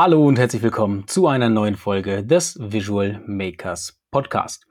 Hallo 0.00 0.24
und 0.24 0.38
herzlich 0.38 0.62
willkommen 0.62 1.08
zu 1.08 1.26
einer 1.26 1.48
neuen 1.48 1.74
Folge 1.74 2.22
des 2.24 2.56
Visual 2.60 3.20
Makers 3.26 4.00
Podcast. 4.12 4.64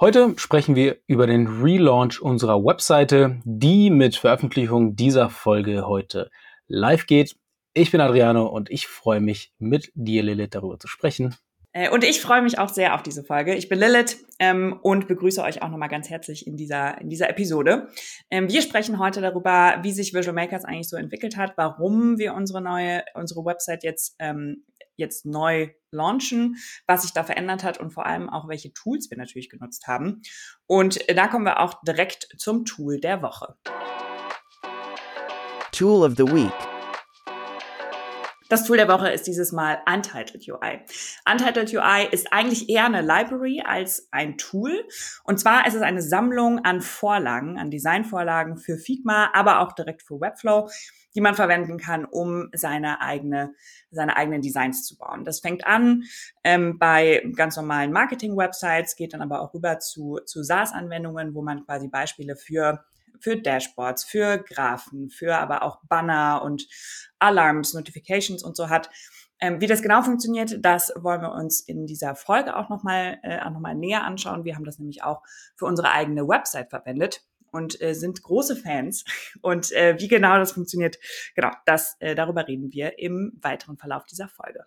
Heute 0.00 0.34
sprechen 0.36 0.76
wir 0.76 0.98
über 1.08 1.26
den 1.26 1.48
Relaunch 1.48 2.22
unserer 2.22 2.62
Webseite, 2.64 3.40
die 3.42 3.90
mit 3.90 4.14
Veröffentlichung 4.14 4.94
dieser 4.94 5.30
Folge 5.30 5.88
heute 5.88 6.30
live 6.68 7.06
geht. 7.06 7.34
Ich 7.72 7.90
bin 7.90 8.00
Adriano 8.00 8.46
und 8.46 8.70
ich 8.70 8.86
freue 8.86 9.20
mich 9.20 9.52
mit 9.58 9.90
dir, 9.96 10.22
Lilith, 10.22 10.54
darüber 10.54 10.78
zu 10.78 10.86
sprechen. 10.86 11.34
Äh, 11.78 11.90
und 11.90 12.02
ich 12.02 12.20
freue 12.20 12.42
mich 12.42 12.58
auch 12.58 12.68
sehr 12.68 12.94
auf 12.94 13.02
diese 13.02 13.22
Folge. 13.22 13.54
Ich 13.54 13.68
bin 13.68 13.78
Lilith 13.78 14.24
ähm, 14.40 14.78
und 14.82 15.06
begrüße 15.06 15.42
euch 15.42 15.62
auch 15.62 15.68
nochmal 15.68 15.88
ganz 15.88 16.10
herzlich 16.10 16.46
in 16.46 16.56
dieser, 16.56 17.00
in 17.00 17.08
dieser 17.08 17.30
Episode. 17.30 17.88
Ähm, 18.30 18.48
wir 18.48 18.62
sprechen 18.62 18.98
heute 18.98 19.20
darüber, 19.20 19.78
wie 19.82 19.92
sich 19.92 20.12
Visual 20.12 20.34
Makers 20.34 20.64
eigentlich 20.64 20.88
so 20.88 20.96
entwickelt 20.96 21.36
hat, 21.36 21.52
warum 21.56 22.18
wir 22.18 22.34
unsere 22.34 22.60
neue, 22.60 23.04
unsere 23.14 23.44
Website 23.44 23.84
jetzt, 23.84 24.16
ähm, 24.18 24.64
jetzt 24.96 25.24
neu 25.24 25.68
launchen, 25.92 26.56
was 26.88 27.02
sich 27.02 27.12
da 27.12 27.22
verändert 27.22 27.62
hat 27.62 27.78
und 27.78 27.92
vor 27.92 28.06
allem 28.06 28.28
auch, 28.28 28.48
welche 28.48 28.72
Tools 28.72 29.08
wir 29.10 29.16
natürlich 29.16 29.48
genutzt 29.48 29.86
haben. 29.86 30.22
Und 30.66 30.98
da 31.08 31.28
kommen 31.28 31.44
wir 31.44 31.60
auch 31.60 31.80
direkt 31.84 32.28
zum 32.36 32.64
Tool 32.64 32.98
der 32.98 33.22
Woche. 33.22 33.54
Tool 35.70 36.04
of 36.04 36.16
the 36.16 36.24
Week. 36.24 36.77
Das 38.48 38.64
Tool 38.64 38.78
der 38.78 38.88
Woche 38.88 39.10
ist 39.10 39.26
dieses 39.26 39.52
Mal 39.52 39.78
Untitled 39.86 40.48
UI. 40.48 40.80
Untitled 41.30 41.72
UI 41.74 42.08
ist 42.10 42.32
eigentlich 42.32 42.70
eher 42.70 42.86
eine 42.86 43.02
Library 43.02 43.62
als 43.64 44.08
ein 44.10 44.38
Tool. 44.38 44.72
Und 45.24 45.38
zwar 45.38 45.66
ist 45.66 45.74
es 45.74 45.82
eine 45.82 46.00
Sammlung 46.00 46.64
an 46.64 46.80
Vorlagen, 46.80 47.58
an 47.58 47.70
Designvorlagen 47.70 48.56
für 48.56 48.78
Figma, 48.78 49.30
aber 49.34 49.60
auch 49.60 49.72
direkt 49.72 50.02
für 50.02 50.18
Webflow, 50.18 50.70
die 51.14 51.20
man 51.20 51.34
verwenden 51.34 51.76
kann, 51.76 52.06
um 52.06 52.48
seine 52.54 53.02
eigene, 53.02 53.52
seine 53.90 54.16
eigenen 54.16 54.40
Designs 54.40 54.86
zu 54.86 54.96
bauen. 54.96 55.26
Das 55.26 55.40
fängt 55.40 55.66
an 55.66 56.04
ähm, 56.42 56.78
bei 56.78 57.22
ganz 57.36 57.56
normalen 57.56 57.92
Marketing-Websites, 57.92 58.96
geht 58.96 59.12
dann 59.12 59.20
aber 59.20 59.42
auch 59.42 59.52
rüber 59.52 59.78
zu, 59.78 60.20
zu 60.24 60.42
SaaS-Anwendungen, 60.42 61.34
wo 61.34 61.42
man 61.42 61.66
quasi 61.66 61.88
Beispiele 61.88 62.34
für 62.34 62.82
für 63.20 63.36
Dashboards, 63.36 64.04
für 64.04 64.38
Graphen, 64.38 65.10
für 65.10 65.36
aber 65.36 65.62
auch 65.62 65.80
Banner 65.88 66.42
und 66.42 66.66
Alarms, 67.18 67.74
Notifications 67.74 68.42
und 68.42 68.56
so 68.56 68.68
hat. 68.68 68.90
Ähm, 69.40 69.60
wie 69.60 69.66
das 69.66 69.82
genau 69.82 70.02
funktioniert, 70.02 70.64
das 70.64 70.92
wollen 70.96 71.20
wir 71.20 71.32
uns 71.32 71.60
in 71.60 71.86
dieser 71.86 72.16
Folge 72.16 72.56
auch 72.56 72.68
nochmal 72.68 73.18
äh, 73.22 73.38
noch 73.38 73.74
näher 73.74 74.04
anschauen. 74.04 74.44
Wir 74.44 74.56
haben 74.56 74.64
das 74.64 74.78
nämlich 74.78 75.04
auch 75.04 75.22
für 75.56 75.66
unsere 75.66 75.92
eigene 75.92 76.26
Website 76.26 76.70
verwendet 76.70 77.22
und 77.52 77.80
äh, 77.80 77.94
sind 77.94 78.22
große 78.22 78.56
Fans. 78.56 79.04
Und 79.42 79.72
äh, 79.72 79.96
wie 79.98 80.08
genau 80.08 80.36
das 80.38 80.52
funktioniert, 80.52 80.98
genau, 81.34 81.50
das 81.66 81.96
äh, 82.00 82.14
darüber 82.14 82.46
reden 82.46 82.72
wir 82.72 82.98
im 82.98 83.38
weiteren 83.40 83.76
Verlauf 83.76 84.04
dieser 84.06 84.28
Folge. 84.28 84.64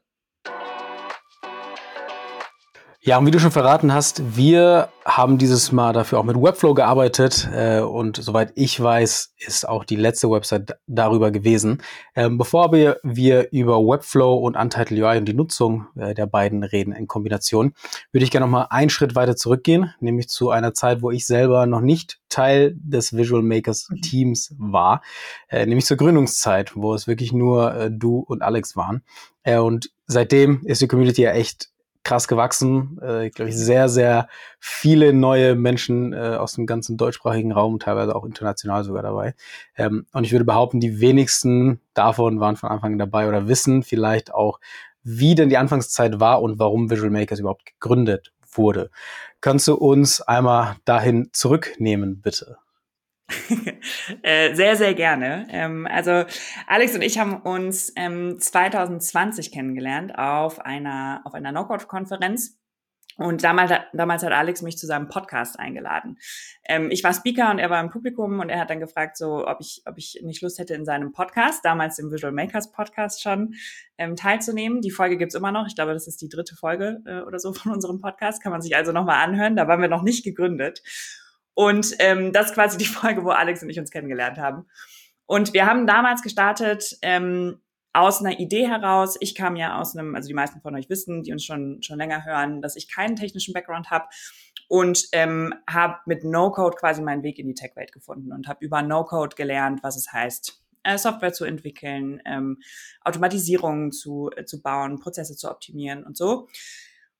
Ja, 3.03 3.17
und 3.17 3.25
wie 3.25 3.31
du 3.31 3.39
schon 3.39 3.49
verraten 3.49 3.91
hast, 3.91 4.37
wir 4.37 4.89
haben 5.03 5.39
dieses 5.39 5.71
Mal 5.71 5.91
dafür 5.91 6.19
auch 6.19 6.23
mit 6.23 6.39
Webflow 6.39 6.75
gearbeitet 6.75 7.49
äh, 7.51 7.79
und 7.79 8.17
soweit 8.17 8.51
ich 8.53 8.79
weiß, 8.79 9.33
ist 9.39 9.67
auch 9.67 9.85
die 9.85 9.95
letzte 9.95 10.29
Website 10.29 10.77
darüber 10.85 11.31
gewesen. 11.31 11.81
Ähm, 12.13 12.37
bevor 12.37 12.71
wir, 12.71 12.99
wir 13.01 13.51
über 13.51 13.79
Webflow 13.79 14.35
und 14.35 14.55
Untitled 14.55 15.01
UI 15.01 15.17
und 15.17 15.25
die 15.25 15.33
Nutzung 15.33 15.87
äh, 15.95 16.13
der 16.13 16.27
beiden 16.27 16.61
reden 16.63 16.93
in 16.93 17.07
Kombination, 17.07 17.73
würde 18.11 18.23
ich 18.23 18.29
gerne 18.29 18.45
noch 18.45 18.51
mal 18.51 18.67
einen 18.69 18.91
Schritt 18.91 19.15
weiter 19.15 19.35
zurückgehen, 19.35 19.91
nämlich 19.99 20.29
zu 20.29 20.51
einer 20.51 20.75
Zeit, 20.75 21.01
wo 21.01 21.09
ich 21.09 21.25
selber 21.25 21.65
noch 21.65 21.81
nicht 21.81 22.19
Teil 22.29 22.75
des 22.77 23.17
Visual 23.17 23.41
Makers 23.41 23.89
mhm. 23.89 24.01
Teams 24.03 24.53
war, 24.59 25.01
äh, 25.49 25.65
nämlich 25.65 25.87
zur 25.87 25.97
Gründungszeit, 25.97 26.75
wo 26.75 26.93
es 26.93 27.07
wirklich 27.07 27.33
nur 27.33 27.73
äh, 27.73 27.89
du 27.91 28.19
und 28.19 28.43
Alex 28.43 28.75
waren. 28.75 29.01
Äh, 29.41 29.57
und 29.57 29.89
seitdem 30.05 30.61
ist 30.65 30.83
die 30.83 30.87
Community 30.87 31.23
ja 31.23 31.31
echt 31.31 31.71
krass 32.03 32.27
gewachsen. 32.27 32.97
Äh, 33.01 33.29
glaube 33.29 33.49
ich, 33.49 33.57
sehr, 33.57 33.89
sehr 33.89 34.27
viele 34.59 35.13
neue 35.13 35.55
Menschen 35.55 36.13
äh, 36.13 36.35
aus 36.37 36.53
dem 36.53 36.65
ganzen 36.65 36.97
deutschsprachigen 36.97 37.51
Raum, 37.51 37.79
teilweise 37.79 38.15
auch 38.15 38.25
international 38.25 38.83
sogar 38.83 39.03
dabei. 39.03 39.35
Ähm, 39.75 40.05
und 40.13 40.23
ich 40.23 40.31
würde 40.31 40.45
behaupten, 40.45 40.79
die 40.79 40.99
wenigsten 40.99 41.79
davon 41.93 42.39
waren 42.39 42.55
von 42.55 42.69
Anfang 42.69 42.93
an 42.93 42.99
dabei 42.99 43.27
oder 43.27 43.47
wissen 43.47 43.83
vielleicht 43.83 44.33
auch, 44.33 44.59
wie 45.03 45.35
denn 45.35 45.49
die 45.49 45.57
Anfangszeit 45.57 46.19
war 46.19 46.41
und 46.41 46.59
warum 46.59 46.89
Visual 46.89 47.09
Makers 47.09 47.39
überhaupt 47.39 47.65
gegründet 47.65 48.31
wurde. 48.51 48.91
Kannst 49.39 49.67
du 49.67 49.75
uns 49.75 50.21
einmal 50.21 50.75
dahin 50.85 51.29
zurücknehmen, 51.31 52.21
bitte? 52.21 52.57
Äh, 54.23 54.53
sehr, 54.55 54.75
sehr 54.75 54.93
gerne. 54.93 55.47
Ähm, 55.49 55.87
also 55.89 56.25
Alex 56.67 56.93
und 56.95 57.01
ich 57.01 57.17
haben 57.17 57.41
uns 57.41 57.91
ähm, 57.95 58.39
2020 58.39 59.51
kennengelernt 59.51 60.17
auf 60.17 60.59
einer, 60.59 61.21
auf 61.23 61.33
einer 61.33 61.51
Knockout-Konferenz. 61.51 62.61
Und 63.17 63.43
damals, 63.43 63.71
damals 63.93 64.23
hat 64.23 64.31
Alex 64.31 64.61
mich 64.61 64.77
zu 64.77 64.87
seinem 64.87 65.07
Podcast 65.07 65.59
eingeladen. 65.59 66.17
Ähm, 66.65 66.89
ich 66.91 67.03
war 67.03 67.13
Speaker 67.13 67.51
und 67.51 67.59
er 67.59 67.69
war 67.69 67.81
im 67.81 67.89
Publikum 67.89 68.39
und 68.39 68.49
er 68.49 68.59
hat 68.59 68.69
dann 68.69 68.79
gefragt, 68.79 69.17
so, 69.17 69.47
ob 69.47 69.59
ich, 69.59 69.83
ob 69.85 69.97
ich 69.97 70.19
nicht 70.23 70.41
Lust 70.41 70.59
hätte, 70.59 70.73
in 70.73 70.85
seinem 70.85 71.11
Podcast, 71.11 71.63
damals 71.65 71.99
im 71.99 72.11
Visual 72.11 72.33
Makers 72.33 72.71
Podcast 72.71 73.21
schon, 73.21 73.53
ähm, 73.97 74.15
teilzunehmen. 74.15 74.81
Die 74.81 74.91
Folge 74.91 75.17
gibt's 75.17 75.35
immer 75.35 75.51
noch. 75.51 75.67
Ich 75.67 75.75
glaube, 75.75 75.93
das 75.93 76.07
ist 76.07 76.21
die 76.21 76.29
dritte 76.29 76.55
Folge 76.55 77.01
äh, 77.05 77.21
oder 77.21 77.39
so 77.39 77.53
von 77.53 77.73
unserem 77.73 77.99
Podcast. 77.99 78.41
Kann 78.41 78.51
man 78.51 78.61
sich 78.61 78.75
also 78.75 78.91
nochmal 78.91 79.23
anhören. 79.23 79.55
Da 79.55 79.67
waren 79.67 79.81
wir 79.81 79.89
noch 79.89 80.03
nicht 80.03 80.23
gegründet. 80.23 80.81
Und 81.53 81.95
ähm, 81.99 82.31
das 82.33 82.47
ist 82.47 82.53
quasi 82.53 82.77
die 82.77 82.85
Folge, 82.85 83.23
wo 83.23 83.29
Alex 83.29 83.63
und 83.63 83.69
ich 83.69 83.79
uns 83.79 83.91
kennengelernt 83.91 84.37
haben. 84.37 84.65
Und 85.25 85.53
wir 85.53 85.65
haben 85.65 85.87
damals 85.87 86.21
gestartet 86.21 86.97
ähm, 87.01 87.61
aus 87.93 88.21
einer 88.21 88.39
Idee 88.39 88.67
heraus. 88.67 89.17
Ich 89.19 89.35
kam 89.35 89.55
ja 89.55 89.79
aus 89.79 89.95
einem, 89.95 90.15
also 90.15 90.27
die 90.27 90.33
meisten 90.33 90.61
von 90.61 90.75
euch 90.75 90.89
wissen, 90.89 91.23
die 91.23 91.31
uns 91.31 91.45
schon 91.45 91.81
schon 91.81 91.97
länger 91.97 92.25
hören, 92.25 92.61
dass 92.61 92.75
ich 92.75 92.93
keinen 92.93 93.15
technischen 93.15 93.53
Background 93.53 93.91
habe 93.91 94.07
und 94.67 95.09
ähm, 95.11 95.53
habe 95.69 95.97
mit 96.05 96.23
No-Code 96.23 96.77
quasi 96.77 97.01
meinen 97.01 97.23
Weg 97.23 97.39
in 97.39 97.47
die 97.47 97.53
Tech-Welt 97.53 97.91
gefunden 97.91 98.31
und 98.31 98.47
habe 98.47 98.63
über 98.63 98.81
No-Code 98.81 99.35
gelernt, 99.35 99.83
was 99.83 99.97
es 99.97 100.13
heißt, 100.13 100.61
äh, 100.83 100.97
Software 100.97 101.33
zu 101.33 101.43
entwickeln, 101.43 102.21
ähm, 102.25 102.59
Automatisierungen 103.03 103.91
zu, 103.91 104.29
äh, 104.35 104.45
zu 104.45 104.61
bauen, 104.61 104.99
Prozesse 104.99 105.35
zu 105.35 105.51
optimieren 105.51 106.05
und 106.05 106.15
so. 106.15 106.47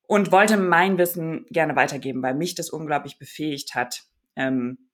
Und 0.08 0.31
wollte 0.31 0.56
mein 0.56 0.97
Wissen 0.97 1.46
gerne 1.50 1.75
weitergeben, 1.75 2.24
weil 2.24 2.36
mich 2.36 2.56
das 2.56 2.70
unglaublich 2.70 3.20
befähigt 3.20 3.75
hat, 3.75 4.03
ähm, 4.36 4.90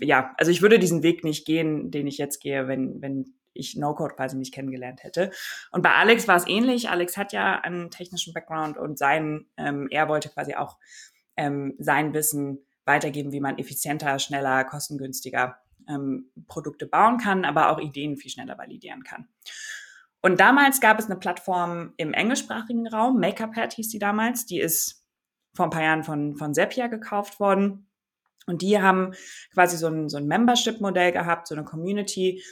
ja, 0.00 0.34
also 0.36 0.50
ich 0.50 0.62
würde 0.62 0.78
diesen 0.78 1.02
Weg 1.02 1.24
nicht 1.24 1.46
gehen, 1.46 1.90
den 1.90 2.06
ich 2.06 2.18
jetzt 2.18 2.40
gehe, 2.40 2.68
wenn, 2.68 3.00
wenn 3.00 3.34
ich 3.52 3.76
No-Code 3.76 4.14
quasi 4.14 4.36
nicht 4.36 4.54
kennengelernt 4.54 5.02
hätte. 5.02 5.30
Und 5.72 5.82
bei 5.82 5.92
Alex 5.92 6.28
war 6.28 6.36
es 6.36 6.46
ähnlich. 6.46 6.88
Alex 6.90 7.16
hat 7.16 7.32
ja 7.32 7.60
einen 7.60 7.90
technischen 7.90 8.32
Background 8.32 8.76
und 8.76 8.98
sein, 8.98 9.46
ähm, 9.56 9.88
er 9.90 10.08
wollte 10.08 10.28
quasi 10.28 10.54
auch 10.54 10.78
ähm, 11.36 11.74
sein 11.78 12.14
Wissen 12.14 12.66
weitergeben, 12.84 13.32
wie 13.32 13.40
man 13.40 13.58
effizienter, 13.58 14.18
schneller, 14.18 14.64
kostengünstiger 14.64 15.56
ähm, 15.88 16.30
Produkte 16.46 16.86
bauen 16.86 17.18
kann, 17.18 17.44
aber 17.44 17.70
auch 17.70 17.80
Ideen 17.80 18.16
viel 18.16 18.30
schneller 18.30 18.58
validieren 18.58 19.02
kann. 19.04 19.28
Und 20.22 20.40
damals 20.40 20.80
gab 20.80 20.98
es 20.98 21.06
eine 21.06 21.16
Plattform 21.16 21.94
im 21.96 22.12
englischsprachigen 22.12 22.86
Raum, 22.86 23.18
MakerPad 23.20 23.72
hieß 23.72 23.88
die 23.88 23.98
damals, 23.98 24.44
die 24.44 24.60
ist 24.60 25.04
vor 25.54 25.66
ein 25.66 25.70
paar 25.70 25.82
Jahren 25.82 26.04
von, 26.04 26.36
von 26.36 26.54
Zapier 26.54 26.88
gekauft 26.88 27.40
worden. 27.40 27.89
Und 28.46 28.62
die 28.62 28.80
haben 28.80 29.12
quasi 29.52 29.76
so 29.76 29.86
ein, 29.86 30.08
so 30.08 30.16
ein 30.16 30.26
Membership-Modell 30.26 31.12
gehabt, 31.12 31.46
so 31.48 31.54
eine 31.54 31.64
Community, 31.64 32.42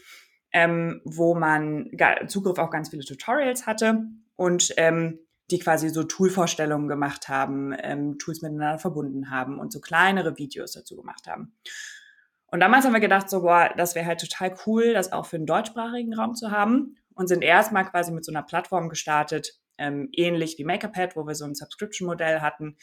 ähm, 0.52 1.00
wo 1.04 1.34
man 1.34 1.90
Zugriff 2.28 2.58
auf 2.58 2.70
ganz 2.70 2.90
viele 2.90 3.04
Tutorials 3.04 3.66
hatte 3.66 4.02
und 4.36 4.72
ähm, 4.76 5.18
die 5.50 5.58
quasi 5.58 5.88
so 5.88 6.04
Toolvorstellungen 6.04 6.88
gemacht 6.88 7.28
haben, 7.28 7.74
ähm, 7.82 8.18
Tools 8.18 8.42
miteinander 8.42 8.78
verbunden 8.78 9.30
haben 9.30 9.58
und 9.58 9.72
so 9.72 9.80
kleinere 9.80 10.36
Videos 10.36 10.72
dazu 10.72 10.96
gemacht 10.96 11.26
haben. 11.26 11.54
Und 12.50 12.60
damals 12.60 12.84
haben 12.84 12.94
wir 12.94 13.00
gedacht, 13.00 13.28
so, 13.28 13.42
boah, 13.42 13.70
das 13.76 13.94
wäre 13.94 14.06
halt 14.06 14.20
total 14.20 14.54
cool, 14.66 14.94
das 14.94 15.12
auch 15.12 15.26
für 15.26 15.38
den 15.38 15.46
deutschsprachigen 15.46 16.14
Raum 16.14 16.34
zu 16.34 16.50
haben 16.50 16.96
und 17.14 17.28
sind 17.28 17.42
erstmal 17.42 17.84
quasi 17.84 18.12
mit 18.12 18.24
so 18.24 18.32
einer 18.32 18.42
Plattform 18.42 18.88
gestartet, 18.88 19.58
ähm, 19.76 20.08
ähnlich 20.12 20.56
wie 20.58 20.64
MakerPad, 20.64 21.16
wo 21.16 21.26
wir 21.26 21.34
so 21.34 21.44
ein 21.44 21.54
Subscription-Modell 21.54 22.40
hatten, 22.40 22.76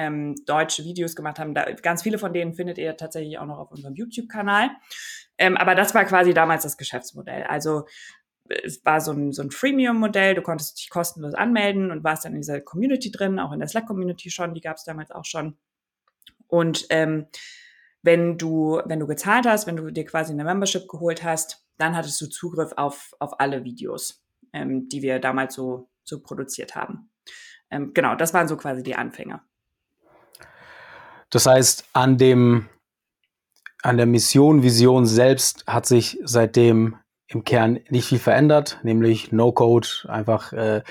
ähm, 0.00 0.34
deutsche 0.46 0.84
Videos 0.84 1.14
gemacht 1.14 1.38
haben. 1.38 1.54
Da, 1.54 1.70
ganz 1.72 2.02
viele 2.02 2.18
von 2.18 2.32
denen 2.32 2.54
findet 2.54 2.78
ihr 2.78 2.96
tatsächlich 2.96 3.38
auch 3.38 3.44
noch 3.44 3.58
auf 3.58 3.70
unserem 3.70 3.94
YouTube-Kanal. 3.94 4.70
Ähm, 5.36 5.58
aber 5.58 5.74
das 5.74 5.94
war 5.94 6.06
quasi 6.06 6.32
damals 6.32 6.62
das 6.62 6.78
Geschäftsmodell. 6.78 7.42
Also 7.42 7.84
es 8.48 8.84
war 8.84 9.00
so 9.02 9.12
ein, 9.12 9.32
so 9.32 9.42
ein 9.42 9.50
Freemium-Modell, 9.50 10.34
du 10.34 10.42
konntest 10.42 10.78
dich 10.78 10.88
kostenlos 10.88 11.34
anmelden 11.34 11.90
und 11.90 12.02
warst 12.02 12.24
dann 12.24 12.32
in 12.32 12.40
dieser 12.40 12.60
Community 12.62 13.12
drin, 13.12 13.38
auch 13.38 13.52
in 13.52 13.60
der 13.60 13.68
Slack-Community 13.68 14.30
schon, 14.30 14.54
die 14.54 14.62
gab 14.62 14.76
es 14.78 14.84
damals 14.84 15.10
auch 15.10 15.26
schon. 15.26 15.58
Und 16.48 16.86
ähm, 16.88 17.26
wenn 18.02 18.38
du, 18.38 18.80
wenn 18.86 18.98
du 18.98 19.06
gezahlt 19.06 19.46
hast, 19.46 19.66
wenn 19.66 19.76
du 19.76 19.90
dir 19.90 20.06
quasi 20.06 20.32
eine 20.32 20.44
Membership 20.44 20.88
geholt 20.88 21.22
hast, 21.22 21.66
dann 21.76 21.94
hattest 21.94 22.20
du 22.22 22.26
Zugriff 22.26 22.72
auf, 22.76 23.12
auf 23.20 23.38
alle 23.38 23.64
Videos, 23.64 24.24
ähm, 24.54 24.88
die 24.88 25.02
wir 25.02 25.18
damals 25.18 25.54
so, 25.54 25.90
so 26.02 26.20
produziert 26.20 26.74
haben. 26.74 27.10
Ähm, 27.70 27.92
genau, 27.94 28.16
das 28.16 28.32
waren 28.34 28.48
so 28.48 28.56
quasi 28.56 28.82
die 28.82 28.96
Anfänge. 28.96 29.42
Das 31.30 31.46
heißt, 31.46 31.84
an 31.92 32.18
dem, 32.18 32.68
an 33.82 33.96
der 33.96 34.06
Mission, 34.06 34.62
Vision 34.62 35.06
selbst 35.06 35.64
hat 35.66 35.86
sich 35.86 36.18
seitdem 36.24 36.96
im 37.28 37.44
Kern 37.44 37.78
nicht 37.88 38.08
viel 38.08 38.18
verändert, 38.18 38.80
nämlich 38.82 39.32
No-Code, 39.32 39.88
einfach 40.08 40.52
äh, 40.52 40.82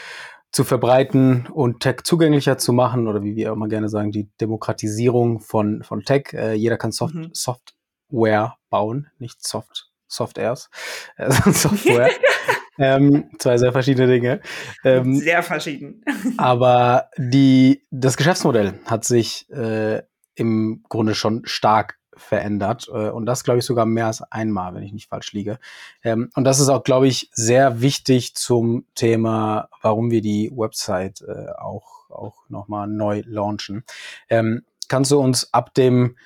zu 0.52 0.64
verbreiten 0.64 1.48
und 1.48 1.82
Tech 1.82 1.98
zugänglicher 2.04 2.58
zu 2.58 2.74
machen 2.74 3.08
oder 3.08 3.24
wie 3.24 3.36
wir 3.36 3.52
immer 3.52 3.68
gerne 3.68 3.90
sagen, 3.90 4.12
die 4.12 4.30
Demokratisierung 4.42 5.42
von, 5.42 5.84
von 5.84 6.02
Tech. 6.04 6.34
Äh, 6.34 6.54
jeder 6.54 6.78
kann 6.78 6.92
Soft 6.92 7.16
mhm. 7.16 7.30
Software 7.34 8.56
bauen, 8.70 9.08
nicht 9.20 9.46
Soft 9.46 9.90
Softwares, 10.08 10.70
äh, 11.18 11.32
Software. 11.52 12.10
ähm, 12.80 13.30
zwei 13.38 13.58
sehr 13.58 13.72
verschiedene 13.72 14.08
Dinge. 14.08 14.42
Ähm, 14.84 15.16
sehr 15.18 15.44
verschieden. 15.44 16.04
aber 16.38 17.10
die, 17.18 17.86
das 17.92 18.18
Geschäftsmodell 18.18 18.80
hat 18.86 19.06
sich 19.06 19.48
äh, 19.52 20.02
im 20.40 20.84
Grunde 20.90 21.16
schon 21.16 21.42
stark 21.46 22.00
verändert. 22.20 22.88
Äh, 22.92 23.10
und 23.10 23.26
das, 23.26 23.44
glaube 23.44 23.60
ich, 23.60 23.66
sogar 23.66 23.86
mehr 23.86 24.08
als 24.08 24.22
einmal, 24.22 24.74
wenn 24.76 24.84
ich 24.84 24.94
nicht 24.94 25.10
falsch 25.10 25.34
liege. 25.34 25.60
Ähm, 26.04 26.30
und 26.36 26.44
das 26.44 26.60
ist 26.60 26.70
auch, 26.70 26.84
glaube 26.84 27.08
ich, 27.08 27.30
sehr 27.34 27.82
wichtig 27.82 28.36
zum 28.36 28.86
Thema, 28.96 29.70
warum 29.82 30.12
wir 30.12 30.22
die 30.22 30.52
Website 30.54 31.22
äh, 31.22 31.52
auch, 31.58 32.10
auch 32.10 32.50
nochmal 32.50 32.88
neu 32.88 33.24
launchen. 33.26 33.84
Ähm, 34.30 34.64
kannst 34.88 35.12
du 35.12 35.20
uns 35.20 35.54
ab 35.54 35.74
dem, 35.74 36.18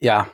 ja, 0.00 0.28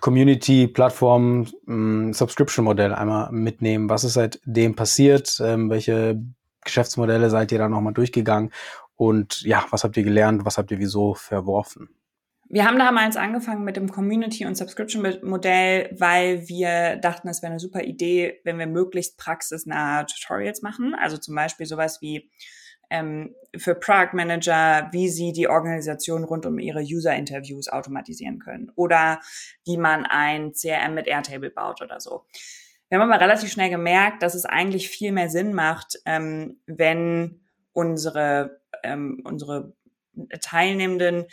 Community, 0.00 0.68
Plattform, 0.68 1.48
mm, 1.66 2.12
Subscription-Modell 2.12 2.94
einmal 2.94 3.32
mitnehmen. 3.32 3.90
Was 3.90 4.04
ist 4.04 4.14
seitdem 4.14 4.76
passiert? 4.76 5.40
Ähm, 5.44 5.68
welche 5.68 6.22
Geschäftsmodelle 6.64 7.28
seid 7.28 7.50
ihr 7.52 7.58
da 7.58 7.68
nochmal 7.68 7.92
durchgegangen? 7.92 8.52
Und 8.94 9.42
ja, 9.42 9.64
was 9.70 9.82
habt 9.82 9.96
ihr 9.96 10.04
gelernt? 10.04 10.44
Was 10.44 10.58
habt 10.58 10.70
ihr 10.70 10.78
wieso 10.78 11.14
verworfen? 11.14 11.88
Wir 12.52 12.66
haben 12.66 12.80
damals 12.80 13.16
angefangen 13.16 13.62
mit 13.62 13.76
dem 13.76 13.92
Community- 13.92 14.44
und 14.44 14.56
Subscription-Modell, 14.56 15.94
weil 15.96 16.48
wir 16.48 16.96
dachten, 16.96 17.28
es 17.28 17.42
wäre 17.42 17.52
eine 17.52 17.60
super 17.60 17.84
Idee, 17.84 18.40
wenn 18.42 18.58
wir 18.58 18.66
möglichst 18.66 19.16
praxisnahe 19.18 20.04
Tutorials 20.06 20.60
machen. 20.60 20.96
Also 20.96 21.16
zum 21.16 21.36
Beispiel 21.36 21.66
sowas 21.66 22.02
wie 22.02 22.28
ähm, 22.90 23.36
für 23.56 23.76
Product 23.76 24.14
Manager, 24.14 24.88
wie 24.90 25.08
sie 25.08 25.30
die 25.30 25.46
Organisation 25.46 26.24
rund 26.24 26.44
um 26.44 26.58
ihre 26.58 26.80
User-Interviews 26.80 27.68
automatisieren 27.68 28.40
können 28.40 28.72
oder 28.74 29.20
wie 29.64 29.76
man 29.76 30.04
ein 30.04 30.52
CRM 30.52 30.94
mit 30.94 31.06
Airtable 31.06 31.50
baut 31.50 31.82
oder 31.82 32.00
so. 32.00 32.24
Wir 32.88 32.98
haben 32.98 33.08
aber 33.08 33.22
relativ 33.22 33.52
schnell 33.52 33.70
gemerkt, 33.70 34.24
dass 34.24 34.34
es 34.34 34.44
eigentlich 34.44 34.88
viel 34.88 35.12
mehr 35.12 35.30
Sinn 35.30 35.54
macht, 35.54 36.00
ähm, 36.04 36.60
wenn 36.66 37.42
unsere, 37.72 38.60
ähm, 38.82 39.22
unsere 39.22 39.72
Teilnehmenden 40.40 41.26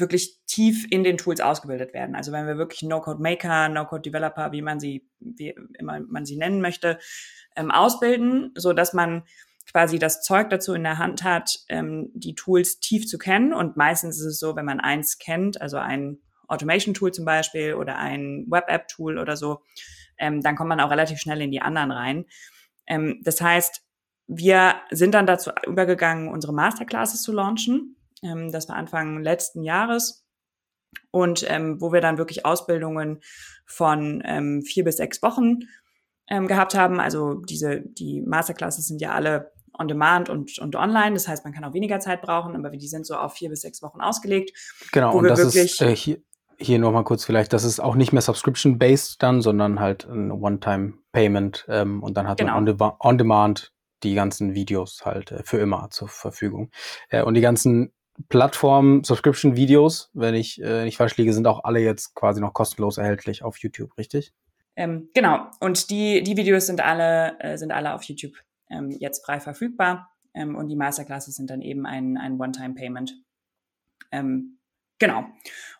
wirklich 0.00 0.38
tief 0.46 0.86
in 0.90 1.04
den 1.04 1.18
Tools 1.18 1.40
ausgebildet 1.40 1.94
werden. 1.94 2.14
Also 2.14 2.32
wenn 2.32 2.46
wir 2.46 2.56
wirklich 2.56 2.82
No-Code-Maker, 2.82 3.68
No-Code-Developer, 3.68 4.52
wie 4.52 4.62
man 4.62 4.80
sie, 4.80 5.08
wie 5.18 5.54
immer 5.78 6.00
man 6.00 6.26
sie 6.26 6.36
nennen 6.36 6.60
möchte, 6.60 6.98
ähm, 7.56 7.70
ausbilden, 7.70 8.52
so 8.56 8.72
dass 8.72 8.92
man 8.92 9.24
quasi 9.70 9.98
das 9.98 10.22
Zeug 10.22 10.50
dazu 10.50 10.74
in 10.74 10.82
der 10.82 10.98
Hand 10.98 11.22
hat, 11.22 11.60
ähm, 11.68 12.10
die 12.14 12.34
Tools 12.34 12.80
tief 12.80 13.06
zu 13.06 13.18
kennen. 13.18 13.52
Und 13.52 13.76
meistens 13.76 14.18
ist 14.18 14.26
es 14.26 14.38
so, 14.38 14.56
wenn 14.56 14.64
man 14.64 14.80
eins 14.80 15.18
kennt, 15.18 15.60
also 15.60 15.76
ein 15.76 16.18
Automation-Tool 16.48 17.12
zum 17.12 17.24
Beispiel 17.24 17.74
oder 17.74 17.96
ein 17.96 18.46
Web-App-Tool 18.48 19.18
oder 19.18 19.36
so, 19.36 19.62
ähm, 20.18 20.40
dann 20.40 20.56
kommt 20.56 20.68
man 20.68 20.80
auch 20.80 20.90
relativ 20.90 21.18
schnell 21.18 21.40
in 21.40 21.50
die 21.50 21.62
anderen 21.62 21.92
rein. 21.92 22.24
Ähm, 22.86 23.20
das 23.24 23.40
heißt, 23.40 23.82
wir 24.26 24.76
sind 24.90 25.14
dann 25.14 25.26
dazu 25.26 25.50
übergegangen, 25.66 26.28
unsere 26.28 26.52
Masterclasses 26.52 27.22
zu 27.22 27.32
launchen. 27.32 27.96
Ähm, 28.22 28.52
das 28.52 28.68
war 28.68 28.76
Anfang 28.76 29.22
letzten 29.22 29.62
Jahres. 29.62 30.24
Und 31.12 31.44
ähm, 31.48 31.80
wo 31.80 31.92
wir 31.92 32.00
dann 32.00 32.18
wirklich 32.18 32.44
Ausbildungen 32.44 33.20
von 33.64 34.22
ähm, 34.24 34.62
vier 34.62 34.84
bis 34.84 34.96
sechs 34.96 35.22
Wochen 35.22 35.60
ähm, 36.28 36.46
gehabt 36.46 36.74
haben. 36.74 37.00
Also 37.00 37.34
diese, 37.34 37.80
die 37.80 38.22
Masterclasses 38.22 38.86
sind 38.86 39.00
ja 39.00 39.12
alle 39.12 39.52
on 39.78 39.88
demand 39.88 40.28
und, 40.28 40.58
und 40.58 40.76
online. 40.76 41.14
Das 41.14 41.28
heißt, 41.28 41.44
man 41.44 41.52
kann 41.52 41.64
auch 41.64 41.74
weniger 41.74 42.00
Zeit 42.00 42.22
brauchen, 42.22 42.56
aber 42.56 42.70
die 42.70 42.88
sind 42.88 43.06
so 43.06 43.14
auf 43.14 43.34
vier 43.34 43.50
bis 43.50 43.60
sechs 43.60 43.82
Wochen 43.82 44.00
ausgelegt. 44.00 44.52
Genau, 44.92 45.16
und 45.16 45.24
das 45.24 45.40
ist 45.40 45.80
äh, 45.80 45.94
hier, 45.94 46.18
hier 46.58 46.78
nochmal 46.78 47.04
kurz 47.04 47.24
vielleicht, 47.24 47.52
das 47.52 47.64
ist 47.64 47.80
auch 47.80 47.94
nicht 47.94 48.12
mehr 48.12 48.22
subscription-based 48.22 49.22
dann, 49.22 49.42
sondern 49.42 49.80
halt 49.80 50.06
ein 50.06 50.30
One-Time-Payment 50.30 51.66
ähm, 51.68 52.02
und 52.02 52.16
dann 52.16 52.28
hat 52.28 52.38
genau. 52.38 52.60
man 52.60 52.92
on-demand 53.00 53.72
die 54.02 54.14
ganzen 54.14 54.54
Videos 54.54 55.02
halt 55.04 55.32
äh, 55.32 55.42
für 55.44 55.58
immer 55.58 55.88
zur 55.90 56.08
Verfügung. 56.08 56.70
Äh, 57.08 57.22
und 57.22 57.34
die 57.34 57.40
ganzen 57.40 57.92
Plattform 58.28 59.02
Subscription 59.04 59.56
Videos, 59.56 60.10
wenn 60.12 60.34
ich 60.34 60.60
äh, 60.62 60.84
nicht 60.84 60.96
falsch 60.96 61.16
liege, 61.16 61.32
sind 61.32 61.46
auch 61.46 61.64
alle 61.64 61.80
jetzt 61.80 62.14
quasi 62.14 62.40
noch 62.40 62.52
kostenlos 62.52 62.98
erhältlich 62.98 63.42
auf 63.42 63.58
YouTube, 63.58 63.96
richtig? 63.96 64.32
Ähm, 64.76 65.10
genau. 65.14 65.46
Und 65.60 65.90
die, 65.90 66.22
die 66.22 66.36
Videos 66.36 66.66
sind 66.66 66.80
alle, 66.80 67.38
äh, 67.40 67.56
sind 67.58 67.72
alle 67.72 67.94
auf 67.94 68.02
YouTube 68.04 68.34
ähm, 68.70 68.90
jetzt 68.90 69.24
frei 69.24 69.40
verfügbar. 69.40 70.10
Ähm, 70.34 70.54
und 70.56 70.68
die 70.68 70.76
Masterclasses 70.76 71.34
sind 71.34 71.50
dann 71.50 71.60
eben 71.60 71.86
ein, 71.86 72.16
ein 72.16 72.40
One-Time-Payment. 72.40 73.14
Ähm, 74.12 74.58
genau. 74.98 75.24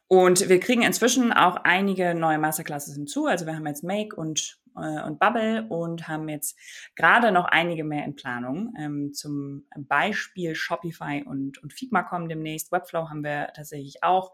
Und 0.08 0.48
wir 0.48 0.58
kriegen 0.58 0.82
inzwischen 0.82 1.32
auch 1.32 1.56
einige 1.56 2.14
neue 2.14 2.38
Masterclasses 2.38 2.94
hinzu. 2.94 3.26
Also 3.26 3.46
wir 3.46 3.54
haben 3.54 3.66
jetzt 3.66 3.84
Make 3.84 4.16
und 4.16 4.59
äh, 4.76 5.02
und 5.02 5.19
Bubble 5.19 5.67
und 5.69 6.08
haben 6.08 6.28
jetzt 6.28 6.58
gerade 6.96 7.32
noch 7.32 7.46
einige 7.46 7.84
mehr 7.84 8.05
in 8.05 8.17
Planung. 8.17 8.75
Ähm, 8.78 9.12
zum 9.12 9.67
Beispiel 9.76 10.55
Shopify 10.55 11.22
und, 11.25 11.62
und 11.62 11.72
Figma 11.72 12.02
kommen 12.02 12.28
demnächst. 12.28 12.72
Webflow 12.72 13.08
haben 13.08 13.25
wir 13.25 13.52
tatsächlich 13.55 14.02
auch. 14.02 14.32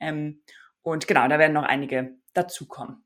Ähm, 0.00 0.42
und 0.82 1.06
genau, 1.06 1.28
da 1.28 1.38
werden 1.38 1.52
noch 1.52 1.64
einige 1.64 2.16
dazukommen. 2.32 3.04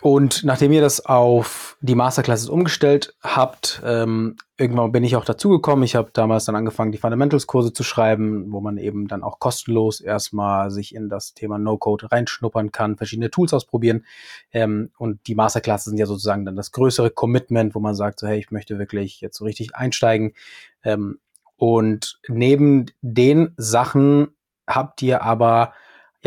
Und 0.00 0.44
nachdem 0.44 0.72
ihr 0.72 0.80
das 0.80 1.04
auf 1.04 1.76
die 1.80 1.96
Masterclasses 1.96 2.48
umgestellt 2.48 3.14
habt, 3.20 3.82
ähm, 3.84 4.36
irgendwann 4.56 4.92
bin 4.92 5.02
ich 5.02 5.16
auch 5.16 5.24
dazugekommen. 5.24 5.84
Ich 5.84 5.96
habe 5.96 6.10
damals 6.12 6.44
dann 6.44 6.54
angefangen, 6.54 6.92
die 6.92 6.98
Fundamentals-Kurse 6.98 7.72
zu 7.72 7.82
schreiben, 7.82 8.52
wo 8.52 8.60
man 8.60 8.76
eben 8.76 9.08
dann 9.08 9.24
auch 9.24 9.40
kostenlos 9.40 10.00
erstmal 10.00 10.70
sich 10.70 10.94
in 10.94 11.08
das 11.08 11.34
Thema 11.34 11.58
No-Code 11.58 12.12
reinschnuppern 12.12 12.70
kann, 12.70 12.96
verschiedene 12.96 13.30
Tools 13.30 13.52
ausprobieren. 13.52 14.04
Ähm, 14.52 14.90
und 14.98 15.26
die 15.26 15.34
Masterclasses 15.34 15.86
sind 15.86 15.98
ja 15.98 16.06
sozusagen 16.06 16.44
dann 16.44 16.56
das 16.56 16.70
größere 16.70 17.10
Commitment, 17.10 17.74
wo 17.74 17.80
man 17.80 17.96
sagt, 17.96 18.20
so 18.20 18.28
hey, 18.28 18.38
ich 18.38 18.52
möchte 18.52 18.78
wirklich 18.78 19.20
jetzt 19.20 19.36
so 19.36 19.44
richtig 19.44 19.74
einsteigen. 19.74 20.34
Ähm, 20.84 21.18
und 21.56 22.20
neben 22.28 22.86
den 23.02 23.52
Sachen 23.56 24.28
habt 24.68 25.02
ihr 25.02 25.22
aber 25.22 25.72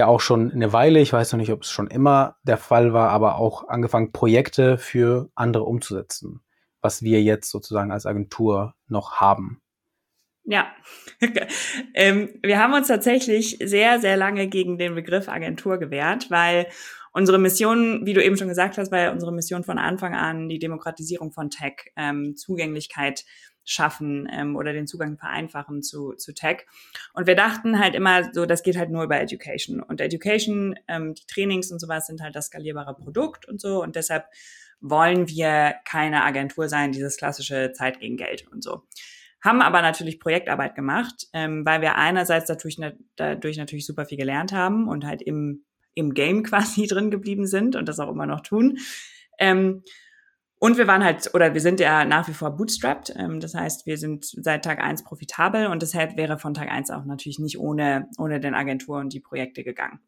ja 0.01 0.07
auch 0.07 0.19
schon 0.19 0.51
eine 0.51 0.73
Weile, 0.73 0.99
ich 0.99 1.13
weiß 1.13 1.31
noch 1.31 1.39
nicht, 1.39 1.51
ob 1.51 1.61
es 1.61 1.71
schon 1.71 1.87
immer 1.87 2.35
der 2.43 2.57
Fall 2.57 2.93
war, 2.93 3.09
aber 3.09 3.37
auch 3.37 3.67
angefangen, 3.67 4.11
Projekte 4.11 4.77
für 4.77 5.29
andere 5.35 5.63
umzusetzen, 5.63 6.41
was 6.81 7.03
wir 7.03 7.21
jetzt 7.21 7.49
sozusagen 7.51 7.91
als 7.91 8.05
Agentur 8.05 8.73
noch 8.87 9.15
haben. 9.15 9.61
Ja, 10.43 10.73
ähm, 11.93 12.29
wir 12.41 12.57
haben 12.57 12.73
uns 12.73 12.87
tatsächlich 12.87 13.59
sehr, 13.63 13.99
sehr 13.99 14.17
lange 14.17 14.47
gegen 14.47 14.77
den 14.79 14.95
Begriff 14.95 15.29
Agentur 15.29 15.77
gewehrt, 15.77 16.31
weil 16.31 16.67
unsere 17.13 17.37
Mission, 17.37 18.05
wie 18.05 18.13
du 18.13 18.23
eben 18.23 18.37
schon 18.37 18.47
gesagt 18.47 18.79
hast, 18.79 18.91
war 18.91 18.99
ja 18.99 19.11
unsere 19.11 19.31
Mission 19.31 19.63
von 19.63 19.77
Anfang 19.77 20.15
an 20.15 20.49
die 20.49 20.59
Demokratisierung 20.59 21.31
von 21.31 21.51
Tech, 21.51 21.91
ähm, 21.95 22.35
Zugänglichkeit 22.35 23.23
schaffen 23.63 24.27
ähm, 24.31 24.55
oder 24.55 24.73
den 24.73 24.87
Zugang 24.87 25.17
vereinfachen 25.17 25.83
zu, 25.83 26.13
zu 26.13 26.33
Tech. 26.33 26.65
Und 27.13 27.27
wir 27.27 27.35
dachten 27.35 27.79
halt 27.79 27.95
immer 27.95 28.33
so, 28.33 28.45
das 28.45 28.63
geht 28.63 28.77
halt 28.77 28.89
nur 28.89 29.03
über 29.03 29.19
Education. 29.19 29.81
Und 29.81 30.01
Education, 30.01 30.75
ähm, 30.87 31.13
die 31.13 31.25
Trainings 31.27 31.71
und 31.71 31.79
sowas 31.79 32.07
sind 32.07 32.21
halt 32.21 32.35
das 32.35 32.47
skalierbare 32.47 32.95
Produkt 32.95 33.47
und 33.47 33.61
so. 33.61 33.81
Und 33.81 33.95
deshalb 33.95 34.25
wollen 34.81 35.29
wir 35.29 35.75
keine 35.85 36.23
Agentur 36.23 36.67
sein, 36.67 36.91
dieses 36.91 37.17
klassische 37.17 37.71
Zeit 37.73 37.99
gegen 37.99 38.17
Geld 38.17 38.47
und 38.51 38.63
so. 38.63 38.83
Haben 39.39 39.61
aber 39.61 39.81
natürlich 39.81 40.19
Projektarbeit 40.19 40.75
gemacht, 40.75 41.27
ähm, 41.33 41.65
weil 41.65 41.81
wir 41.81 41.95
einerseits 41.95 42.47
dadurch, 42.47 42.77
dadurch 43.15 43.57
natürlich 43.57 43.85
super 43.85 44.05
viel 44.05 44.17
gelernt 44.17 44.51
haben 44.51 44.87
und 44.87 45.05
halt 45.05 45.21
im, 45.21 45.63
im 45.93 46.13
Game 46.13 46.43
quasi 46.43 46.87
drin 46.87 47.11
geblieben 47.11 47.47
sind 47.47 47.75
und 47.75 47.87
das 47.87 47.99
auch 47.99 48.09
immer 48.09 48.25
noch 48.25 48.41
tun. 48.41 48.77
Ähm, 49.39 49.83
und 50.61 50.77
wir 50.77 50.85
waren 50.85 51.03
halt, 51.03 51.33
oder 51.33 51.55
wir 51.55 51.59
sind 51.59 51.79
ja 51.79 52.05
nach 52.05 52.27
wie 52.27 52.33
vor 52.33 52.51
bootstrapped. 52.51 53.15
Ähm, 53.17 53.39
das 53.39 53.55
heißt, 53.55 53.87
wir 53.87 53.97
sind 53.97 54.25
seit 54.25 54.63
Tag 54.63 54.79
eins 54.79 55.03
profitabel 55.03 55.65
und 55.65 55.81
deshalb 55.81 56.17
wäre 56.17 56.37
von 56.37 56.53
Tag 56.53 56.69
eins 56.69 56.91
auch 56.91 57.03
natürlich 57.03 57.39
nicht 57.39 57.57
ohne, 57.57 58.07
ohne 58.19 58.39
den 58.39 58.53
Agentur 58.53 58.99
und 58.99 59.11
die 59.11 59.19
Projekte 59.19 59.63
gegangen. 59.63 60.01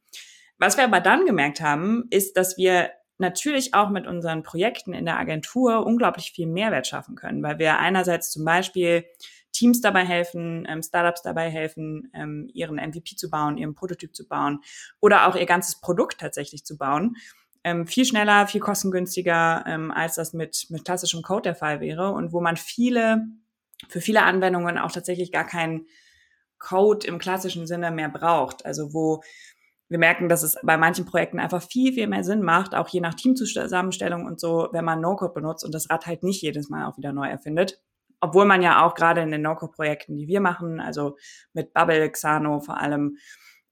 Was 0.59 0.77
wir 0.77 0.83
aber 0.83 0.99
dann 0.99 1.25
gemerkt 1.25 1.59
haben, 1.59 2.05
ist, 2.11 2.37
dass 2.37 2.55
wir 2.55 2.91
natürlich 3.17 3.73
auch 3.73 3.89
mit 3.89 4.05
unseren 4.05 4.43
Projekten 4.43 4.93
in 4.93 5.05
der 5.05 5.17
Agentur 5.17 5.87
unglaublich 5.87 6.33
viel 6.33 6.45
Mehrwert 6.45 6.85
schaffen 6.85 7.15
können, 7.15 7.41
weil 7.41 7.57
wir 7.57 7.79
einerseits 7.79 8.29
zum 8.29 8.45
Beispiel 8.45 9.05
Teams 9.53 9.81
dabei 9.81 10.05
helfen, 10.05 10.67
ähm, 10.69 10.83
Startups 10.83 11.23
dabei 11.23 11.49
helfen, 11.49 12.11
ähm, 12.13 12.47
ihren 12.53 12.77
MVP 12.77 13.15
zu 13.15 13.31
bauen, 13.31 13.57
ihren 13.57 13.73
Prototyp 13.73 14.15
zu 14.15 14.27
bauen 14.27 14.59
oder 14.99 15.27
auch 15.27 15.35
ihr 15.35 15.47
ganzes 15.47 15.81
Produkt 15.81 16.19
tatsächlich 16.19 16.63
zu 16.63 16.77
bauen 16.77 17.15
ähm, 17.63 17.87
viel 17.87 18.05
schneller, 18.05 18.47
viel 18.47 18.61
kostengünstiger, 18.61 19.63
ähm, 19.67 19.91
als 19.91 20.15
das 20.15 20.33
mit, 20.33 20.67
mit 20.69 20.85
klassischem 20.85 21.21
Code 21.21 21.43
der 21.43 21.55
Fall 21.55 21.79
wäre 21.79 22.11
und 22.11 22.33
wo 22.33 22.41
man 22.41 22.57
viele, 22.57 23.25
für 23.87 24.01
viele 24.01 24.23
Anwendungen 24.23 24.77
auch 24.77 24.91
tatsächlich 24.91 25.31
gar 25.31 25.45
keinen 25.45 25.87
Code 26.59 27.07
im 27.07 27.19
klassischen 27.19 27.67
Sinne 27.67 27.91
mehr 27.91 28.09
braucht. 28.09 28.65
Also 28.65 28.93
wo 28.93 29.21
wir 29.89 29.99
merken, 29.99 30.29
dass 30.29 30.43
es 30.43 30.55
bei 30.63 30.77
manchen 30.77 31.05
Projekten 31.05 31.39
einfach 31.39 31.61
viel, 31.61 31.93
viel 31.93 32.07
mehr 32.07 32.23
Sinn 32.23 32.41
macht, 32.41 32.73
auch 32.73 32.87
je 32.87 33.01
nach 33.01 33.13
Teamzusammenstellung 33.13 34.25
und 34.25 34.39
so, 34.39 34.69
wenn 34.71 34.85
man 34.85 35.01
No-Code 35.01 35.33
benutzt 35.33 35.63
und 35.63 35.73
das 35.73 35.89
Rad 35.89 36.07
halt 36.07 36.23
nicht 36.23 36.41
jedes 36.41 36.69
Mal 36.69 36.87
auch 36.87 36.97
wieder 36.97 37.13
neu 37.13 37.27
erfindet. 37.27 37.79
obwohl 38.19 38.45
man 38.45 38.61
ja 38.61 38.85
auch 38.85 38.95
gerade 38.95 39.21
in 39.21 39.31
den 39.31 39.41
No-Code-Projekten, 39.41 40.15
die 40.17 40.29
wir 40.29 40.39
machen, 40.39 40.79
also 40.79 41.17
mit 41.51 41.73
Bubble, 41.73 42.09
Xano 42.09 42.61
vor 42.61 42.77
allem, 42.79 43.17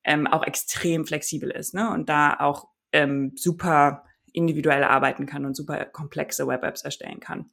ähm, 0.03 0.27
auch 0.27 0.43
extrem 0.43 1.05
flexibel 1.05 1.50
ist 1.50 1.74
ne? 1.74 1.89
und 1.89 2.10
da 2.10 2.36
auch 2.39 2.67
ähm, 2.91 3.33
super 3.36 4.05
individuell 4.33 4.83
arbeiten 4.83 5.25
kann 5.25 5.45
und 5.45 5.55
super 5.55 5.86
komplexe 5.86 6.48
Web-Apps 6.48 6.83
erstellen 6.83 7.19
kann. 7.19 7.51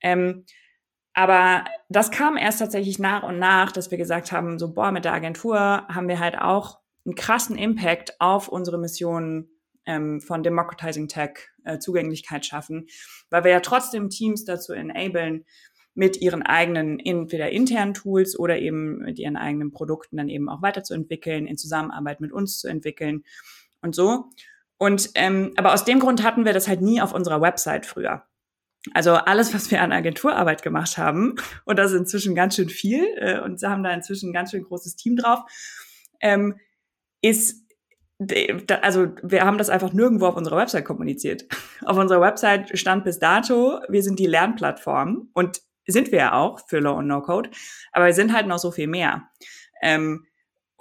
Ähm, 0.00 0.44
aber 1.14 1.64
das 1.88 2.10
kam 2.10 2.36
erst 2.36 2.60
tatsächlich 2.60 2.98
nach 2.98 3.22
und 3.22 3.38
nach, 3.38 3.72
dass 3.72 3.90
wir 3.90 3.98
gesagt 3.98 4.32
haben, 4.32 4.58
so, 4.58 4.72
boah, 4.72 4.92
mit 4.92 5.04
der 5.04 5.12
Agentur 5.12 5.58
haben 5.58 6.08
wir 6.08 6.18
halt 6.18 6.38
auch 6.38 6.80
einen 7.04 7.14
krassen 7.14 7.56
Impact 7.56 8.20
auf 8.20 8.48
unsere 8.48 8.78
Mission 8.78 9.48
ähm, 9.84 10.20
von 10.20 10.42
Democratizing 10.42 11.08
Tech, 11.08 11.48
äh, 11.64 11.78
Zugänglichkeit 11.78 12.46
schaffen, 12.46 12.86
weil 13.30 13.44
wir 13.44 13.50
ja 13.50 13.60
trotzdem 13.60 14.08
Teams 14.08 14.44
dazu 14.44 14.72
enablen, 14.72 15.44
mit 15.94 16.20
ihren 16.22 16.42
eigenen 16.42 16.98
entweder 16.98 17.50
internen 17.50 17.92
Tools 17.92 18.38
oder 18.38 18.58
eben 18.58 19.00
mit 19.00 19.18
ihren 19.18 19.36
eigenen 19.36 19.72
Produkten 19.72 20.16
dann 20.16 20.30
eben 20.30 20.48
auch 20.48 20.62
weiterzuentwickeln, 20.62 21.46
in 21.46 21.58
Zusammenarbeit 21.58 22.20
mit 22.20 22.32
uns 22.32 22.58
zu 22.58 22.68
entwickeln 22.68 23.24
und 23.82 23.94
so. 23.94 24.30
Und 24.82 25.10
ähm, 25.14 25.52
aber 25.54 25.74
aus 25.74 25.84
dem 25.84 26.00
Grund 26.00 26.24
hatten 26.24 26.44
wir 26.44 26.52
das 26.52 26.66
halt 26.66 26.80
nie 26.80 27.00
auf 27.00 27.14
unserer 27.14 27.40
Website 27.40 27.86
früher. 27.86 28.24
Also 28.92 29.12
alles, 29.12 29.54
was 29.54 29.70
wir 29.70 29.80
an 29.80 29.92
Agenturarbeit 29.92 30.64
gemacht 30.64 30.98
haben, 30.98 31.36
und 31.64 31.78
das 31.78 31.92
ist 31.92 31.98
inzwischen 31.98 32.34
ganz 32.34 32.56
schön 32.56 32.68
viel, 32.68 33.04
äh, 33.14 33.38
und 33.38 33.62
haben 33.62 33.84
da 33.84 33.92
inzwischen 33.92 34.30
ein 34.30 34.32
ganz 34.32 34.50
schön 34.50 34.64
großes 34.64 34.96
Team 34.96 35.14
drauf, 35.14 35.38
ähm, 36.20 36.58
ist, 37.20 37.64
also 38.82 39.06
wir 39.22 39.44
haben 39.44 39.56
das 39.56 39.70
einfach 39.70 39.92
nirgendwo 39.92 40.26
auf 40.26 40.36
unserer 40.36 40.56
Website 40.56 40.84
kommuniziert. 40.84 41.44
Auf 41.84 41.96
unserer 41.96 42.20
Website 42.20 42.76
stand 42.76 43.04
bis 43.04 43.20
dato, 43.20 43.78
wir 43.88 44.02
sind 44.02 44.18
die 44.18 44.26
Lernplattform 44.26 45.30
und 45.32 45.60
sind 45.86 46.10
wir 46.10 46.18
ja 46.18 46.32
auch 46.32 46.58
für 46.66 46.80
Low 46.80 46.94
und 46.94 47.06
No 47.06 47.22
Code, 47.22 47.50
aber 47.92 48.06
wir 48.06 48.14
sind 48.14 48.32
halt 48.32 48.48
noch 48.48 48.58
so 48.58 48.72
viel 48.72 48.88
mehr. 48.88 49.28
Ähm, 49.80 50.26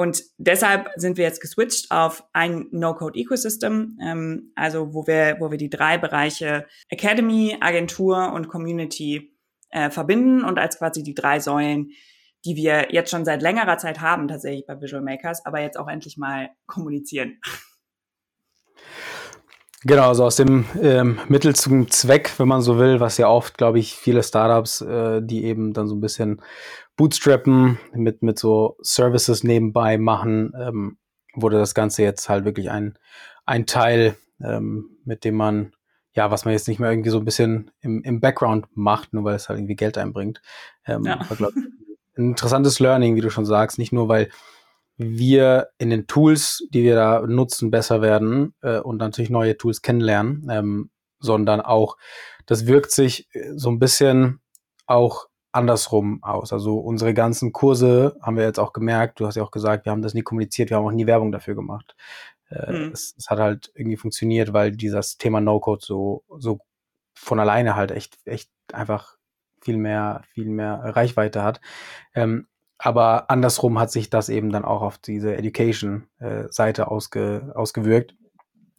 und 0.01 0.23
deshalb 0.39 0.89
sind 0.95 1.17
wir 1.17 1.25
jetzt 1.25 1.41
geswitcht 1.41 1.91
auf 1.91 2.23
ein 2.33 2.65
No-Code-Ecosystem, 2.71 3.99
ähm, 4.03 4.51
also 4.55 4.95
wo 4.95 5.05
wir, 5.05 5.37
wo 5.39 5.51
wir 5.51 5.59
die 5.59 5.69
drei 5.69 5.99
Bereiche 5.99 6.65
Academy, 6.89 7.55
Agentur 7.61 8.33
und 8.33 8.47
Community 8.47 9.37
äh, 9.69 9.91
verbinden 9.91 10.43
und 10.43 10.57
als 10.57 10.79
quasi 10.79 11.03
die 11.03 11.13
drei 11.13 11.39
Säulen, 11.39 11.91
die 12.45 12.55
wir 12.55 12.91
jetzt 12.91 13.11
schon 13.11 13.25
seit 13.25 13.43
längerer 13.43 13.77
Zeit 13.77 14.01
haben, 14.01 14.27
tatsächlich 14.27 14.65
bei 14.65 14.81
Visual 14.81 15.03
Makers, 15.03 15.45
aber 15.45 15.61
jetzt 15.61 15.77
auch 15.77 15.87
endlich 15.87 16.17
mal 16.17 16.49
kommunizieren. 16.65 17.39
Genau, 19.83 20.09
also 20.09 20.25
aus 20.25 20.35
dem 20.35 20.65
ähm, 20.79 21.19
Mittel 21.27 21.55
zum 21.55 21.89
Zweck, 21.89 22.37
wenn 22.37 22.47
man 22.47 22.61
so 22.61 22.77
will, 22.77 22.99
was 22.99 23.17
ja 23.17 23.27
oft, 23.27 23.57
glaube 23.57 23.77
ich, 23.77 23.95
viele 23.95 24.21
Startups, 24.21 24.81
äh, 24.81 25.21
die 25.23 25.43
eben 25.43 25.73
dann 25.73 25.87
so 25.87 25.95
ein 25.95 26.01
bisschen 26.01 26.41
bootstrappen, 26.95 27.79
mit, 27.93 28.21
mit 28.21 28.37
so 28.39 28.77
Services 28.81 29.43
nebenbei 29.43 29.97
machen, 29.97 30.53
ähm, 30.59 30.97
wurde 31.33 31.57
das 31.57 31.73
Ganze 31.73 32.03
jetzt 32.03 32.29
halt 32.29 32.45
wirklich 32.45 32.69
ein, 32.69 32.97
ein 33.45 33.65
Teil, 33.65 34.15
ähm, 34.43 34.97
mit 35.05 35.23
dem 35.23 35.35
man, 35.35 35.73
ja, 36.13 36.29
was 36.29 36.45
man 36.45 36.53
jetzt 36.53 36.67
nicht 36.67 36.79
mehr 36.79 36.91
irgendwie 36.91 37.09
so 37.09 37.19
ein 37.19 37.25
bisschen 37.25 37.71
im, 37.81 38.03
im 38.03 38.19
Background 38.19 38.67
macht, 38.73 39.13
nur 39.13 39.23
weil 39.23 39.35
es 39.35 39.49
halt 39.49 39.59
irgendwie 39.59 39.75
Geld 39.75 39.97
einbringt. 39.97 40.41
Ähm, 40.85 41.05
ja. 41.05 41.19
war, 41.29 41.37
glaub, 41.37 41.53
ein 41.55 42.31
interessantes 42.31 42.79
Learning, 42.79 43.15
wie 43.15 43.21
du 43.21 43.29
schon 43.29 43.45
sagst, 43.45 43.77
nicht 43.77 43.93
nur, 43.93 44.07
weil 44.09 44.29
wir 44.97 45.69
in 45.77 45.89
den 45.89 46.07
Tools, 46.07 46.67
die 46.69 46.83
wir 46.83 46.95
da 46.95 47.21
nutzen, 47.25 47.71
besser 47.71 48.01
werden 48.01 48.53
äh, 48.61 48.79
und 48.79 48.97
natürlich 48.97 49.31
neue 49.31 49.57
Tools 49.57 49.81
kennenlernen, 49.81 50.47
ähm, 50.51 50.91
sondern 51.19 51.61
auch, 51.61 51.97
das 52.45 52.67
wirkt 52.67 52.91
sich 52.91 53.27
äh, 53.33 53.53
so 53.55 53.69
ein 53.69 53.79
bisschen 53.79 54.41
auch 54.85 55.27
andersrum 55.51 56.23
aus. 56.23 56.53
Also 56.53 56.77
unsere 56.77 57.13
ganzen 57.13 57.51
Kurse 57.51 58.17
haben 58.21 58.37
wir 58.37 58.43
jetzt 58.43 58.59
auch 58.59 58.73
gemerkt, 58.73 59.19
du 59.19 59.27
hast 59.27 59.35
ja 59.35 59.43
auch 59.43 59.51
gesagt, 59.51 59.85
wir 59.85 59.91
haben 59.91 60.01
das 60.01 60.13
nie 60.13 60.21
kommuniziert, 60.21 60.69
wir 60.69 60.77
haben 60.77 60.85
auch 60.85 60.91
nie 60.91 61.07
Werbung 61.07 61.31
dafür 61.31 61.55
gemacht. 61.55 61.95
Äh, 62.49 62.71
mhm. 62.71 62.91
es, 62.93 63.15
es, 63.17 63.29
hat 63.29 63.39
halt 63.39 63.71
irgendwie 63.75 63.97
funktioniert, 63.97 64.53
weil 64.53 64.71
dieses 64.71 65.17
Thema 65.17 65.41
No-Code 65.41 65.85
so, 65.85 66.23
so 66.37 66.59
von 67.13 67.39
alleine 67.39 67.75
halt 67.75 67.91
echt, 67.91 68.17
echt 68.25 68.49
einfach 68.73 69.17
viel 69.61 69.77
mehr, 69.77 70.23
viel 70.33 70.49
mehr 70.49 70.81
Reichweite 70.83 71.43
hat. 71.43 71.61
Ähm, 72.15 72.47
aber 72.77 73.29
andersrum 73.29 73.79
hat 73.79 73.91
sich 73.91 74.09
das 74.09 74.29
eben 74.29 74.51
dann 74.51 74.65
auch 74.65 74.81
auf 74.81 74.97
diese 74.97 75.37
Education-Seite 75.37 76.89
ausge, 76.89 77.51
ausgewirkt, 77.55 78.15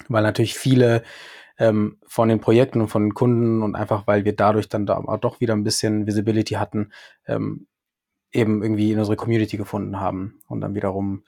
weil 0.09 0.25
natürlich 0.25 0.55
viele 0.55 1.05
ähm, 1.62 1.99
von 2.09 2.28
den 2.28 2.40
Projekten 2.40 2.81
und 2.81 2.88
von 2.88 3.04
den 3.04 3.14
Kunden 3.14 3.62
und 3.62 3.76
einfach, 3.76 4.09
weil 4.09 4.25
wir 4.25 4.35
dadurch 4.35 4.69
dann 4.69 4.85
da 4.85 4.97
auch 4.97 5.19
doch 5.19 5.40
wieder 5.40 5.54
ein 5.54 5.62
bisschen 5.62 6.09
Visibility 6.09 6.54
hatten, 6.54 6.90
ähm, 7.25 7.69
eben 8.33 8.64
irgendwie 8.64 8.90
in 8.90 8.99
unsere 8.99 9.16
Community 9.16 9.57
gefunden 9.59 10.00
haben 10.00 10.40
und 10.49 10.61
dann 10.61 10.75
wiederum 10.75 11.23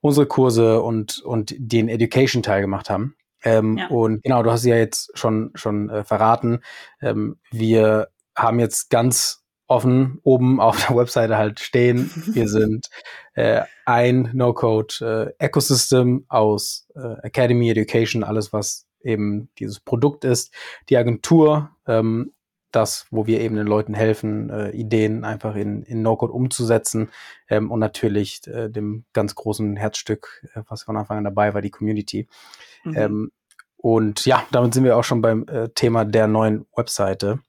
unsere 0.00 0.26
Kurse 0.26 0.80
und, 0.80 1.18
und 1.18 1.54
den 1.58 1.88
Education-Teil 1.88 2.60
gemacht 2.60 2.88
haben. 2.88 3.16
Ähm, 3.42 3.78
ja. 3.78 3.88
Und 3.88 4.22
genau, 4.22 4.44
du 4.44 4.52
hast 4.52 4.64
ja 4.64 4.76
jetzt 4.76 5.18
schon, 5.18 5.50
schon 5.54 5.90
äh, 5.90 6.04
verraten. 6.04 6.60
Ähm, 7.00 7.38
wir 7.50 8.10
haben 8.36 8.60
jetzt 8.60 8.90
ganz 8.90 9.42
offen 9.66 10.20
oben 10.22 10.60
auf 10.60 10.86
der 10.86 10.96
Webseite 10.96 11.36
halt 11.36 11.58
stehen. 11.58 12.10
Wir 12.32 12.48
sind 12.48 12.90
äh, 13.34 13.62
ein 13.86 14.30
No-Code 14.34 15.34
äh, 15.38 15.44
Ecosystem 15.44 16.26
aus 16.28 16.86
äh, 16.94 17.26
Academy, 17.26 17.70
Education, 17.70 18.22
alles 18.22 18.52
was 18.52 18.86
eben 19.02 19.48
dieses 19.58 19.80
Produkt 19.80 20.24
ist, 20.24 20.52
die 20.88 20.96
Agentur, 20.96 21.70
ähm, 21.86 22.32
das, 22.72 23.06
wo 23.10 23.26
wir 23.26 23.40
eben 23.40 23.56
den 23.56 23.66
Leuten 23.66 23.94
helfen, 23.94 24.50
äh, 24.50 24.70
Ideen 24.70 25.24
einfach 25.24 25.56
in, 25.56 25.82
in 25.82 26.02
No-Code 26.02 26.32
umzusetzen 26.32 27.10
ähm, 27.48 27.70
und 27.70 27.80
natürlich 27.80 28.46
äh, 28.46 28.68
dem 28.68 29.04
ganz 29.12 29.34
großen 29.34 29.76
Herzstück, 29.76 30.46
äh, 30.54 30.62
was 30.68 30.84
von 30.84 30.96
Anfang 30.96 31.18
an 31.18 31.24
dabei 31.24 31.52
war, 31.54 31.62
die 31.62 31.70
Community. 31.70 32.28
Mhm. 32.84 32.96
Ähm, 32.96 33.32
und 33.76 34.26
ja, 34.26 34.44
damit 34.52 34.74
sind 34.74 34.84
wir 34.84 34.96
auch 34.96 35.04
schon 35.04 35.22
beim 35.22 35.46
äh, 35.48 35.70
Thema 35.70 36.04
der 36.04 36.26
neuen 36.26 36.66
Webseite. 36.76 37.40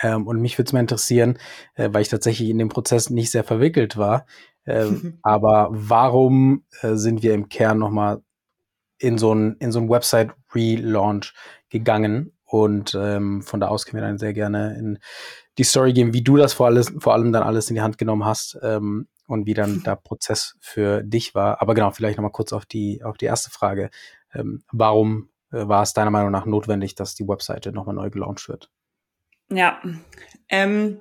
Ähm, 0.00 0.26
und 0.26 0.40
mich 0.40 0.56
würde 0.58 0.68
es 0.68 0.72
mal 0.72 0.80
interessieren, 0.80 1.38
äh, 1.74 1.88
weil 1.92 2.02
ich 2.02 2.08
tatsächlich 2.08 2.48
in 2.48 2.58
dem 2.58 2.68
Prozess 2.68 3.10
nicht 3.10 3.30
sehr 3.30 3.44
verwickelt 3.44 3.96
war. 3.96 4.26
Äh, 4.64 4.86
aber 5.22 5.68
warum 5.70 6.64
äh, 6.82 6.94
sind 6.94 7.22
wir 7.22 7.34
im 7.34 7.48
Kern 7.48 7.78
nochmal 7.78 8.22
in 9.00 9.18
so 9.18 9.34
ein, 9.34 9.56
in 9.58 9.72
so 9.72 9.80
ein 9.80 9.88
Website-Relaunch 9.88 11.34
gegangen? 11.68 12.32
Und 12.44 12.96
ähm, 13.00 13.42
von 13.42 13.60
da 13.60 13.68
aus 13.68 13.86
können 13.86 14.02
wir 14.02 14.08
dann 14.08 14.18
sehr 14.18 14.32
gerne 14.32 14.76
in 14.76 14.98
die 15.58 15.64
Story 15.64 15.92
gehen, 15.92 16.12
wie 16.12 16.22
du 16.22 16.36
das 16.36 16.52
vor, 16.52 16.66
alles, 16.66 16.92
vor 16.98 17.12
allem 17.12 17.32
dann 17.32 17.42
alles 17.42 17.68
in 17.70 17.74
die 17.76 17.82
Hand 17.82 17.96
genommen 17.96 18.24
hast 18.24 18.58
ähm, 18.62 19.08
und 19.26 19.46
wie 19.46 19.54
dann 19.54 19.82
der 19.84 19.96
Prozess 19.96 20.56
für 20.60 21.02
dich 21.02 21.34
war. 21.34 21.62
Aber 21.62 21.74
genau, 21.74 21.90
vielleicht 21.92 22.18
nochmal 22.18 22.32
kurz 22.32 22.52
auf 22.52 22.66
die, 22.66 23.04
auf 23.04 23.16
die 23.16 23.26
erste 23.26 23.50
Frage. 23.50 23.90
Ähm, 24.34 24.62
warum 24.72 25.28
äh, 25.52 25.68
war 25.68 25.82
es 25.82 25.92
deiner 25.92 26.10
Meinung 26.10 26.32
nach 26.32 26.46
notwendig, 26.46 26.94
dass 26.96 27.14
die 27.14 27.28
Webseite 27.28 27.72
nochmal 27.72 27.94
neu 27.94 28.10
gelauncht 28.10 28.48
wird? 28.48 28.70
Ja. 29.52 29.80
Ähm, 30.48 30.98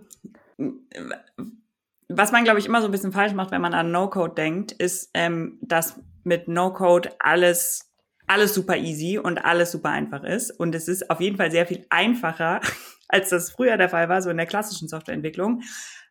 was 2.07 2.31
man, 2.31 2.43
glaube 2.43 2.59
ich, 2.59 2.65
immer 2.65 2.81
so 2.81 2.87
ein 2.87 2.91
bisschen 2.91 3.11
falsch 3.11 3.33
macht, 3.33 3.51
wenn 3.51 3.61
man 3.61 3.73
an 3.73 3.91
No-Code 3.91 4.33
denkt, 4.33 4.71
ist, 4.71 5.11
ähm, 5.13 5.59
dass 5.61 5.99
mit 6.23 6.47
No-Code 6.47 7.11
alles, 7.19 7.88
alles 8.29 8.53
super 8.53 8.77
easy 8.77 9.17
und 9.17 9.43
alles 9.43 9.71
super 9.71 9.89
einfach 9.89 10.23
ist. 10.23 10.51
Und 10.51 10.75
es 10.75 10.87
ist 10.87 11.09
auf 11.09 11.19
jeden 11.19 11.37
Fall 11.37 11.51
sehr 11.51 11.65
viel 11.65 11.85
einfacher, 11.89 12.61
als 13.07 13.29
das 13.29 13.51
früher 13.51 13.75
der 13.75 13.89
Fall 13.89 14.07
war, 14.07 14.21
so 14.21 14.29
in 14.29 14.37
der 14.37 14.45
klassischen 14.45 14.87
Softwareentwicklung. 14.87 15.63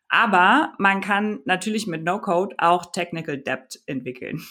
Aber 0.09 0.73
man 0.79 1.01
kann 1.01 1.39
natürlich 1.45 1.87
mit 1.87 2.03
No-Code 2.03 2.55
auch 2.57 2.91
Technical 2.91 3.37
Debt 3.37 3.81
entwickeln. 3.85 4.41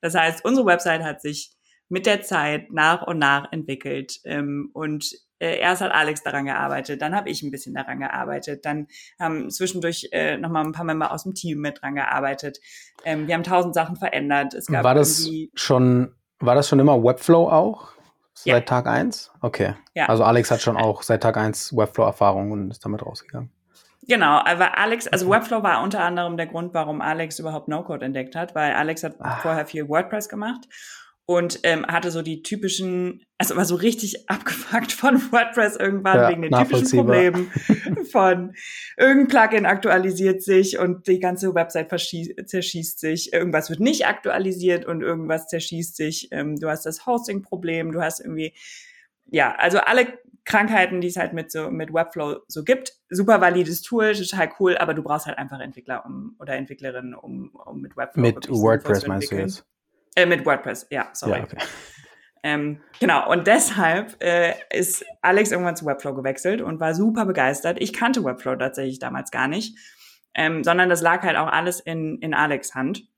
Das 0.00 0.14
heißt, 0.14 0.44
unsere 0.44 0.66
Website 0.66 1.02
hat 1.02 1.22
sich 1.22 1.52
mit 1.88 2.04
der 2.04 2.22
Zeit 2.22 2.70
nach 2.72 3.06
und 3.06 3.18
nach 3.18 3.50
entwickelt. 3.52 4.20
Ähm, 4.24 4.70
und 4.74 5.12
äh, 5.38 5.58
erst 5.58 5.80
hat 5.80 5.92
Alex 5.92 6.22
daran 6.22 6.44
gearbeitet, 6.44 7.00
dann 7.00 7.14
habe 7.14 7.30
ich 7.30 7.42
ein 7.42 7.50
bisschen 7.50 7.74
daran 7.74 8.00
gearbeitet, 8.00 8.64
dann 8.64 8.88
haben 9.18 9.50
zwischendurch 9.50 10.08
äh, 10.12 10.36
nochmal 10.36 10.64
ein 10.64 10.72
paar 10.72 10.84
Member 10.84 11.12
aus 11.12 11.22
dem 11.22 11.34
Team 11.34 11.60
mit 11.60 11.80
dran 11.80 11.94
gearbeitet. 11.94 12.58
Ähm, 13.04 13.28
wir 13.28 13.34
haben 13.34 13.44
tausend 13.44 13.74
Sachen 13.74 13.96
verändert. 13.96 14.52
Es 14.54 14.66
gab 14.66 14.84
war 14.84 14.94
das 14.94 15.28
schon, 15.54 16.12
war 16.40 16.54
das 16.54 16.68
schon 16.68 16.78
immer 16.78 17.02
Webflow 17.02 17.48
auch? 17.48 17.88
Seit 18.34 18.46
ja. 18.46 18.60
Tag 18.60 18.86
eins? 18.86 19.32
Okay. 19.40 19.74
Ja. 19.94 20.06
Also 20.06 20.22
Alex 20.22 20.50
hat 20.50 20.60
schon 20.60 20.76
auch 20.76 21.02
seit 21.02 21.22
Tag 21.22 21.36
eins 21.36 21.76
Webflow-Erfahrung 21.76 22.52
und 22.52 22.70
ist 22.70 22.84
damit 22.84 23.04
rausgegangen. 23.04 23.50
Genau, 24.06 24.38
aber 24.38 24.78
Alex, 24.78 25.06
also 25.08 25.28
Webflow 25.28 25.62
war 25.62 25.82
unter 25.82 26.02
anderem 26.02 26.36
der 26.36 26.46
Grund, 26.46 26.72
warum 26.72 27.00
Alex 27.02 27.38
überhaupt 27.40 27.68
No-Code 27.68 28.06
entdeckt 28.06 28.36
hat, 28.36 28.54
weil 28.54 28.72
Alex 28.72 29.02
hat 29.02 29.16
Ach. 29.18 29.42
vorher 29.42 29.66
viel 29.66 29.88
WordPress 29.88 30.28
gemacht 30.28 30.66
und 31.30 31.60
ähm, 31.62 31.84
hatte 31.86 32.10
so 32.10 32.22
die 32.22 32.42
typischen, 32.42 33.22
also 33.36 33.54
war 33.54 33.66
so 33.66 33.74
richtig 33.74 34.30
abgefuckt 34.30 34.92
von 34.92 35.20
WordPress 35.30 35.76
irgendwann 35.76 36.16
ja, 36.16 36.30
wegen 36.30 36.40
den 36.40 36.52
typischen 36.52 37.00
Problemen 37.00 37.50
von 38.10 38.54
irgendein 38.96 39.28
Plugin 39.28 39.66
aktualisiert 39.66 40.42
sich 40.42 40.78
und 40.78 41.06
die 41.06 41.20
ganze 41.20 41.54
Website 41.54 41.90
zerschießt 41.90 42.98
sich, 42.98 43.32
irgendwas 43.34 43.68
wird 43.68 43.80
nicht 43.80 44.06
aktualisiert 44.06 44.86
und 44.86 45.02
irgendwas 45.02 45.48
zerschießt 45.48 45.96
sich, 45.96 46.28
ähm, 46.32 46.56
du 46.56 46.70
hast 46.70 46.86
das 46.86 47.04
Hosting-Problem, 47.04 47.92
du 47.92 48.00
hast 48.00 48.20
irgendwie, 48.20 48.54
ja, 49.26 49.54
also 49.54 49.80
alle 49.80 50.06
Krankheiten, 50.46 51.02
die 51.02 51.08
es 51.08 51.16
halt 51.16 51.34
mit 51.34 51.52
so 51.52 51.70
mit 51.70 51.92
Webflow 51.92 52.38
so 52.48 52.64
gibt. 52.64 52.94
Super 53.10 53.42
valides 53.42 53.82
Tool, 53.82 54.14
total 54.14 54.50
cool, 54.58 54.78
aber 54.78 54.94
du 54.94 55.02
brauchst 55.02 55.26
halt 55.26 55.36
einfach 55.36 55.60
Entwickler 55.60 56.06
um, 56.06 56.36
oder 56.38 56.54
Entwicklerinnen, 56.54 57.14
um, 57.14 57.50
um 57.50 57.82
mit 57.82 57.98
Webflow 57.98 58.22
Mit 58.22 58.48
WordPress 58.48 59.06
meinst 59.06 59.30
du 59.30 59.36
jetzt? 59.36 59.66
Äh, 60.18 60.26
mit 60.26 60.44
WordPress, 60.44 60.88
ja, 60.90 61.08
sorry. 61.12 61.38
Ja, 61.38 61.44
okay. 61.44 61.58
Ähm, 62.44 62.80
genau, 63.00 63.28
und 63.28 63.48
deshalb 63.48 64.22
äh, 64.22 64.54
ist 64.70 65.04
Alex 65.22 65.50
irgendwann 65.50 65.74
zu 65.74 65.84
Webflow 65.86 66.14
gewechselt 66.14 66.62
und 66.62 66.78
war 66.78 66.94
super 66.94 67.26
begeistert. 67.26 67.78
Ich 67.80 67.92
kannte 67.92 68.24
Webflow 68.24 68.54
tatsächlich 68.54 69.00
damals 69.00 69.32
gar 69.32 69.48
nicht, 69.48 69.76
ähm, 70.34 70.62
sondern 70.62 70.88
das 70.88 71.02
lag 71.02 71.24
halt 71.24 71.36
auch 71.36 71.48
alles 71.48 71.80
in, 71.80 72.18
in 72.20 72.34
Alex 72.34 72.76
Hand. 72.76 73.08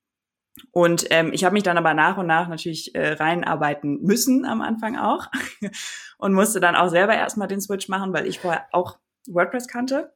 Und 0.73 1.07
ähm, 1.11 1.33
ich 1.35 1.45
habe 1.45 1.52
mich 1.52 1.62
dann 1.62 1.76
aber 1.76 1.92
nach 1.92 2.16
und 2.16 2.28
nach 2.28 2.49
natürlich 2.49 2.95
äh, 2.95 3.12
reinarbeiten 3.12 4.00
müssen 4.00 4.47
am 4.47 4.62
Anfang 4.62 4.97
auch 4.97 5.26
und 6.19 6.33
musste 6.33 6.59
dann 6.59 6.75
auch 6.75 6.88
selber 6.88 7.14
erstmal 7.14 7.47
den 7.47 7.61
Switch 7.61 7.88
machen, 7.88 8.14
weil 8.14 8.26
ich 8.26 8.40
vorher 8.40 8.69
auch 8.73 8.99
WordPress 9.28 9.69
kannte. 9.69 10.14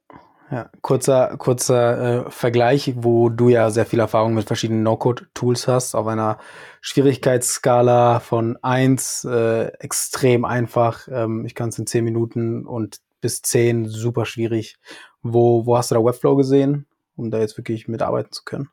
Ja, 0.50 0.70
kurzer, 0.82 1.36
kurzer 1.38 2.26
äh, 2.26 2.30
Vergleich, 2.30 2.92
wo 2.96 3.30
du 3.30 3.48
ja 3.48 3.70
sehr 3.70 3.86
viel 3.86 3.98
Erfahrung 3.98 4.34
mit 4.34 4.46
verschiedenen 4.46 4.82
No-Code-Tools 4.82 5.66
hast, 5.68 5.94
auf 5.94 6.06
einer 6.06 6.38
Schwierigkeitsskala 6.82 8.20
von 8.20 8.58
eins 8.62 9.24
äh, 9.24 9.68
extrem 9.78 10.44
einfach, 10.44 11.08
ähm, 11.08 11.46
ich 11.46 11.54
kann 11.54 11.70
es 11.70 11.78
in 11.78 11.86
zehn 11.86 12.04
Minuten 12.04 12.66
und 12.66 13.00
bis 13.22 13.40
zehn 13.40 13.88
super 13.88 14.26
schwierig. 14.26 14.76
Wo, 15.22 15.64
wo 15.64 15.78
hast 15.78 15.90
du 15.90 15.94
da 15.94 16.04
Webflow 16.04 16.36
gesehen, 16.36 16.86
um 17.16 17.30
da 17.30 17.38
jetzt 17.38 17.56
wirklich 17.56 17.88
mitarbeiten 17.88 18.32
zu 18.32 18.44
können? 18.44 18.68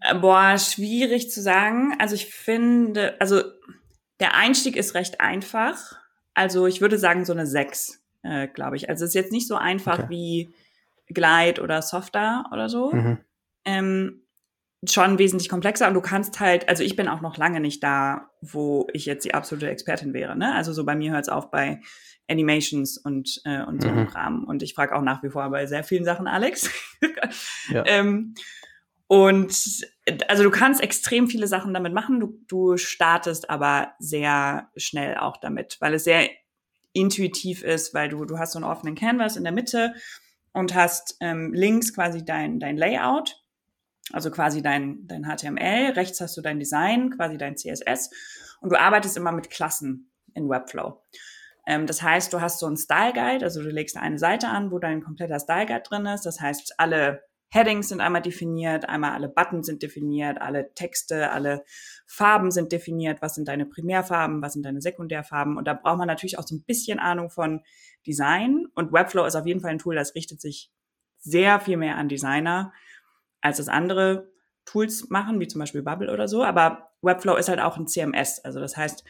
Äh, 0.00 0.14
boah, 0.14 0.56
schwierig 0.58 1.30
zu 1.30 1.42
sagen. 1.42 1.94
Also 1.98 2.14
ich 2.14 2.34
finde, 2.34 3.20
also 3.20 3.42
der 4.20 4.34
Einstieg 4.34 4.76
ist 4.76 4.94
recht 4.94 5.20
einfach. 5.20 5.98
Also 6.32 6.66
ich 6.66 6.80
würde 6.80 6.98
sagen 6.98 7.26
so 7.26 7.32
eine 7.34 7.46
sechs, 7.46 8.01
äh, 8.22 8.48
glaube 8.48 8.76
ich. 8.76 8.88
Also 8.88 9.04
es 9.04 9.10
ist 9.10 9.14
jetzt 9.14 9.32
nicht 9.32 9.48
so 9.48 9.56
einfach 9.56 9.98
okay. 9.98 10.08
wie 10.10 10.54
Glide 11.08 11.62
oder 11.62 11.82
Softer 11.82 12.44
oder 12.52 12.68
so. 12.68 12.92
Mhm. 12.92 13.18
Ähm, 13.64 14.22
schon 14.88 15.18
wesentlich 15.18 15.48
komplexer 15.48 15.86
und 15.86 15.94
du 15.94 16.00
kannst 16.00 16.40
halt, 16.40 16.68
also 16.68 16.82
ich 16.82 16.96
bin 16.96 17.06
auch 17.06 17.20
noch 17.20 17.36
lange 17.36 17.60
nicht 17.60 17.82
da, 17.84 18.30
wo 18.40 18.88
ich 18.92 19.06
jetzt 19.06 19.24
die 19.24 19.34
absolute 19.34 19.70
Expertin 19.70 20.12
wäre. 20.12 20.36
Ne? 20.36 20.54
Also 20.54 20.72
so 20.72 20.84
bei 20.84 20.96
mir 20.96 21.12
hört 21.12 21.22
es 21.22 21.28
auf 21.28 21.50
bei 21.50 21.80
Animations 22.28 22.98
und, 22.98 23.40
äh, 23.44 23.62
und 23.62 23.82
so 23.82 23.88
einem 23.88 24.04
mhm. 24.04 24.08
Kram. 24.08 24.44
Und 24.44 24.62
ich 24.62 24.74
frage 24.74 24.96
auch 24.96 25.02
nach 25.02 25.22
wie 25.22 25.30
vor 25.30 25.48
bei 25.50 25.66
sehr 25.66 25.84
vielen 25.84 26.04
Sachen 26.04 26.26
Alex. 26.26 26.68
ja. 27.68 27.84
ähm, 27.86 28.34
und 29.06 29.54
also 30.26 30.42
du 30.42 30.50
kannst 30.50 30.82
extrem 30.82 31.28
viele 31.28 31.46
Sachen 31.46 31.74
damit 31.74 31.92
machen. 31.92 32.18
Du, 32.18 32.40
du 32.48 32.76
startest 32.76 33.50
aber 33.50 33.92
sehr 33.98 34.70
schnell 34.76 35.18
auch 35.18 35.36
damit, 35.36 35.76
weil 35.80 35.94
es 35.94 36.04
sehr 36.04 36.30
intuitiv 36.92 37.62
ist, 37.62 37.94
weil 37.94 38.08
du, 38.08 38.24
du 38.24 38.38
hast 38.38 38.52
so 38.52 38.58
einen 38.58 38.70
offenen 38.70 38.94
Canvas 38.94 39.36
in 39.36 39.44
der 39.44 39.52
Mitte 39.52 39.94
und 40.52 40.74
hast 40.74 41.16
ähm, 41.20 41.52
links 41.52 41.94
quasi 41.94 42.24
dein, 42.24 42.60
dein 42.60 42.76
Layout, 42.76 43.42
also 44.12 44.30
quasi 44.30 44.62
dein, 44.62 45.06
dein 45.06 45.24
HTML, 45.24 45.92
rechts 45.92 46.20
hast 46.20 46.36
du 46.36 46.42
dein 46.42 46.58
Design, 46.58 47.10
quasi 47.10 47.38
dein 47.38 47.56
CSS 47.56 48.10
und 48.60 48.70
du 48.70 48.78
arbeitest 48.78 49.16
immer 49.16 49.32
mit 49.32 49.50
Klassen 49.50 50.12
in 50.34 50.48
Webflow. 50.48 51.02
Ähm, 51.66 51.86
das 51.86 52.02
heißt, 52.02 52.32
du 52.32 52.40
hast 52.40 52.58
so 52.58 52.66
einen 52.66 52.76
Style 52.76 53.12
Guide, 53.12 53.44
also 53.44 53.62
du 53.62 53.70
legst 53.70 53.96
eine 53.96 54.18
Seite 54.18 54.48
an, 54.48 54.70
wo 54.70 54.78
dein 54.78 55.02
kompletter 55.02 55.38
Style 55.38 55.66
Guide 55.66 55.82
drin 55.82 56.06
ist. 56.06 56.26
Das 56.26 56.40
heißt, 56.40 56.74
alle 56.78 57.22
Headings 57.52 57.90
sind 57.90 58.00
einmal 58.00 58.22
definiert, 58.22 58.88
einmal 58.88 59.12
alle 59.12 59.28
Buttons 59.28 59.66
sind 59.66 59.82
definiert, 59.82 60.40
alle 60.40 60.72
Texte, 60.72 61.30
alle 61.32 61.64
Farben 62.06 62.50
sind 62.50 62.72
definiert, 62.72 63.20
was 63.20 63.34
sind 63.34 63.46
deine 63.46 63.66
Primärfarben, 63.66 64.40
was 64.40 64.54
sind 64.54 64.64
deine 64.64 64.80
Sekundärfarben. 64.80 65.58
Und 65.58 65.66
da 65.66 65.74
braucht 65.74 65.98
man 65.98 66.08
natürlich 66.08 66.38
auch 66.38 66.46
so 66.46 66.54
ein 66.54 66.62
bisschen 66.62 66.98
Ahnung 66.98 67.28
von 67.28 67.60
Design. 68.06 68.68
Und 68.74 68.90
Webflow 68.90 69.26
ist 69.26 69.36
auf 69.36 69.46
jeden 69.46 69.60
Fall 69.60 69.72
ein 69.72 69.78
Tool, 69.78 69.94
das 69.94 70.14
richtet 70.14 70.40
sich 70.40 70.70
sehr 71.18 71.60
viel 71.60 71.76
mehr 71.76 71.98
an 71.98 72.08
Designer, 72.08 72.72
als 73.42 73.58
das 73.58 73.68
andere 73.68 74.32
Tools 74.64 75.10
machen, 75.10 75.38
wie 75.38 75.46
zum 75.46 75.58
Beispiel 75.58 75.82
Bubble 75.82 76.10
oder 76.10 76.28
so. 76.28 76.42
Aber 76.42 76.90
Webflow 77.02 77.36
ist 77.36 77.50
halt 77.50 77.60
auch 77.60 77.76
ein 77.76 77.86
CMS. 77.86 78.40
Also 78.40 78.60
das 78.60 78.78
heißt, 78.78 79.04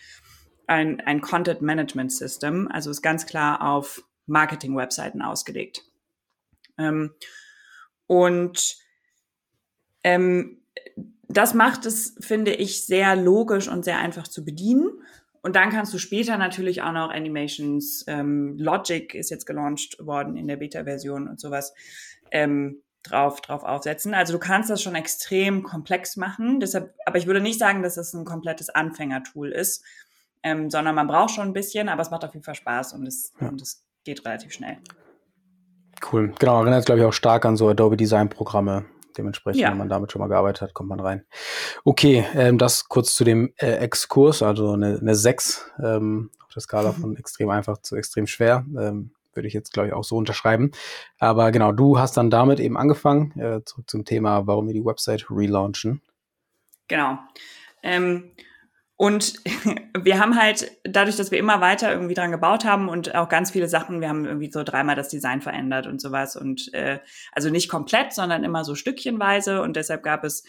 ein, 0.66 1.00
ein 1.00 1.20
Content 1.20 1.62
Management 1.62 2.10
System. 2.10 2.68
Also 2.72 2.90
ist 2.90 3.02
ganz 3.02 3.24
klar 3.24 3.62
auf 3.62 4.02
Marketing-Webseiten 4.26 5.22
ausgelegt. 5.22 5.82
Ähm, 6.76 7.14
und 8.12 8.76
ähm, 10.04 10.60
das 11.28 11.54
macht 11.54 11.86
es, 11.86 12.14
finde 12.20 12.52
ich, 12.52 12.84
sehr 12.84 13.16
logisch 13.16 13.68
und 13.68 13.86
sehr 13.86 14.00
einfach 14.00 14.28
zu 14.28 14.44
bedienen. 14.44 14.90
Und 15.40 15.56
dann 15.56 15.70
kannst 15.70 15.94
du 15.94 15.98
später 15.98 16.36
natürlich 16.36 16.82
auch 16.82 16.92
noch 16.92 17.08
Animations, 17.08 18.04
ähm, 18.08 18.58
Logic 18.58 19.14
ist 19.14 19.30
jetzt 19.30 19.46
gelauncht 19.46 19.96
worden 19.98 20.36
in 20.36 20.46
der 20.46 20.56
Beta-Version 20.58 21.26
und 21.26 21.40
sowas 21.40 21.72
ähm, 22.32 22.82
drauf, 23.02 23.40
drauf 23.40 23.64
aufsetzen. 23.64 24.12
Also 24.12 24.34
du 24.34 24.38
kannst 24.38 24.68
das 24.68 24.82
schon 24.82 24.94
extrem 24.94 25.62
komplex 25.62 26.18
machen. 26.18 26.60
Deshalb, 26.60 26.94
aber 27.06 27.16
ich 27.16 27.26
würde 27.26 27.40
nicht 27.40 27.58
sagen, 27.58 27.82
dass 27.82 27.96
es 27.96 28.12
ein 28.12 28.26
komplettes 28.26 28.68
Anfängertool 28.68 29.52
ist, 29.52 29.82
ähm, 30.42 30.68
sondern 30.68 30.94
man 30.94 31.06
braucht 31.06 31.30
schon 31.30 31.48
ein 31.48 31.54
bisschen, 31.54 31.88
aber 31.88 32.02
es 32.02 32.10
macht 32.10 32.26
auf 32.26 32.34
jeden 32.34 32.44
Fall 32.44 32.56
Spaß 32.56 32.92
und 32.92 33.06
es, 33.06 33.32
ja. 33.40 33.48
und 33.48 33.62
es 33.62 33.86
geht 34.04 34.26
relativ 34.26 34.52
schnell. 34.52 34.76
Cool. 36.10 36.32
Genau, 36.38 36.60
erinnert, 36.60 36.86
glaube 36.86 37.00
ich, 37.00 37.06
auch 37.06 37.12
stark 37.12 37.44
an 37.44 37.56
so 37.56 37.68
Adobe 37.68 37.96
Design-Programme. 37.96 38.84
Dementsprechend, 39.16 39.60
ja. 39.60 39.70
wenn 39.70 39.78
man 39.78 39.90
damit 39.90 40.10
schon 40.10 40.20
mal 40.20 40.28
gearbeitet 40.28 40.62
hat, 40.62 40.74
kommt 40.74 40.88
man 40.88 41.00
rein. 41.00 41.24
Okay, 41.84 42.24
ähm, 42.34 42.56
das 42.56 42.88
kurz 42.88 43.14
zu 43.14 43.24
dem 43.24 43.52
äh, 43.56 43.72
Exkurs, 43.72 44.42
also 44.42 44.72
eine, 44.72 44.98
eine 44.98 45.14
6 45.14 45.70
ähm, 45.82 46.30
auf 46.44 46.52
der 46.54 46.62
Skala 46.62 46.92
von 46.92 47.16
extrem 47.16 47.50
einfach 47.50 47.78
zu 47.78 47.96
extrem 47.96 48.26
schwer. 48.26 48.64
Ähm, 48.78 49.10
würde 49.34 49.48
ich 49.48 49.54
jetzt, 49.54 49.72
glaube 49.72 49.88
ich, 49.88 49.94
auch 49.94 50.04
so 50.04 50.16
unterschreiben. 50.16 50.72
Aber 51.18 51.52
genau, 51.52 51.72
du 51.72 51.98
hast 51.98 52.16
dann 52.16 52.30
damit 52.30 52.60
eben 52.60 52.76
angefangen. 52.76 53.38
Äh, 53.38 53.64
zurück 53.64 53.88
zum 53.88 54.04
Thema, 54.04 54.46
warum 54.46 54.66
wir 54.66 54.74
die 54.74 54.84
Website 54.84 55.26
relaunchen. 55.30 56.02
Genau. 56.88 57.18
Ähm, 57.82 58.32
und 58.96 59.34
wir 60.00 60.18
haben 60.18 60.38
halt, 60.38 60.70
dadurch, 60.84 61.16
dass 61.16 61.30
wir 61.30 61.38
immer 61.38 61.60
weiter 61.60 61.92
irgendwie 61.92 62.14
dran 62.14 62.30
gebaut 62.30 62.64
haben 62.64 62.88
und 62.88 63.14
auch 63.14 63.28
ganz 63.28 63.50
viele 63.50 63.68
Sachen, 63.68 64.00
wir 64.00 64.08
haben 64.08 64.24
irgendwie 64.24 64.50
so 64.50 64.62
dreimal 64.62 64.96
das 64.96 65.08
Design 65.08 65.40
verändert 65.40 65.86
und 65.86 66.00
sowas. 66.00 66.36
Und 66.36 66.72
äh, 66.74 67.00
also 67.32 67.50
nicht 67.50 67.68
komplett, 67.68 68.12
sondern 68.12 68.44
immer 68.44 68.64
so 68.64 68.74
stückchenweise. 68.74 69.62
Und 69.62 69.76
deshalb 69.76 70.02
gab 70.02 70.24
es 70.24 70.44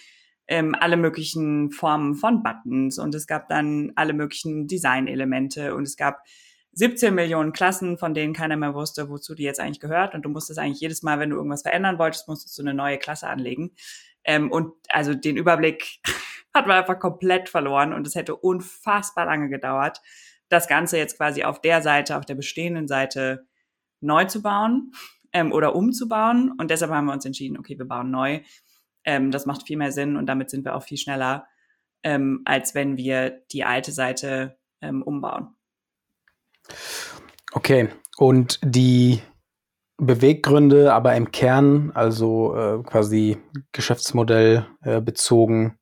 ähm, 0.48 0.76
alle 0.80 0.98
möglichen 0.98 1.72
Formen 1.72 2.16
von 2.16 2.44
Buttons 2.44 3.00
und 3.00 3.16
es 3.16 3.28
gab 3.28 3.48
dann 3.48 3.94
alle 3.96 4.14
möglichen 4.14 4.68
Designelemente 4.68 5.74
und 5.74 5.84
es 5.84 5.96
gab 5.96 6.22
17 6.74 7.14
Millionen 7.14 7.54
Klassen, 7.54 7.98
von 7.98 8.14
denen 8.14 8.34
keiner 8.34 8.58
mehr 8.58 8.74
wusste, 8.74 9.08
wozu 9.10 9.36
die 9.36 9.44
jetzt 9.44 9.60
eigentlich 9.60 9.80
gehört. 9.80 10.16
Und 10.16 10.24
du 10.24 10.30
musstest 10.30 10.60
eigentlich 10.60 10.82
jedes 10.82 11.04
Mal, 11.04 11.20
wenn 11.20 11.30
du 11.30 11.38
irgendwas 11.38 11.62
verändern 11.62 12.00
wolltest, 12.00 12.28
musstest 12.28 12.58
du 12.58 12.64
eine 12.64 12.74
neue 12.74 12.98
Klasse 12.98 13.28
anlegen. 13.28 13.72
Ähm, 14.24 14.52
und 14.52 14.74
also 14.90 15.14
den 15.14 15.38
Überblick 15.38 16.00
hat 16.54 16.68
man 16.68 16.78
einfach 16.78 17.00
komplett 17.00 17.50
verloren 17.50 17.94
und 17.94 18.08
es 18.08 18.16
hätte 18.16 18.36
unfassbar 18.36 19.26
lange 19.26 19.50
gedauert, 19.50 20.02
das 20.50 20.68
Ganze 20.68 20.98
jetzt 20.98 21.18
quasi 21.18 21.44
auf 21.44 21.62
der 21.62 21.82
Seite, 21.82 22.18
auf 22.18 22.26
der 22.26 22.36
bestehenden 22.36 22.88
Seite 22.88 23.48
neu 24.02 24.26
zu 24.26 24.42
bauen 24.42 24.92
ähm, 25.32 25.52
oder 25.52 25.76
umzubauen. 25.76 26.54
Und 26.58 26.70
deshalb 26.70 26.92
haben 26.92 27.06
wir 27.06 27.14
uns 27.14 27.26
entschieden, 27.26 27.58
okay, 27.58 27.78
wir 27.78 27.88
bauen 27.88 28.12
neu. 28.12 28.42
Ähm, 29.04 29.32
das 29.32 29.46
macht 29.46 29.66
viel 29.66 29.78
mehr 29.78 29.92
Sinn 29.92 30.16
und 30.16 30.28
damit 30.28 30.50
sind 30.50 30.64
wir 30.64 30.76
auch 30.76 30.84
viel 30.84 30.98
schneller, 30.98 31.48
ähm, 32.04 32.42
als 32.46 32.76
wenn 32.76 32.98
wir 32.98 33.42
die 33.52 33.64
alte 33.64 33.92
Seite 33.92 34.58
ähm, 34.82 35.02
umbauen. 35.02 35.56
Okay, 37.52 37.90
und 38.18 38.60
die 38.64 39.22
Beweggründe, 39.98 40.94
aber 40.94 41.16
im 41.16 41.32
Kern, 41.32 41.92
also 41.94 42.56
äh, 42.56 42.84
quasi 42.84 43.38
Geschäftsmodell 43.72 44.66
äh, 44.82 45.02
bezogen, 45.02 45.78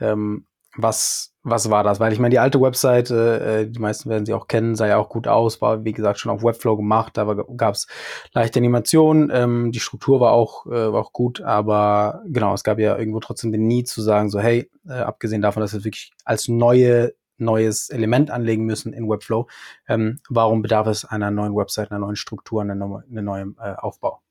ähm, 0.00 0.46
was, 0.76 1.34
was 1.42 1.70
war 1.70 1.84
das? 1.84 2.00
Weil 2.00 2.12
ich 2.12 2.18
meine, 2.18 2.32
die 2.32 2.38
alte 2.38 2.60
Webseite, 2.60 3.40
äh, 3.40 3.70
die 3.70 3.78
meisten 3.78 4.08
werden 4.08 4.24
sie 4.24 4.32
auch 4.32 4.48
kennen, 4.48 4.74
sah 4.74 4.86
ja 4.86 4.96
auch 4.96 5.08
gut 5.08 5.28
aus, 5.28 5.60
war 5.60 5.84
wie 5.84 5.92
gesagt 5.92 6.18
schon 6.18 6.32
auf 6.32 6.42
Webflow 6.42 6.76
gemacht, 6.76 7.16
da 7.16 7.24
gab 7.56 7.74
es 7.74 7.86
leichte 8.32 8.58
Animationen, 8.58 9.30
ähm, 9.32 9.70
die 9.70 9.80
Struktur 9.80 10.20
war 10.20 10.32
auch, 10.32 10.66
äh, 10.66 10.92
war 10.92 11.00
auch 11.00 11.12
gut, 11.12 11.40
aber 11.42 12.22
genau, 12.26 12.54
es 12.54 12.64
gab 12.64 12.78
ja 12.78 12.96
irgendwo 12.96 13.20
trotzdem 13.20 13.52
den 13.52 13.66
Need 13.66 13.88
zu 13.88 14.00
sagen, 14.00 14.30
so 14.30 14.40
hey, 14.40 14.70
äh, 14.88 14.92
abgesehen 14.92 15.42
davon, 15.42 15.60
dass 15.60 15.74
wir 15.74 15.84
wirklich 15.84 16.12
als 16.24 16.48
neue 16.48 17.12
neues 17.38 17.90
Element 17.90 18.30
anlegen 18.30 18.64
müssen 18.64 18.92
in 18.92 19.08
Webflow, 19.08 19.48
ähm, 19.88 20.20
warum 20.28 20.62
bedarf 20.62 20.86
es 20.86 21.04
einer 21.04 21.30
neuen 21.30 21.56
Website, 21.56 21.90
einer 21.90 22.00
neuen 22.00 22.16
Struktur, 22.16 22.62
einer, 22.62 22.74
einer 22.74 23.22
neuen 23.22 23.56
äh, 23.60 23.74
Aufbau? 23.76 24.22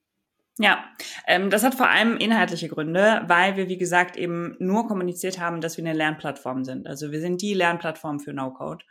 Ja, 0.59 0.83
ähm, 1.27 1.49
das 1.49 1.63
hat 1.63 1.75
vor 1.75 1.89
allem 1.89 2.17
inhaltliche 2.17 2.67
Gründe, 2.67 3.23
weil 3.27 3.55
wir, 3.55 3.69
wie 3.69 3.77
gesagt, 3.77 4.17
eben 4.17 4.55
nur 4.59 4.87
kommuniziert 4.87 5.39
haben, 5.39 5.61
dass 5.61 5.77
wir 5.77 5.83
eine 5.85 5.97
Lernplattform 5.97 6.65
sind. 6.65 6.87
Also 6.87 7.11
wir 7.11 7.21
sind 7.21 7.41
die 7.41 7.53
Lernplattform 7.53 8.19
für 8.19 8.33
No-Code. 8.33 8.83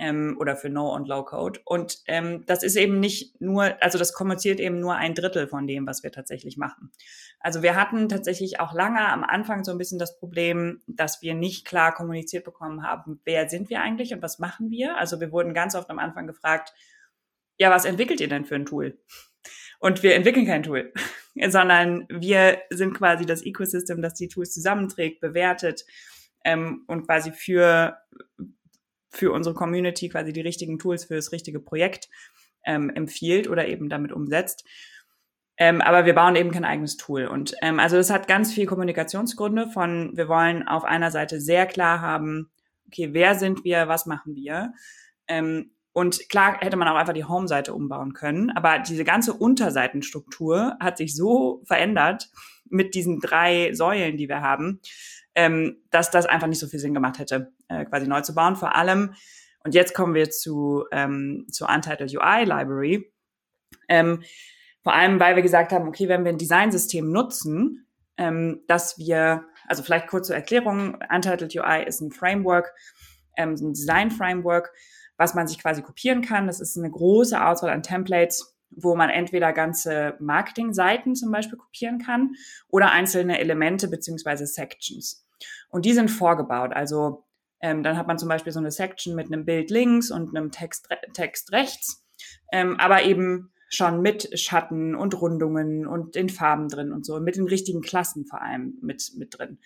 Ähm, 0.00 0.36
oder 0.40 0.56
für 0.56 0.70
No- 0.70 0.94
und 0.94 1.06
Low-Code. 1.06 1.60
Und 1.64 1.98
ähm, 2.06 2.44
das 2.46 2.62
ist 2.62 2.76
eben 2.76 2.98
nicht 2.98 3.40
nur, 3.40 3.76
also 3.82 3.98
das 3.98 4.14
kommuniziert 4.14 4.58
eben 4.58 4.80
nur 4.80 4.96
ein 4.96 5.14
Drittel 5.14 5.46
von 5.46 5.66
dem, 5.66 5.86
was 5.86 6.02
wir 6.02 6.10
tatsächlich 6.10 6.56
machen. 6.56 6.90
Also 7.38 7.62
wir 7.62 7.76
hatten 7.76 8.08
tatsächlich 8.08 8.60
auch 8.60 8.72
lange 8.72 9.06
am 9.06 9.22
Anfang 9.22 9.62
so 9.62 9.70
ein 9.72 9.78
bisschen 9.78 9.98
das 9.98 10.18
Problem, 10.18 10.80
dass 10.86 11.20
wir 11.20 11.34
nicht 11.34 11.66
klar 11.66 11.94
kommuniziert 11.94 12.44
bekommen 12.44 12.82
haben, 12.82 13.20
wer 13.24 13.48
sind 13.50 13.68
wir 13.68 13.82
eigentlich 13.82 14.14
und 14.14 14.22
was 14.22 14.38
machen 14.38 14.70
wir. 14.70 14.96
Also 14.96 15.20
wir 15.20 15.32
wurden 15.32 15.52
ganz 15.52 15.74
oft 15.74 15.90
am 15.90 15.98
Anfang 15.98 16.26
gefragt, 16.26 16.72
ja, 17.58 17.70
was 17.70 17.84
entwickelt 17.84 18.20
ihr 18.22 18.28
denn 18.28 18.46
für 18.46 18.54
ein 18.54 18.64
Tool? 18.64 18.98
Und 19.80 20.02
wir 20.02 20.14
entwickeln 20.14 20.46
kein 20.46 20.62
Tool, 20.62 20.92
sondern 21.48 22.06
wir 22.08 22.58
sind 22.70 22.94
quasi 22.94 23.26
das 23.26 23.44
Ecosystem, 23.44 24.00
das 24.00 24.14
die 24.14 24.28
Tools 24.28 24.54
zusammenträgt, 24.54 25.20
bewertet 25.20 25.84
ähm, 26.44 26.84
und 26.86 27.04
quasi 27.06 27.32
für 27.32 27.98
für 29.10 29.32
unsere 29.32 29.54
Community 29.54 30.08
quasi 30.08 30.32
die 30.32 30.40
richtigen 30.40 30.78
Tools 30.78 31.04
für 31.04 31.16
das 31.16 31.32
richtige 31.32 31.60
Projekt 31.60 32.08
ähm, 32.64 32.90
empfiehlt 32.90 33.48
oder 33.48 33.68
eben 33.68 33.88
damit 33.88 34.12
umsetzt. 34.12 34.64
Ähm, 35.56 35.82
aber 35.82 36.06
wir 36.06 36.14
bauen 36.14 36.36
eben 36.36 36.52
kein 36.52 36.64
eigenes 36.64 36.96
Tool. 36.96 37.26
Und 37.26 37.54
ähm, 37.60 37.78
also 37.80 37.96
das 37.96 38.10
hat 38.10 38.28
ganz 38.28 38.52
viel 38.52 38.66
Kommunikationsgründe 38.66 39.68
von, 39.68 40.16
wir 40.16 40.28
wollen 40.28 40.66
auf 40.66 40.84
einer 40.84 41.10
Seite 41.10 41.40
sehr 41.40 41.66
klar 41.66 42.00
haben, 42.00 42.50
okay, 42.86 43.10
wer 43.12 43.34
sind 43.34 43.62
wir, 43.62 43.86
was 43.86 44.06
machen 44.06 44.34
wir? 44.34 44.72
Ähm, 45.28 45.72
und 45.92 46.28
klar 46.28 46.58
hätte 46.60 46.76
man 46.76 46.88
auch 46.88 46.94
einfach 46.94 47.12
die 47.12 47.24
Home-Seite 47.24 47.74
umbauen 47.74 48.14
können, 48.14 48.50
aber 48.50 48.78
diese 48.78 49.04
ganze 49.04 49.34
Unterseitenstruktur 49.34 50.76
hat 50.80 50.96
sich 50.96 51.14
so 51.14 51.62
verändert 51.66 52.30
mit 52.64 52.94
diesen 52.94 53.20
drei 53.20 53.72
Säulen, 53.74 54.16
die 54.16 54.28
wir 54.28 54.40
haben, 54.40 54.80
ähm, 55.34 55.82
dass 55.90 56.10
das 56.10 56.26
einfach 56.26 56.46
nicht 56.46 56.60
so 56.60 56.68
viel 56.68 56.78
Sinn 56.78 56.94
gemacht 56.94 57.18
hätte, 57.18 57.52
äh, 57.70 57.84
quasi 57.86 58.06
neu 58.06 58.20
zu 58.20 58.34
bauen. 58.34 58.56
Vor 58.56 58.74
allem, 58.74 59.14
und 59.64 59.74
jetzt 59.74 59.94
kommen 59.94 60.14
wir 60.14 60.30
zu, 60.30 60.84
ähm, 60.92 61.46
zu 61.50 61.66
Untitled 61.66 62.12
UI 62.14 62.44
Library, 62.44 63.12
ähm, 63.88 64.22
vor 64.82 64.94
allem, 64.94 65.20
weil 65.20 65.36
wir 65.36 65.42
gesagt 65.42 65.72
haben, 65.72 65.88
okay, 65.88 66.08
wenn 66.08 66.24
wir 66.24 66.32
ein 66.32 66.38
Designsystem 66.38 67.10
nutzen, 67.10 67.86
ähm, 68.16 68.62
dass 68.66 68.98
wir, 68.98 69.44
also 69.66 69.82
vielleicht 69.82 70.08
kurz 70.08 70.26
zur 70.26 70.36
Erklärung, 70.36 70.98
Untitled 71.14 71.54
UI 71.54 71.84
ist 71.86 72.00
ein 72.00 72.10
Framework, 72.10 72.72
ähm, 73.36 73.54
ein 73.54 73.72
Design-Framework, 73.72 74.72
was 75.16 75.34
man 75.34 75.46
sich 75.46 75.58
quasi 75.60 75.82
kopieren 75.82 76.22
kann. 76.22 76.46
Das 76.46 76.60
ist 76.60 76.78
eine 76.78 76.90
große 76.90 77.44
Auswahl 77.44 77.70
an 77.70 77.82
Templates, 77.82 78.56
wo 78.70 78.96
man 78.96 79.10
entweder 79.10 79.52
ganze 79.52 80.14
Marketingseiten 80.18 81.14
zum 81.14 81.30
Beispiel 81.30 81.58
kopieren 81.58 81.98
kann 81.98 82.34
oder 82.68 82.90
einzelne 82.90 83.38
Elemente 83.38 83.88
beziehungsweise 83.88 84.46
Sections. 84.46 85.26
Und 85.68 85.84
die 85.84 85.92
sind 85.92 86.10
vorgebaut. 86.10 86.72
Also 86.72 87.26
ähm, 87.60 87.82
dann 87.82 87.96
hat 87.96 88.06
man 88.06 88.18
zum 88.18 88.28
Beispiel 88.28 88.52
so 88.52 88.58
eine 88.58 88.70
Section 88.70 89.14
mit 89.14 89.26
einem 89.26 89.44
Bild 89.44 89.70
links 89.70 90.10
und 90.10 90.34
einem 90.34 90.50
Text, 90.50 90.88
Text 91.14 91.52
rechts, 91.52 92.04
ähm, 92.52 92.76
aber 92.78 93.02
eben 93.02 93.52
schon 93.68 94.02
mit 94.02 94.38
Schatten 94.38 94.94
und 94.94 95.20
Rundungen 95.20 95.86
und 95.86 96.16
den 96.16 96.28
Farben 96.28 96.68
drin 96.68 96.92
und 96.92 97.06
so, 97.06 97.20
mit 97.20 97.36
den 97.36 97.46
richtigen 97.46 97.82
Klassen 97.82 98.26
vor 98.26 98.42
allem 98.42 98.78
mit, 98.82 99.12
mit 99.16 99.38
drin. 99.38 99.58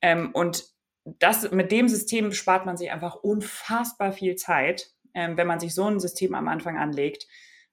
Ähm, 0.00 0.30
und 0.32 0.64
das, 1.04 1.50
mit 1.50 1.72
dem 1.72 1.88
System 1.88 2.32
spart 2.32 2.64
man 2.64 2.76
sich 2.76 2.90
einfach 2.90 3.16
unfassbar 3.16 4.12
viel 4.12 4.36
Zeit, 4.36 4.90
ähm, 5.14 5.36
wenn 5.36 5.46
man 5.46 5.60
sich 5.60 5.74
so 5.74 5.84
ein 5.84 6.00
System 6.00 6.34
am 6.34 6.48
Anfang 6.48 6.78
anlegt, 6.78 7.26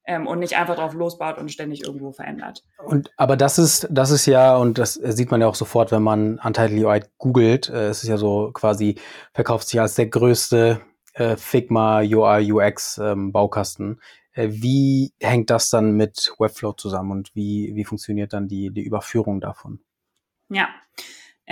ähm, 0.06 0.28
und 0.28 0.40
nicht 0.40 0.58
einfach 0.58 0.76
drauf 0.76 0.94
losbaut 0.94 1.38
und 1.38 1.52
ständig 1.52 1.84
irgendwo 1.84 2.12
verändert. 2.12 2.64
Und 2.86 3.12
aber 3.18 3.38
das 3.38 3.58
ist, 3.58 3.88
das 3.92 4.12
ist 4.12 4.26
ja, 4.26 4.56
und 4.58 4.78
das 4.78 4.96
sieht 4.96 5.32
man 5.32 5.42
ja 5.42 5.48
auch 5.48 5.56
sofort, 5.56 5.92
wenn 5.92 6.04
man 6.04 6.40
Untitled 6.40 6.84
UI 6.84 7.04
googelt, 7.18 7.70
äh, 7.70 7.88
es 7.88 8.04
ist 8.04 8.10
ja 8.10 8.18
so 8.18 8.52
quasi, 8.54 8.96
verkauft 9.34 9.68
sich 9.68 9.80
als 9.80 9.96
der 9.96 10.08
größte 10.08 10.82
äh, 11.14 11.36
Figma 11.36 12.00
UI 12.00 12.52
UX 12.52 12.98
ähm, 12.98 13.32
Baukasten. 13.32 14.02
Äh, 14.34 14.50
wie 14.52 15.14
hängt 15.20 15.50
das 15.50 15.70
dann 15.70 15.92
mit 15.92 16.34
Webflow 16.40 16.74
zusammen 16.74 17.12
und 17.12 17.36
wie, 17.36 17.72
wie 17.76 17.86
funktioniert 17.86 18.34
dann 18.34 18.48
die, 18.48 18.72
die 18.72 18.84
Überführung 18.84 19.42
davon? 19.42 19.80
Ja, 20.50 20.68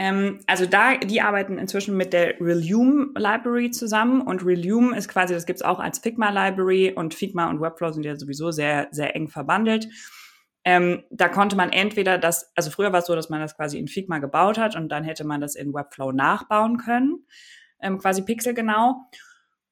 ähm, 0.01 0.39
also 0.47 0.65
da, 0.65 0.95
die 0.95 1.19
arbeiten 1.19 1.57
inzwischen 1.57 1.97
mit 1.97 2.13
der 2.13 2.39
Relume 2.39 3.11
Library 3.17 3.69
zusammen 3.69 4.21
und 4.21 4.45
Relume 4.45 4.95
ist 4.95 5.09
quasi, 5.09 5.33
das 5.33 5.45
gibt's 5.45 5.61
auch 5.61 5.81
als 5.81 5.99
Figma 5.99 6.29
Library 6.29 6.93
und 6.95 7.13
Figma 7.13 7.49
und 7.49 7.59
Webflow 7.59 7.91
sind 7.91 8.05
ja 8.05 8.15
sowieso 8.15 8.51
sehr, 8.51 8.87
sehr 8.91 9.13
eng 9.17 9.27
verbandelt. 9.27 9.89
Ähm, 10.63 11.03
da 11.09 11.27
konnte 11.27 11.57
man 11.57 11.73
entweder 11.73 12.17
das, 12.17 12.49
also 12.55 12.71
früher 12.71 12.93
war 12.93 12.99
es 12.99 13.07
so, 13.07 13.15
dass 13.15 13.29
man 13.29 13.41
das 13.41 13.57
quasi 13.57 13.77
in 13.77 13.89
Figma 13.89 14.19
gebaut 14.19 14.57
hat 14.57 14.77
und 14.77 14.87
dann 14.87 15.03
hätte 15.03 15.25
man 15.25 15.41
das 15.41 15.55
in 15.55 15.73
Webflow 15.73 16.13
nachbauen 16.13 16.77
können, 16.77 17.25
ähm, 17.81 17.97
quasi 17.97 18.21
pixelgenau. 18.21 18.95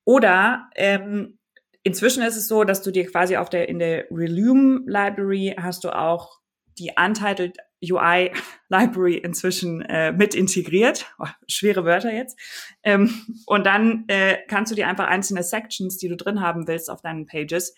Oder 0.04 0.70
ähm, 0.76 1.40
inzwischen 1.84 2.22
ist 2.22 2.36
es 2.36 2.50
so, 2.50 2.66
dass 2.66 2.82
du 2.82 2.92
dir 2.92 3.10
quasi 3.10 3.38
auf 3.38 3.48
der 3.48 3.70
in 3.70 3.80
der 3.80 4.08
Relume 4.12 4.82
Library 4.88 5.56
hast 5.58 5.86
du 5.86 5.90
auch 5.98 6.42
die 6.80 6.92
Untitled 6.98 7.58
UI 7.84 8.32
Library 8.70 9.18
inzwischen 9.18 9.82
äh, 9.82 10.12
mit 10.12 10.36
integriert. 10.36 11.06
Oh, 11.20 11.28
schwere 11.48 11.86
Wörter 11.86 12.14
jetzt. 12.14 12.40
Ähm, 12.84 13.26
und 13.46 13.66
dann 13.66 14.06
äh, 14.08 14.38
kannst 14.48 14.72
du 14.72 14.76
dir 14.76 14.88
einfach 14.88 15.08
einzelne 15.08 15.44
Sections, 15.44 15.98
die 15.98 16.10
du 16.10 16.16
drin 16.16 16.42
haben 16.42 16.68
willst 16.68 16.90
auf 16.90 17.02
deinen 17.02 17.26
Pages, 17.26 17.76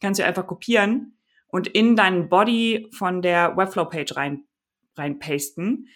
kannst 0.00 0.20
du 0.20 0.24
einfach 0.24 0.46
kopieren 0.46 1.18
und 1.48 1.66
in 1.66 1.96
deinen 1.96 2.28
Body 2.28 2.88
von 2.92 3.22
der 3.22 3.56
Webflow-Page 3.56 4.16
rein, 4.16 4.44
rein 4.96 5.18
pasten. 5.18 5.88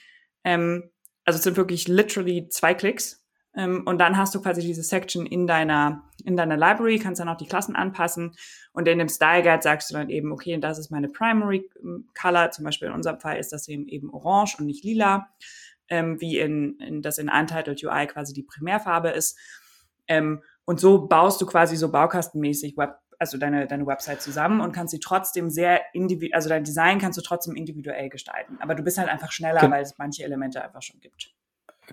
Ähm, 0.44 0.90
also 1.24 1.36
es 1.36 1.44
sind 1.44 1.56
wirklich 1.56 1.88
literally 1.88 2.48
zwei 2.48 2.74
Klicks 2.74 3.21
und 3.54 3.98
dann 3.98 4.16
hast 4.16 4.34
du 4.34 4.40
quasi 4.40 4.62
diese 4.62 4.82
Section 4.82 5.26
in 5.26 5.46
deiner, 5.46 6.04
in 6.24 6.36
deiner 6.36 6.56
Library, 6.56 6.98
kannst 6.98 7.20
dann 7.20 7.28
auch 7.28 7.36
die 7.36 7.46
Klassen 7.46 7.76
anpassen. 7.76 8.34
Und 8.72 8.88
in 8.88 8.98
dem 8.98 9.10
Style 9.10 9.42
Guide 9.42 9.62
sagst 9.62 9.90
du 9.90 9.94
dann 9.94 10.08
eben, 10.08 10.32
okay, 10.32 10.58
das 10.58 10.78
ist 10.78 10.90
meine 10.90 11.08
Primary 11.08 11.68
ähm, 11.82 12.08
Color. 12.18 12.50
Zum 12.52 12.64
Beispiel 12.64 12.88
in 12.88 12.94
unserem 12.94 13.20
Fall 13.20 13.36
ist 13.38 13.52
das 13.52 13.68
eben, 13.68 13.88
eben 13.88 14.12
orange 14.12 14.56
und 14.58 14.66
nicht 14.66 14.84
lila, 14.84 15.28
ähm, 15.88 16.18
wie 16.20 16.38
in, 16.38 16.78
in 16.78 17.02
das 17.02 17.18
in 17.18 17.28
Untitled 17.28 17.82
UI 17.84 18.06
quasi 18.06 18.32
die 18.32 18.42
Primärfarbe 18.42 19.10
ist. 19.10 19.38
Ähm, 20.08 20.42
und 20.64 20.80
so 20.80 21.06
baust 21.06 21.40
du 21.40 21.46
quasi 21.46 21.76
so 21.76 21.90
baukastenmäßig 21.90 22.78
Web, 22.78 22.94
also 23.18 23.36
deine, 23.36 23.66
deine 23.66 23.86
Website 23.86 24.22
zusammen 24.22 24.62
und 24.62 24.72
kannst 24.72 24.92
sie 24.92 25.00
trotzdem 25.00 25.50
sehr 25.50 25.82
individuell, 25.92 26.34
also 26.34 26.48
dein 26.48 26.64
Design 26.64 26.98
kannst 26.98 27.18
du 27.18 27.22
trotzdem 27.22 27.54
individuell 27.54 28.08
gestalten. 28.08 28.56
Aber 28.60 28.74
du 28.74 28.82
bist 28.82 28.96
halt 28.96 29.10
einfach 29.10 29.30
schneller, 29.30 29.70
weil 29.70 29.82
es 29.82 29.98
manche 29.98 30.24
Elemente 30.24 30.64
einfach 30.64 30.80
schon 30.80 31.00
gibt. 31.00 31.34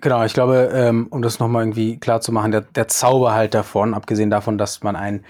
Genau, 0.00 0.24
ich 0.24 0.32
glaube, 0.32 0.70
ähm, 0.72 1.08
um 1.10 1.20
das 1.20 1.40
nochmal 1.40 1.64
irgendwie 1.64 1.98
klar 1.98 2.20
zu 2.20 2.32
machen, 2.32 2.52
der, 2.52 2.62
der 2.62 2.88
Zauber 2.88 3.34
halt 3.34 3.52
davon, 3.52 3.92
abgesehen 3.92 4.30
davon, 4.30 4.56
dass 4.56 4.82
man 4.82 4.96
ein 4.96 5.24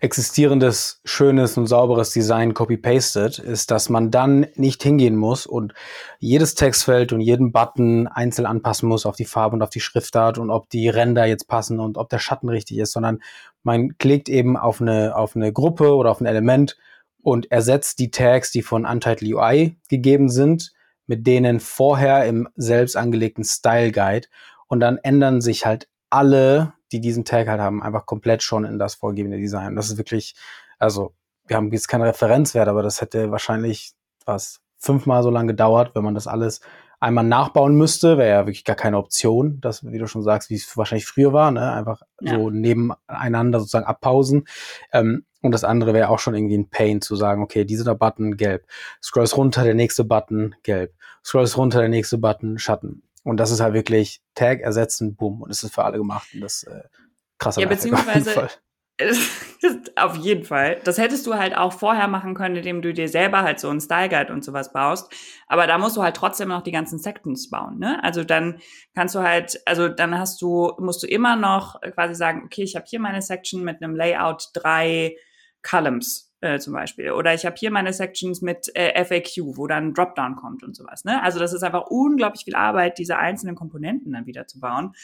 existierendes, 0.00 1.00
schönes 1.04 1.56
und 1.56 1.66
sauberes 1.66 2.10
Design 2.10 2.52
copy-pastet, 2.52 3.38
ist, 3.38 3.70
dass 3.70 3.88
man 3.88 4.10
dann 4.10 4.46
nicht 4.56 4.82
hingehen 4.82 5.16
muss 5.16 5.46
und 5.46 5.74
jedes 6.18 6.54
Textfeld 6.54 7.12
und 7.12 7.20
jeden 7.20 7.52
Button 7.52 8.06
einzeln 8.08 8.46
anpassen 8.46 8.88
muss 8.88 9.06
auf 9.06 9.16
die 9.16 9.24
Farbe 9.24 9.56
und 9.56 9.62
auf 9.62 9.70
die 9.70 9.80
Schriftart 9.80 10.38
und 10.38 10.50
ob 10.50 10.68
die 10.70 10.88
Ränder 10.88 11.24
jetzt 11.24 11.46
passen 11.46 11.78
und 11.78 11.96
ob 11.96 12.08
der 12.08 12.18
Schatten 12.18 12.48
richtig 12.48 12.78
ist, 12.78 12.92
sondern 12.92 13.20
man 13.62 13.96
klickt 13.98 14.28
eben 14.28 14.56
auf 14.56 14.80
eine, 14.80 15.16
auf 15.16 15.36
eine 15.36 15.52
Gruppe 15.52 15.94
oder 15.94 16.10
auf 16.10 16.20
ein 16.20 16.26
Element 16.26 16.76
und 17.22 17.50
ersetzt 17.50 17.98
die 18.00 18.10
Tags, 18.10 18.50
die 18.50 18.62
von 18.62 18.84
Untitled 18.84 19.34
UI 19.34 19.76
gegeben 19.88 20.28
sind, 20.28 20.72
mit 21.06 21.26
denen 21.26 21.60
vorher 21.60 22.26
im 22.26 22.48
selbst 22.56 22.96
angelegten 22.96 23.44
Style 23.44 23.92
Guide 23.92 24.28
und 24.66 24.80
dann 24.80 24.98
ändern 24.98 25.40
sich 25.40 25.66
halt 25.66 25.88
alle, 26.10 26.74
die 26.92 27.00
diesen 27.00 27.24
Tag 27.24 27.48
halt 27.48 27.60
haben, 27.60 27.82
einfach 27.82 28.06
komplett 28.06 28.42
schon 28.42 28.64
in 28.64 28.78
das 28.78 28.94
vorgegebene 28.96 29.38
Design. 29.38 29.76
Das 29.76 29.90
ist 29.90 29.98
wirklich, 29.98 30.34
also 30.78 31.14
wir 31.46 31.56
haben 31.56 31.72
jetzt 31.72 31.88
keinen 31.88 32.02
Referenzwert, 32.02 32.68
aber 32.68 32.82
das 32.82 33.00
hätte 33.00 33.30
wahrscheinlich 33.30 33.92
was 34.24 34.60
fünfmal 34.78 35.22
so 35.22 35.30
lange 35.30 35.48
gedauert, 35.48 35.94
wenn 35.94 36.04
man 36.04 36.14
das 36.14 36.26
alles 36.26 36.60
einmal 37.00 37.24
nachbauen 37.24 37.76
müsste, 37.76 38.18
wäre 38.18 38.30
ja 38.30 38.46
wirklich 38.46 38.64
gar 38.64 38.76
keine 38.76 38.98
Option, 38.98 39.60
das, 39.60 39.84
wie 39.84 39.98
du 39.98 40.06
schon 40.06 40.22
sagst, 40.22 40.50
wie 40.50 40.54
es 40.54 40.76
wahrscheinlich 40.76 41.06
früher 41.06 41.32
war, 41.32 41.50
ne? 41.50 41.72
einfach 41.72 42.02
ja. 42.20 42.34
so 42.34 42.50
nebeneinander 42.50 43.60
sozusagen 43.60 43.86
abpausen. 43.86 44.46
Ähm, 44.92 45.24
und 45.46 45.52
das 45.52 45.64
andere 45.64 45.94
wäre 45.94 46.08
auch 46.08 46.18
schon 46.18 46.34
irgendwie 46.34 46.58
ein 46.58 46.68
Pain 46.68 47.00
zu 47.00 47.16
sagen, 47.16 47.42
okay, 47.42 47.64
dieser 47.64 47.94
Button 47.94 48.36
gelb, 48.36 48.66
scrollst 49.02 49.36
runter, 49.36 49.64
der 49.64 49.74
nächste 49.74 50.04
Button 50.04 50.54
gelb, 50.62 50.94
scrollst 51.24 51.56
runter, 51.56 51.80
der 51.80 51.88
nächste 51.88 52.18
Button 52.18 52.58
Schatten. 52.58 53.02
Und 53.24 53.38
das 53.38 53.50
ist 53.50 53.60
halt 53.60 53.74
wirklich 53.74 54.20
Tag 54.34 54.60
ersetzen, 54.60 55.16
boom, 55.16 55.42
und 55.42 55.50
es 55.50 55.62
ist 55.62 55.74
für 55.74 55.84
alle 55.84 55.98
gemacht. 55.98 56.28
Und 56.34 56.42
das 56.42 56.62
äh, 56.64 56.82
krasser 57.38 57.60
Ja, 57.60 57.68
beziehungsweise 57.68 58.48
Auf 59.96 60.16
jeden 60.16 60.44
Fall. 60.44 60.80
Das 60.84 60.96
hättest 60.96 61.26
du 61.26 61.34
halt 61.34 61.56
auch 61.56 61.72
vorher 61.72 62.08
machen 62.08 62.34
können, 62.34 62.56
indem 62.56 62.80
du 62.80 62.94
dir 62.94 63.08
selber 63.08 63.42
halt 63.42 63.60
so 63.60 63.68
einen 63.68 63.80
Style 63.80 64.08
Guide 64.08 64.32
und 64.32 64.42
sowas 64.42 64.72
baust. 64.72 65.12
Aber 65.48 65.66
da 65.66 65.76
musst 65.76 65.96
du 65.96 66.02
halt 66.02 66.16
trotzdem 66.16 66.48
noch 66.48 66.62
die 66.62 66.72
ganzen 66.72 66.98
Sections 66.98 67.50
bauen, 67.50 67.78
ne? 67.78 68.02
Also 68.02 68.24
dann 68.24 68.58
kannst 68.94 69.14
du 69.14 69.20
halt, 69.20 69.60
also 69.66 69.88
dann 69.88 70.18
hast 70.18 70.40
du, 70.40 70.72
musst 70.78 71.02
du 71.02 71.06
immer 71.06 71.36
noch 71.36 71.80
quasi 71.94 72.14
sagen, 72.14 72.42
okay, 72.44 72.62
ich 72.62 72.74
habe 72.74 72.86
hier 72.88 73.00
meine 73.00 73.20
Section 73.20 73.62
mit 73.62 73.82
einem 73.82 73.94
Layout 73.94 74.48
drei 74.54 75.16
Columns 75.68 76.32
äh, 76.40 76.58
zum 76.58 76.72
Beispiel. 76.74 77.12
Oder 77.12 77.34
ich 77.34 77.44
habe 77.46 77.56
hier 77.58 77.70
meine 77.70 77.92
Sections 77.92 78.42
mit 78.42 78.70
äh, 78.74 79.04
FAQ, 79.04 79.56
wo 79.56 79.66
dann 79.66 79.94
Dropdown 79.94 80.36
kommt 80.36 80.62
und 80.62 80.76
sowas, 80.76 81.04
ne? 81.04 81.22
Also 81.22 81.38
das 81.38 81.52
ist 81.52 81.62
einfach 81.62 81.86
unglaublich 81.88 82.44
viel 82.44 82.54
Arbeit, 82.54 82.98
diese 82.98 83.18
einzelnen 83.18 83.56
Komponenten 83.56 84.12
dann 84.12 84.26
wieder 84.26 84.46
zu 84.46 84.60
bauen. 84.60 84.94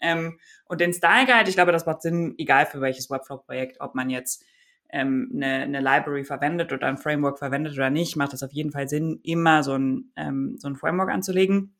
Ähm, 0.00 0.38
und 0.64 0.80
den 0.80 0.92
Style 0.92 1.26
Guide, 1.26 1.48
ich 1.48 1.54
glaube, 1.54 1.72
das 1.72 1.86
macht 1.86 2.02
Sinn, 2.02 2.34
egal 2.38 2.66
für 2.66 2.80
welches 2.80 3.10
Webflow-Projekt, 3.10 3.80
ob 3.80 3.94
man 3.94 4.08
jetzt 4.08 4.44
ähm, 4.88 5.30
eine, 5.34 5.62
eine 5.62 5.80
Library 5.80 6.24
verwendet 6.24 6.72
oder 6.72 6.86
ein 6.86 6.98
Framework 6.98 7.38
verwendet 7.38 7.74
oder 7.74 7.90
nicht, 7.90 8.16
macht 8.16 8.32
es 8.32 8.42
auf 8.42 8.52
jeden 8.52 8.72
Fall 8.72 8.88
Sinn, 8.88 9.20
immer 9.22 9.62
so 9.62 9.74
ein, 9.74 10.10
ähm, 10.16 10.56
so 10.58 10.68
ein 10.68 10.76
Framework 10.76 11.10
anzulegen 11.10 11.74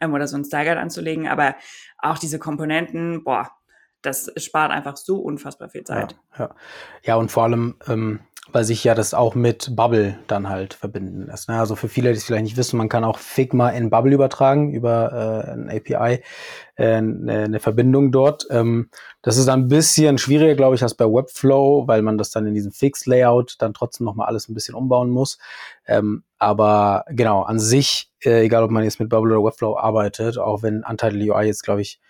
ähm, 0.00 0.14
oder 0.14 0.26
so 0.26 0.36
ein 0.36 0.44
Style 0.44 0.64
Guide 0.64 0.80
anzulegen. 0.80 1.28
Aber 1.28 1.54
auch 1.98 2.18
diese 2.18 2.38
Komponenten, 2.38 3.22
boah, 3.24 3.50
das 4.02 4.30
spart 4.36 4.70
einfach 4.70 4.96
so 4.96 5.18
unfassbar 5.18 5.68
viel 5.68 5.84
Zeit. 5.84 6.16
Ja, 6.38 6.44
ja. 6.44 6.54
ja 7.02 7.16
und 7.16 7.30
vor 7.30 7.44
allem, 7.44 7.76
ähm, 7.88 8.20
weil 8.50 8.64
sich 8.64 8.82
ja 8.82 8.94
das 8.94 9.14
auch 9.14 9.34
mit 9.34 9.74
Bubble 9.76 10.18
dann 10.26 10.48
halt 10.48 10.74
verbinden 10.74 11.26
lässt. 11.26 11.48
Ne? 11.48 11.58
Also 11.58 11.76
für 11.76 11.88
viele, 11.88 12.10
die 12.10 12.18
es 12.18 12.24
vielleicht 12.24 12.44
nicht 12.44 12.56
wissen, 12.56 12.76
man 12.76 12.88
kann 12.88 13.04
auch 13.04 13.18
Figma 13.18 13.70
in 13.70 13.88
Bubble 13.88 14.12
übertragen 14.12 14.72
über 14.72 15.44
äh, 15.46 15.50
ein 15.52 15.70
API, 15.70 16.22
äh, 16.74 16.96
eine, 16.96 17.44
eine 17.44 17.60
Verbindung 17.60 18.10
dort. 18.10 18.46
Ähm, 18.50 18.90
das 19.22 19.36
ist 19.36 19.48
ein 19.48 19.68
bisschen 19.68 20.18
schwieriger, 20.18 20.56
glaube 20.56 20.74
ich, 20.74 20.82
als 20.82 20.94
bei 20.94 21.04
Webflow, 21.04 21.86
weil 21.86 22.02
man 22.02 22.18
das 22.18 22.30
dann 22.30 22.46
in 22.46 22.54
diesem 22.54 22.72
Fixed-Layout 22.72 23.56
dann 23.60 23.74
trotzdem 23.74 24.04
nochmal 24.04 24.26
alles 24.26 24.48
ein 24.48 24.54
bisschen 24.54 24.74
umbauen 24.74 25.10
muss. 25.10 25.38
Ähm, 25.86 26.24
aber 26.38 27.04
genau, 27.08 27.42
an 27.42 27.60
sich, 27.60 28.10
äh, 28.24 28.44
egal 28.44 28.64
ob 28.64 28.70
man 28.72 28.82
jetzt 28.84 28.98
mit 28.98 29.08
Bubble 29.08 29.32
oder 29.32 29.44
Webflow 29.44 29.76
arbeitet, 29.78 30.36
auch 30.36 30.62
wenn 30.62 30.82
Untitled 30.82 31.30
UI 31.30 31.44
jetzt, 31.44 31.62
glaube 31.62 31.80
ich, 31.80 32.00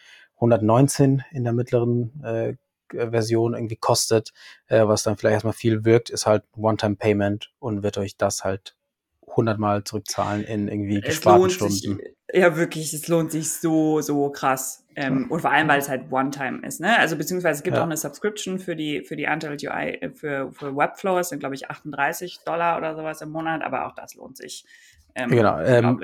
119 0.43 1.23
in 1.31 1.45
der 1.45 1.53
mittleren 1.53 2.23
äh, 2.25 2.55
Version 2.91 3.55
irgendwie 3.55 3.77
kostet, 3.77 4.33
äh, 4.67 4.87
was 4.87 5.03
dann 5.03 5.17
vielleicht 5.17 5.35
erstmal 5.35 5.55
viel 5.55 5.85
wirkt, 5.85 6.11
ist 6.11 6.27
halt 6.27 6.45
One-Time-Payment 6.57 7.53
und 7.59 7.83
wird 7.83 7.97
euch 7.97 8.17
das 8.17 8.45
halt 8.45 8.77
hundertmal 9.25 9.85
zurückzahlen 9.85 10.45
in 10.45 10.69
irgendwie 10.69 11.01
gesparten 11.01 11.49
Stunden. 11.49 11.73
Sich, 11.73 11.99
ja, 12.35 12.57
wirklich, 12.57 12.93
es 12.93 13.09
lohnt 13.09 13.31
sich 13.31 13.51
so, 13.53 14.01
so 14.03 14.29
krass. 14.31 14.85
Ähm, 14.95 15.31
und 15.31 15.41
vor 15.41 15.51
allem, 15.51 15.69
weil 15.69 15.79
es 15.79 15.89
halt 15.89 16.13
One-Time 16.13 16.67
ist, 16.67 16.81
ne? 16.81 16.99
Also 16.99 17.17
beziehungsweise 17.17 17.59
es 17.59 17.63
gibt 17.63 17.77
ja. 17.77 17.83
auch 17.83 17.87
eine 17.87 17.97
Subscription 17.97 18.59
für 18.59 18.77
die, 18.77 19.05
für 19.05 19.17
die 19.17 19.27
Untitled 19.27 19.63
UI, 19.63 19.95
äh, 19.95 20.11
für, 20.11 20.53
für 20.53 20.77
Webflow, 20.77 21.19
es 21.19 21.31
sind, 21.31 21.39
glaube 21.39 21.55
ich, 21.55 21.71
38 21.71 22.41
Dollar 22.45 22.77
oder 22.77 22.95
sowas 22.95 23.23
im 23.23 23.31
Monat, 23.31 23.63
aber 23.63 23.87
auch 23.87 23.95
das 23.95 24.15
lohnt 24.17 24.37
sich. 24.37 24.67
Ähm, 25.15 25.31
genau. 25.31 25.59
Ähm, 25.61 25.99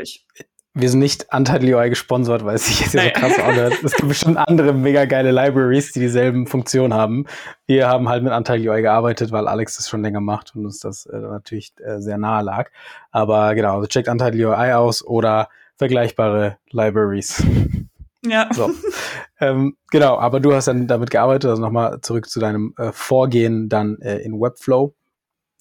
wir 0.80 0.88
sind 0.88 1.00
nicht 1.00 1.26
Untitled 1.32 1.74
UI 1.74 1.90
gesponsert, 1.90 2.44
weil 2.44 2.54
es 2.54 2.66
sich 2.66 2.80
jetzt 2.80 2.94
ja 2.94 3.02
so 3.02 3.10
krass 3.10 3.38
anhört. 3.38 3.74
Es 3.82 3.92
gibt 3.92 4.08
bestimmt 4.08 4.36
andere 4.36 4.72
mega 4.72 5.04
geile 5.04 5.32
Libraries, 5.32 5.92
die 5.92 6.00
dieselben 6.00 6.46
Funktionen 6.46 6.94
haben. 6.94 7.26
Wir 7.66 7.88
haben 7.88 8.08
halt 8.08 8.22
mit 8.22 8.32
Untitled 8.32 8.68
UI 8.68 8.82
gearbeitet, 8.82 9.32
weil 9.32 9.48
Alex 9.48 9.76
das 9.76 9.88
schon 9.88 10.02
länger 10.02 10.20
macht 10.20 10.54
und 10.54 10.64
uns 10.64 10.80
das 10.80 11.06
äh, 11.06 11.16
natürlich 11.16 11.72
äh, 11.84 12.00
sehr 12.00 12.18
nahe 12.18 12.42
lag. 12.42 12.70
Aber 13.10 13.54
genau, 13.54 13.76
also 13.76 13.86
checkt 13.86 14.08
Untitled 14.08 14.44
UI 14.44 14.72
aus 14.72 15.04
oder 15.04 15.48
vergleichbare 15.76 16.58
Libraries. 16.70 17.42
Ja. 18.26 18.48
So. 18.52 18.70
ähm, 19.40 19.76
genau, 19.90 20.18
aber 20.18 20.40
du 20.40 20.52
hast 20.52 20.68
dann 20.68 20.86
damit 20.86 21.10
gearbeitet, 21.10 21.50
also 21.50 21.62
nochmal 21.62 22.00
zurück 22.00 22.28
zu 22.28 22.40
deinem 22.40 22.74
äh, 22.76 22.90
Vorgehen 22.92 23.68
dann 23.68 23.98
äh, 24.00 24.18
in 24.18 24.40
Webflow. 24.40 24.94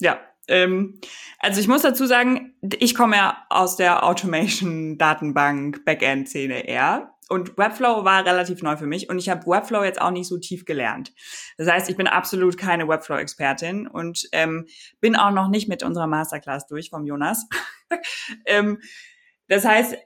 Ja, 0.00 0.18
ähm, 0.48 1.00
also 1.38 1.60
ich 1.60 1.68
muss 1.68 1.82
dazu 1.82 2.06
sagen, 2.06 2.54
ich 2.78 2.94
komme 2.94 3.16
ja 3.16 3.44
aus 3.48 3.76
der 3.76 4.04
Automation-Datenbank 4.04 5.84
Backend-Szene 5.84 6.66
eher. 6.66 7.14
Und 7.30 7.58
Webflow 7.58 8.04
war 8.04 8.24
relativ 8.24 8.62
neu 8.62 8.78
für 8.78 8.86
mich 8.86 9.10
und 9.10 9.18
ich 9.18 9.28
habe 9.28 9.46
Webflow 9.46 9.84
jetzt 9.84 10.00
auch 10.00 10.10
nicht 10.10 10.26
so 10.26 10.38
tief 10.38 10.64
gelernt. 10.64 11.12
Das 11.58 11.68
heißt, 11.68 11.90
ich 11.90 11.96
bin 11.96 12.06
absolut 12.06 12.56
keine 12.56 12.88
Webflow-Expertin 12.88 13.86
und 13.86 14.26
ähm, 14.32 14.66
bin 15.00 15.14
auch 15.14 15.30
noch 15.30 15.48
nicht 15.48 15.68
mit 15.68 15.82
unserer 15.82 16.06
Masterclass 16.06 16.66
durch 16.66 16.88
vom 16.88 17.04
Jonas. 17.04 17.46
ähm, 18.46 18.78
das 19.48 19.66
heißt, 19.66 19.96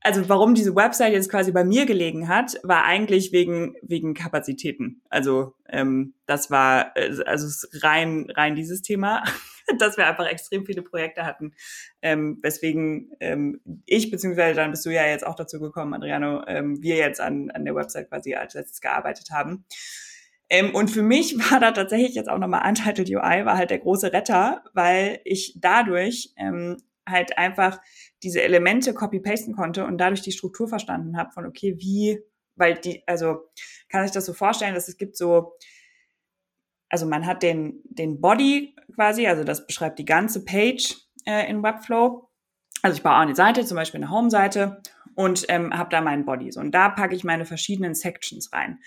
also 0.00 0.28
warum 0.28 0.54
diese 0.54 0.74
Website 0.74 1.12
jetzt 1.12 1.30
quasi 1.30 1.52
bei 1.52 1.64
mir 1.64 1.86
gelegen 1.86 2.28
hat, 2.28 2.58
war 2.64 2.84
eigentlich 2.84 3.32
wegen 3.32 3.76
wegen 3.82 4.14
Kapazitäten. 4.14 5.02
Also 5.08 5.54
ähm, 5.68 6.14
das 6.26 6.50
war 6.50 6.96
äh, 6.96 7.22
also 7.26 7.46
rein 7.80 8.26
rein 8.30 8.56
dieses 8.56 8.82
Thema. 8.82 9.22
dass 9.78 9.96
wir 9.96 10.06
einfach 10.06 10.26
extrem 10.26 10.66
viele 10.66 10.82
Projekte 10.82 11.24
hatten, 11.24 11.54
ähm, 12.02 12.38
weswegen 12.42 13.12
ähm, 13.20 13.60
ich, 13.86 14.10
beziehungsweise 14.10 14.56
dann 14.56 14.70
bist 14.70 14.86
du 14.86 14.90
ja 14.90 15.06
jetzt 15.06 15.26
auch 15.26 15.34
dazu 15.34 15.60
gekommen, 15.60 15.94
Adriano, 15.94 16.44
ähm, 16.46 16.82
wir 16.82 16.96
jetzt 16.96 17.20
an, 17.20 17.50
an 17.50 17.64
der 17.64 17.74
Website 17.74 18.08
quasi 18.08 18.34
als 18.34 18.54
letztes 18.54 18.80
gearbeitet 18.80 19.30
haben. 19.30 19.64
Ähm, 20.48 20.74
und 20.74 20.90
für 20.90 21.02
mich 21.02 21.36
war 21.50 21.60
da 21.60 21.72
tatsächlich 21.72 22.14
jetzt 22.14 22.28
auch 22.28 22.38
nochmal 22.38 22.68
Untitled 22.68 23.08
UI, 23.08 23.44
war 23.44 23.56
halt 23.56 23.70
der 23.70 23.78
große 23.78 24.12
Retter, 24.12 24.62
weil 24.74 25.20
ich 25.24 25.56
dadurch 25.58 26.34
ähm, 26.36 26.76
halt 27.08 27.38
einfach 27.38 27.80
diese 28.22 28.42
Elemente 28.42 28.94
copy-pasten 28.94 29.54
konnte 29.54 29.84
und 29.84 29.98
dadurch 29.98 30.22
die 30.22 30.32
Struktur 30.32 30.68
verstanden 30.68 31.16
habe 31.16 31.32
von, 31.32 31.46
okay, 31.46 31.74
wie, 31.78 32.20
weil 32.54 32.74
die, 32.74 33.02
also 33.06 33.48
kann 33.88 34.04
ich 34.04 34.12
das 34.12 34.26
so 34.26 34.34
vorstellen, 34.34 34.74
dass 34.74 34.88
es 34.88 34.96
gibt 34.96 35.16
so 35.16 35.54
also 36.92 37.06
man 37.06 37.26
hat 37.26 37.42
den, 37.42 37.80
den 37.84 38.20
Body 38.20 38.76
quasi, 38.94 39.26
also 39.26 39.44
das 39.44 39.66
beschreibt 39.66 39.98
die 39.98 40.04
ganze 40.04 40.44
Page 40.44 40.94
äh, 41.24 41.48
in 41.50 41.62
Webflow. 41.62 42.28
Also 42.82 42.96
ich 42.96 43.02
baue 43.02 43.16
eine 43.16 43.34
Seite, 43.34 43.64
zum 43.64 43.76
Beispiel 43.76 44.02
eine 44.02 44.10
Home-Seite 44.10 44.82
und 45.14 45.46
ähm, 45.48 45.76
habe 45.76 45.88
da 45.88 46.02
meinen 46.02 46.26
Body. 46.26 46.52
So, 46.52 46.60
und 46.60 46.72
da 46.72 46.90
packe 46.90 47.14
ich 47.14 47.24
meine 47.24 47.46
verschiedenen 47.46 47.94
Sections 47.94 48.52
rein. 48.52 48.78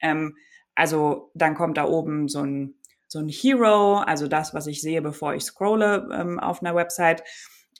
Ähm, 0.00 0.36
also 0.74 1.30
dann 1.34 1.54
kommt 1.54 1.76
da 1.76 1.84
oben 1.84 2.26
so 2.28 2.40
ein, 2.40 2.74
so 3.06 3.18
ein 3.18 3.28
Hero, 3.28 3.98
also 3.98 4.28
das, 4.28 4.54
was 4.54 4.66
ich 4.66 4.80
sehe, 4.80 5.02
bevor 5.02 5.34
ich 5.34 5.42
scrolle 5.42 6.08
ähm, 6.10 6.40
auf 6.40 6.62
einer 6.62 6.74
Website. 6.74 7.22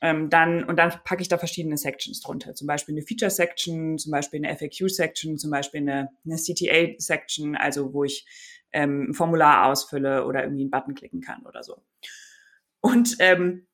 Ähm, 0.05 0.31
dann, 0.31 0.65
und 0.65 0.77
dann 0.81 0.93
packe 1.05 1.23
ich 1.23 1.29
da 1.29 1.39
verschiedene 1.39 1.77
Sections 1.77 2.21
drunter. 2.21 2.55
Zum 2.55 2.67
Beispiel 2.67 2.95
eine 2.95 3.07
Feature-Section, 3.07 3.99
zum 3.99 4.11
Beispiel 4.11 4.45
eine 4.45 4.57
FAQ-Section, 4.57 5.39
zum 5.39 5.51
Beispiel 5.53 5.81
eine, 5.81 6.11
eine 6.25 6.37
CTA-Section, 6.37 7.55
also 7.55 7.95
wo 7.95 8.03
ich 8.03 8.27
ähm, 8.73 9.11
ein 9.11 9.15
Formular 9.15 9.67
ausfülle 9.67 10.27
oder 10.27 10.43
irgendwie 10.43 10.63
einen 10.63 10.73
Button 10.73 10.97
klicken 10.97 11.21
kann 11.21 11.47
oder 11.47 11.63
so. 11.63 11.85
Und 12.81 13.15
ähm, 13.21 13.69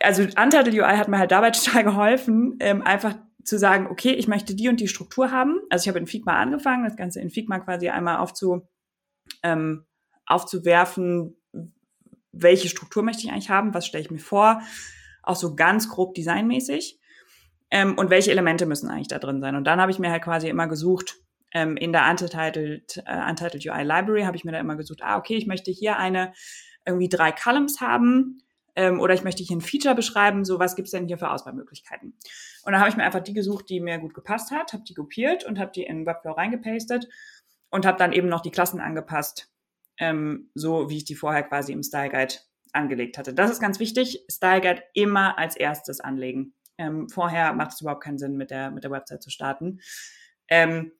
also 0.00 0.22
Untitled 0.22 0.74
UI 0.74 0.96
hat 0.96 1.06
mir 1.06 1.18
halt 1.18 1.30
dabei 1.30 1.50
total 1.52 1.84
geholfen, 1.84 2.56
ähm, 2.58 2.82
einfach 2.82 3.16
zu 3.44 3.56
sagen, 3.56 3.86
okay, 3.86 4.12
ich 4.12 4.26
möchte 4.26 4.56
die 4.56 4.68
und 4.68 4.80
die 4.80 4.88
Struktur 4.88 5.30
haben. 5.30 5.60
Also 5.70 5.84
ich 5.84 5.88
habe 5.88 6.00
in 6.00 6.08
Figma 6.08 6.34
angefangen, 6.40 6.84
das 6.84 6.96
Ganze 6.96 7.20
in 7.20 7.30
Figma 7.30 7.60
quasi 7.60 7.88
einmal 7.88 8.18
aufzu, 8.18 8.68
ähm, 9.44 9.86
aufzuwerfen, 10.26 11.39
welche 12.32 12.68
Struktur 12.68 13.02
möchte 13.02 13.24
ich 13.24 13.32
eigentlich 13.32 13.50
haben, 13.50 13.74
was 13.74 13.86
stelle 13.86 14.04
ich 14.04 14.10
mir 14.10 14.18
vor, 14.18 14.62
auch 15.22 15.36
so 15.36 15.54
ganz 15.54 15.88
grob 15.88 16.14
designmäßig 16.14 16.98
ähm, 17.70 17.96
und 17.96 18.10
welche 18.10 18.30
Elemente 18.30 18.66
müssen 18.66 18.88
eigentlich 18.88 19.08
da 19.08 19.18
drin 19.18 19.40
sein. 19.40 19.54
Und 19.54 19.64
dann 19.64 19.80
habe 19.80 19.90
ich 19.90 19.98
mir 19.98 20.10
halt 20.10 20.22
quasi 20.22 20.48
immer 20.48 20.68
gesucht, 20.68 21.16
ähm, 21.52 21.76
in 21.76 21.92
der 21.92 22.08
Untitled, 22.08 23.02
äh, 23.06 23.28
Untitled 23.28 23.66
UI 23.66 23.82
Library 23.82 24.22
habe 24.22 24.36
ich 24.36 24.44
mir 24.44 24.52
da 24.52 24.60
immer 24.60 24.76
gesucht, 24.76 25.02
ah, 25.02 25.16
okay, 25.16 25.36
ich 25.36 25.46
möchte 25.46 25.70
hier 25.70 25.96
eine 25.96 26.32
irgendwie 26.86 27.08
drei 27.08 27.32
Columns 27.32 27.80
haben 27.80 28.42
ähm, 28.76 29.00
oder 29.00 29.14
ich 29.14 29.24
möchte 29.24 29.42
hier 29.42 29.56
ein 29.56 29.60
Feature 29.60 29.94
beschreiben, 29.94 30.44
so 30.44 30.58
was 30.58 30.76
gibt's 30.76 30.92
denn 30.92 31.06
hier 31.06 31.18
für 31.18 31.30
Auswahlmöglichkeiten? 31.30 32.14
Und 32.64 32.72
dann 32.72 32.80
habe 32.80 32.90
ich 32.90 32.96
mir 32.96 33.04
einfach 33.04 33.20
die 33.20 33.34
gesucht, 33.34 33.68
die 33.68 33.80
mir 33.80 33.98
gut 33.98 34.14
gepasst 34.14 34.50
hat, 34.50 34.72
habe 34.72 34.84
die 34.84 34.94
kopiert 34.94 35.44
und 35.44 35.58
habe 35.58 35.72
die 35.74 35.82
in 35.82 36.06
Webflow 36.06 36.32
reingepastet 36.32 37.08
und 37.70 37.84
habe 37.84 37.98
dann 37.98 38.12
eben 38.12 38.28
noch 38.28 38.40
die 38.40 38.50
Klassen 38.50 38.80
angepasst, 38.80 39.49
ähm, 40.00 40.50
so 40.54 40.90
wie 40.90 40.96
ich 40.96 41.04
die 41.04 41.14
vorher 41.14 41.44
quasi 41.44 41.72
im 41.72 41.84
Style 41.84 42.10
Guide 42.10 42.34
angelegt 42.72 43.18
hatte. 43.18 43.34
Das 43.34 43.50
ist 43.50 43.60
ganz 43.60 43.78
wichtig, 43.78 44.24
Style 44.30 44.60
Guide 44.60 44.82
immer 44.94 45.38
als 45.38 45.56
erstes 45.56 46.00
anlegen. 46.00 46.54
Ähm, 46.78 47.08
vorher 47.08 47.52
macht 47.52 47.72
es 47.72 47.80
überhaupt 47.80 48.02
keinen 48.02 48.18
Sinn, 48.18 48.36
mit 48.36 48.50
der, 48.50 48.70
mit 48.70 48.84
der 48.84 48.90
Website 48.90 49.22
zu 49.22 49.30
starten. 49.30 49.80
Ähm, 50.48 50.92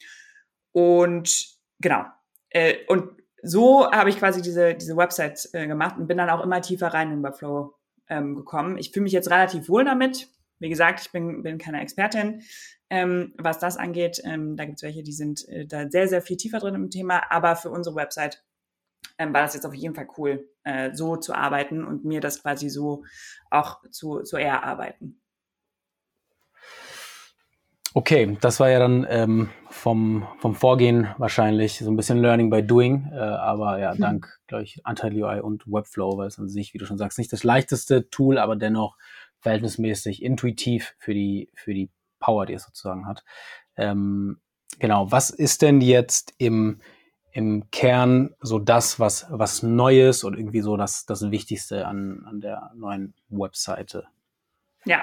und 0.73 1.49
genau. 1.81 2.05
Äh, 2.51 2.85
und 2.87 3.21
so 3.43 3.91
habe 3.91 4.11
ich 4.11 4.19
quasi 4.19 4.43
diese, 4.43 4.75
diese 4.75 4.97
Website 4.97 5.49
äh, 5.55 5.67
gemacht 5.67 5.97
und 5.97 6.07
bin 6.07 6.19
dann 6.19 6.29
auch 6.29 6.45
immer 6.45 6.61
tiefer 6.61 6.89
rein 6.89 7.11
in 7.11 7.23
Webflow 7.23 7.75
ähm, 8.09 8.35
gekommen. 8.35 8.77
Ich 8.77 8.93
fühle 8.93 9.05
mich 9.05 9.13
jetzt 9.13 9.31
relativ 9.31 9.69
wohl 9.69 9.85
damit. 9.85 10.29
Wie 10.59 10.69
gesagt, 10.69 11.01
ich 11.01 11.11
bin, 11.11 11.43
bin 11.43 11.57
keine 11.57 11.81
Expertin, 11.81 12.43
ähm, 12.91 13.33
was 13.39 13.59
das 13.59 13.79
angeht. 13.79 14.21
Ähm, 14.25 14.57
da 14.57 14.67
gibt 14.67 14.79
es 14.79 14.83
welche, 14.83 15.03
die 15.03 15.13
sind 15.13 15.49
äh, 15.49 15.65
da 15.67 15.89
sehr, 15.89 16.07
sehr 16.09 16.21
viel 16.21 16.37
tiefer 16.37 16.59
drin 16.59 16.75
im 16.75 16.91
Thema. 16.91 17.23
Aber 17.31 17.57
für 17.57 17.71
unsere 17.71 17.97
Website 17.97 18.45
ähm, 19.21 19.35
war 19.35 19.43
das 19.43 19.53
jetzt 19.53 19.67
auf 19.67 19.75
jeden 19.75 19.95
Fall 19.95 20.09
cool, 20.17 20.49
äh, 20.65 20.95
so 20.95 21.17
zu 21.17 21.35
arbeiten 21.35 21.85
und 21.85 22.05
mir 22.07 22.21
das 22.21 22.43
quasi 22.43 22.71
so 22.71 23.05
auch 23.51 23.83
zu, 23.91 24.23
zu 24.23 24.39
erarbeiten. 24.39 25.21
Okay, 27.93 28.39
das 28.41 28.61
war 28.61 28.71
ja 28.71 28.79
dann 28.79 29.07
ähm, 29.11 29.51
vom, 29.69 30.27
vom 30.39 30.55
Vorgehen 30.55 31.09
wahrscheinlich 31.19 31.79
so 31.79 31.91
ein 31.91 31.97
bisschen 31.97 32.19
Learning 32.19 32.49
by 32.49 32.63
Doing, 32.63 33.11
äh, 33.13 33.19
aber 33.19 33.79
ja, 33.79 33.93
hm. 33.93 34.01
dank, 34.01 34.41
glaube 34.47 34.65
ich, 34.65 34.81
Anteil 34.87 35.13
UI 35.13 35.41
und 35.41 35.67
Webflow, 35.67 36.17
weil 36.17 36.29
es 36.29 36.39
an 36.39 36.49
sich, 36.49 36.73
wie 36.73 36.79
du 36.79 36.87
schon 36.87 36.99
sagst, 36.99 37.19
nicht 37.19 37.33
das 37.33 37.45
leichteste 37.45 38.09
Tool, 38.09 38.39
aber 38.39 38.57
dennoch 38.57 38.97
verhältnismäßig 39.41 40.23
intuitiv 40.23 40.95
für 40.99 41.13
die, 41.13 41.51
für 41.55 41.75
die 41.75 41.91
Power, 42.21 42.47
die 42.47 42.55
es 42.55 42.65
sozusagen 42.65 43.07
hat. 43.07 43.25
Ähm, 43.77 44.41
genau, 44.79 45.11
was 45.13 45.31
ist 45.31 45.61
denn 45.61 45.81
jetzt 45.81 46.33
im, 46.39 46.81
im 47.33 47.71
Kern 47.71 48.35
so 48.41 48.59
das, 48.59 48.99
was, 48.99 49.27
was 49.31 49.63
Neues 49.63 50.25
und 50.25 50.37
irgendwie 50.37 50.61
so 50.61 50.77
das, 50.77 51.07
das 51.07 51.31
Wichtigste 51.31 51.87
an, 51.87 52.25
an 52.27 52.41
der 52.41 52.73
neuen 52.75 53.15
Webseite? 53.29 54.07
Ja, 54.85 55.03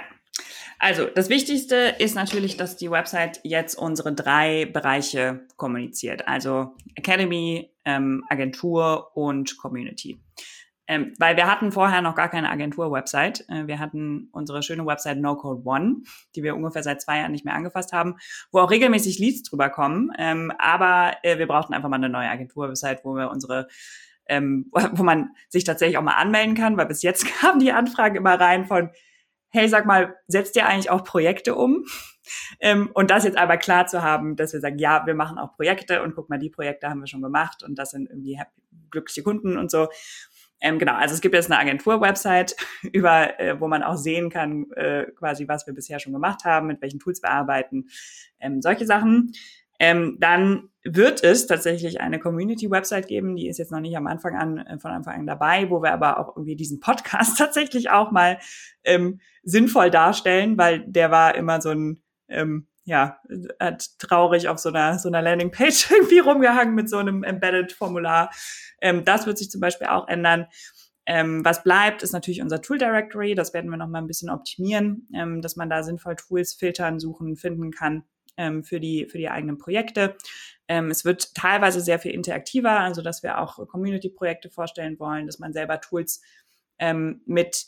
Also, 0.79 1.07
das 1.07 1.29
Wichtigste 1.29 1.95
ist 1.97 2.15
natürlich, 2.15 2.57
dass 2.57 2.77
die 2.77 2.91
Website 2.91 3.39
jetzt 3.43 3.75
unsere 3.75 4.13
drei 4.13 4.65
Bereiche 4.65 5.47
kommuniziert. 5.55 6.27
Also 6.27 6.75
Academy, 6.95 7.71
ähm, 7.85 8.23
Agentur 8.29 9.15
und 9.15 9.57
Community. 9.57 10.19
Ähm, 10.87 11.13
weil 11.19 11.35
wir 11.35 11.47
hatten 11.47 11.71
vorher 11.71 12.01
noch 12.01 12.15
gar 12.15 12.29
keine 12.29 12.49
Agentur-Website. 12.49 13.45
Äh, 13.49 13.67
wir 13.67 13.79
hatten 13.79 14.29
unsere 14.31 14.63
schöne 14.63 14.85
Website 14.85 15.19
No 15.19 15.35
Code 15.35 15.61
One, 15.65 15.97
die 16.35 16.43
wir 16.43 16.55
ungefähr 16.55 16.83
seit 16.83 17.01
zwei 17.01 17.19
Jahren 17.19 17.31
nicht 17.31 17.45
mehr 17.45 17.55
angefasst 17.55 17.91
haben, 17.91 18.15
wo 18.51 18.59
auch 18.59 18.71
regelmäßig 18.71 19.19
Leads 19.19 19.43
drüber 19.43 19.69
kommen. 19.69 20.11
Ähm, 20.17 20.51
aber 20.57 21.17
äh, 21.23 21.37
wir 21.37 21.47
brauchten 21.47 21.73
einfach 21.73 21.89
mal 21.89 21.97
eine 21.97 22.09
neue 22.09 22.29
Agentur-Website, 22.29 23.03
wo 23.03 23.15
wir 23.15 23.29
unsere 23.29 23.67
ähm, 24.29 24.71
wo 24.93 25.03
man 25.03 25.31
sich 25.49 25.63
tatsächlich 25.63 25.97
auch 25.97 26.03
mal 26.03 26.13
anmelden 26.13 26.55
kann, 26.55 26.77
weil 26.77 26.85
bis 26.85 27.01
jetzt 27.01 27.25
kamen 27.39 27.59
die 27.59 27.71
Anfragen 27.71 28.15
immer 28.15 28.39
rein 28.39 28.65
von, 28.65 28.89
hey, 29.49 29.67
sag 29.67 29.85
mal, 29.85 30.15
setzt 30.27 30.55
ihr 30.55 30.67
eigentlich 30.67 30.89
auch 30.89 31.03
Projekte 31.03 31.55
um? 31.55 31.85
Ähm, 32.59 32.89
und 32.93 33.09
das 33.09 33.23
jetzt 33.23 33.37
aber 33.37 33.57
klar 33.57 33.87
zu 33.87 34.03
haben, 34.03 34.35
dass 34.35 34.53
wir 34.53 34.59
sagen, 34.59 34.77
ja, 34.77 35.05
wir 35.05 35.15
machen 35.15 35.37
auch 35.37 35.55
Projekte 35.55 36.03
und 36.03 36.13
guck 36.15 36.29
mal, 36.29 36.37
die 36.37 36.49
Projekte 36.49 36.89
haben 36.89 36.99
wir 36.99 37.07
schon 37.07 37.21
gemacht 37.21 37.63
und 37.63 37.75
das 37.79 37.91
sind 37.91 38.09
irgendwie 38.09 38.39
glückliche 38.91 39.23
Kunden 39.23 39.57
und 39.57 39.71
so. 39.71 39.87
Ähm, 40.59 40.79
genau, 40.79 40.95
also 40.95 41.13
es 41.13 41.21
gibt 41.21 41.35
jetzt 41.35 41.51
eine 41.51 41.59
Agentur-Website, 41.59 42.55
über, 42.91 43.39
äh, 43.39 43.59
wo 43.59 43.67
man 43.67 43.83
auch 43.83 43.97
sehen 43.97 44.29
kann, 44.29 44.71
äh, 44.71 45.05
quasi, 45.15 45.47
was 45.47 45.67
wir 45.67 45.73
bisher 45.73 45.99
schon 45.99 46.13
gemacht 46.13 46.45
haben, 46.45 46.67
mit 46.67 46.81
welchen 46.81 46.99
Tools 46.99 47.21
wir 47.21 47.31
arbeiten, 47.31 47.87
ähm, 48.39 48.61
solche 48.61 48.85
Sachen. 48.85 49.33
Ähm, 49.79 50.17
dann 50.19 50.69
wird 50.83 51.23
es 51.23 51.45
tatsächlich 51.45 52.01
eine 52.01 52.19
Community-Website 52.19 53.07
geben, 53.07 53.35
die 53.35 53.47
ist 53.47 53.59
jetzt 53.59 53.71
noch 53.71 53.79
nicht 53.79 53.95
am 53.95 54.07
Anfang 54.07 54.35
an, 54.35 54.57
äh, 54.57 54.79
von 54.79 54.91
Anfang 54.91 55.19
an 55.19 55.27
dabei, 55.27 55.69
wo 55.69 55.83
wir 55.83 55.93
aber 55.93 56.19
auch 56.19 56.35
irgendwie 56.35 56.55
diesen 56.55 56.79
Podcast 56.79 57.37
tatsächlich 57.37 57.91
auch 57.91 58.11
mal 58.11 58.39
ähm, 58.83 59.19
sinnvoll 59.43 59.91
darstellen, 59.91 60.57
weil 60.57 60.79
der 60.87 61.11
war 61.11 61.35
immer 61.35 61.61
so 61.61 61.69
ein, 61.69 62.01
ähm, 62.27 62.67
ja, 62.87 63.19
hat 63.59 63.99
traurig 63.99 64.47
auf 64.47 64.59
so 64.59 64.69
einer, 64.69 64.97
so 64.97 65.09
einer 65.09 65.21
Landingpage 65.21 65.91
irgendwie 65.91 66.19
rumgehangen 66.19 66.73
mit 66.73 66.89
so 66.89 66.97
einem 66.97 67.23
Embedded-Formular. 67.23 68.31
Ähm, 68.81 69.03
das 69.03 69.27
wird 69.27 69.37
sich 69.37 69.51
zum 69.51 69.59
Beispiel 69.59 69.87
auch 69.87 70.07
ändern. 70.07 70.47
Ähm, 71.05 71.43
was 71.43 71.63
bleibt, 71.63 72.01
ist 72.01 72.13
natürlich 72.13 72.41
unser 72.41 72.61
Tool 72.61 72.77
Directory. 72.77 73.35
Das 73.35 73.53
werden 73.53 73.69
wir 73.69 73.75
noch 73.75 73.89
mal 73.89 73.99
ein 73.99 74.07
bisschen 74.07 74.29
optimieren, 74.29 75.09
ähm, 75.13 75.41
dass 75.41 75.57
man 75.57 75.69
da 75.69 75.83
sinnvoll 75.83 76.15
Tools 76.15 76.53
filtern, 76.53 77.01
suchen, 77.01 77.35
finden 77.35 77.71
kann 77.71 78.03
ähm, 78.37 78.63
für, 78.63 78.79
die, 78.79 79.05
für 79.05 79.17
die 79.17 79.29
eigenen 79.29 79.57
Projekte. 79.57 80.15
Ähm, 80.69 80.89
es 80.89 81.03
wird 81.03 81.35
teilweise 81.35 81.81
sehr 81.81 81.99
viel 81.99 82.11
interaktiver, 82.13 82.79
also 82.79 83.01
dass 83.01 83.21
wir 83.21 83.39
auch 83.39 83.67
Community-Projekte 83.67 84.49
vorstellen 84.49 84.97
wollen, 84.97 85.25
dass 85.25 85.39
man 85.39 85.51
selber 85.51 85.81
Tools 85.81 86.21
ähm, 86.79 87.21
mit 87.25 87.65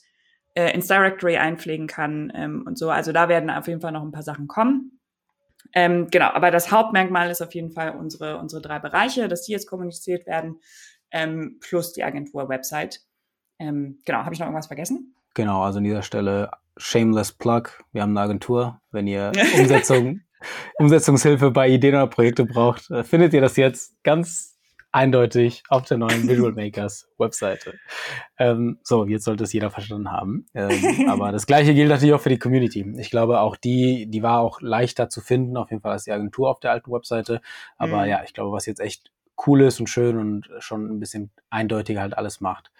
äh, 0.54 0.74
ins 0.74 0.88
Directory 0.88 1.36
einpflegen 1.36 1.88
kann 1.88 2.32
ähm, 2.34 2.64
und 2.66 2.78
so. 2.78 2.90
Also 2.90 3.12
da 3.12 3.28
werden 3.28 3.50
auf 3.50 3.68
jeden 3.68 3.82
Fall 3.82 3.92
noch 3.92 4.04
ein 4.04 4.14
paar 4.14 4.24
Sachen 4.24 4.48
kommen. 4.48 4.99
Ähm, 5.74 6.08
genau, 6.10 6.30
aber 6.30 6.52
das 6.52 6.72
Hauptmerkmal 6.72 7.30
ist 7.30 7.41
auf 7.41 7.54
jeden 7.54 7.72
Fall 7.72 7.95
unsere, 7.95 8.38
unsere 8.38 8.62
drei 8.62 8.80
Bereiche, 8.80 9.28
dass 9.28 9.43
die 9.43 9.52
jetzt 9.52 9.67
kommuniziert 9.67 10.26
werden, 10.26 10.60
ähm, 11.12 11.58
plus 11.60 11.93
die 11.93 12.04
Agentur-Website. 12.04 13.02
Ähm, 13.60 14.00
genau, 14.06 14.19
habe 14.19 14.34
ich 14.34 14.39
noch 14.39 14.48
irgendwas 14.48 14.67
vergessen? 14.67 15.15
Genau, 15.36 15.62
also 15.63 15.78
an 15.78 15.84
dieser 15.84 16.02
Stelle 16.02 16.52
shameless 16.78 17.34
plug. 17.34 17.63
Wir 17.91 18.02
haben 18.02 18.12
eine 18.12 18.22
Agentur. 18.22 18.82
Wenn 18.91 19.08
ihr 19.08 19.32
Umsetzung, 19.58 20.22
Umsetzungshilfe 20.78 21.52
bei 21.52 21.69
Ideen 21.69 21.95
oder 21.95 22.08
Projekte 22.08 22.45
braucht, 22.45 22.89
äh, 22.89 23.04
findet 23.04 23.34
ihr 23.34 23.41
das 23.41 23.58
jetzt 23.58 24.02
ganz 24.04 24.59
eindeutig 24.91 25.63
auf 25.69 25.86
der 25.86 25.97
neuen 25.97 26.23
Visual 26.30 26.54
Makers 26.54 27.08
Webseite. 27.17 27.80
Ähm, 28.38 28.80
so, 28.84 29.06
jetzt 29.06 29.25
sollte 29.25 29.43
es 29.43 29.54
jeder 29.54 29.69
verstanden 29.69 30.12
haben. 30.12 30.45
Ähm, 30.54 31.10
aber 31.10 31.32
das 31.32 31.45
gleiche 31.45 31.73
gilt 31.73 31.89
natürlich 31.89 32.13
auch 32.13 32.21
für 32.21 32.30
die 32.30 32.39
Community. 32.39 32.86
Ich 32.97 33.10
glaube, 33.10 33.39
auch 33.41 33.56
die, 33.56 34.08
die 34.10 34.23
war 34.23 34.39
auch 34.39 34.62
leichter 34.62 35.10
zu 35.10 35.21
finden, 35.21 35.58
auf 35.58 35.69
jeden 35.69 35.82
Fall 35.82 35.93
als 35.93 36.04
die 36.04 36.12
Agentur 36.12 36.49
auf 36.49 36.60
der 36.60 36.71
alten 36.71 36.91
Webseite. 36.91 37.41
Aber 37.78 38.04
mhm. 38.04 38.10
ja, 38.10 38.23
ich 38.23 38.34
glaube, 38.34 38.52
was 38.52 38.65
jetzt 38.65 38.80
echt 38.80 39.12
cool 39.47 39.62
ist 39.62 39.80
und 39.80 39.88
schön 39.88 40.17
und 40.17 40.49
schon 40.60 40.89
ein 40.89 40.99
bisschen 40.99 41.32
eindeutiger 41.49 42.02
halt 42.02 42.17
alles 42.17 42.41
macht, 42.41 42.71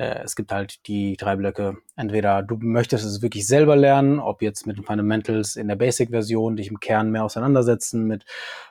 äh, 0.00 0.22
es 0.24 0.34
gibt 0.34 0.50
halt 0.50 0.86
die 0.86 1.16
drei 1.16 1.36
Blöcke. 1.36 1.76
Entweder 1.94 2.42
du 2.42 2.56
möchtest 2.56 3.04
es 3.04 3.20
wirklich 3.20 3.46
selber 3.46 3.76
lernen, 3.76 4.18
ob 4.18 4.40
jetzt 4.40 4.66
mit 4.66 4.78
den 4.78 4.84
Fundamentals 4.84 5.56
in 5.56 5.68
der 5.68 5.76
Basic-Version, 5.76 6.56
dich 6.56 6.68
im 6.68 6.80
Kern 6.80 7.10
mehr 7.10 7.24
auseinandersetzen 7.24 8.06
mit 8.06 8.24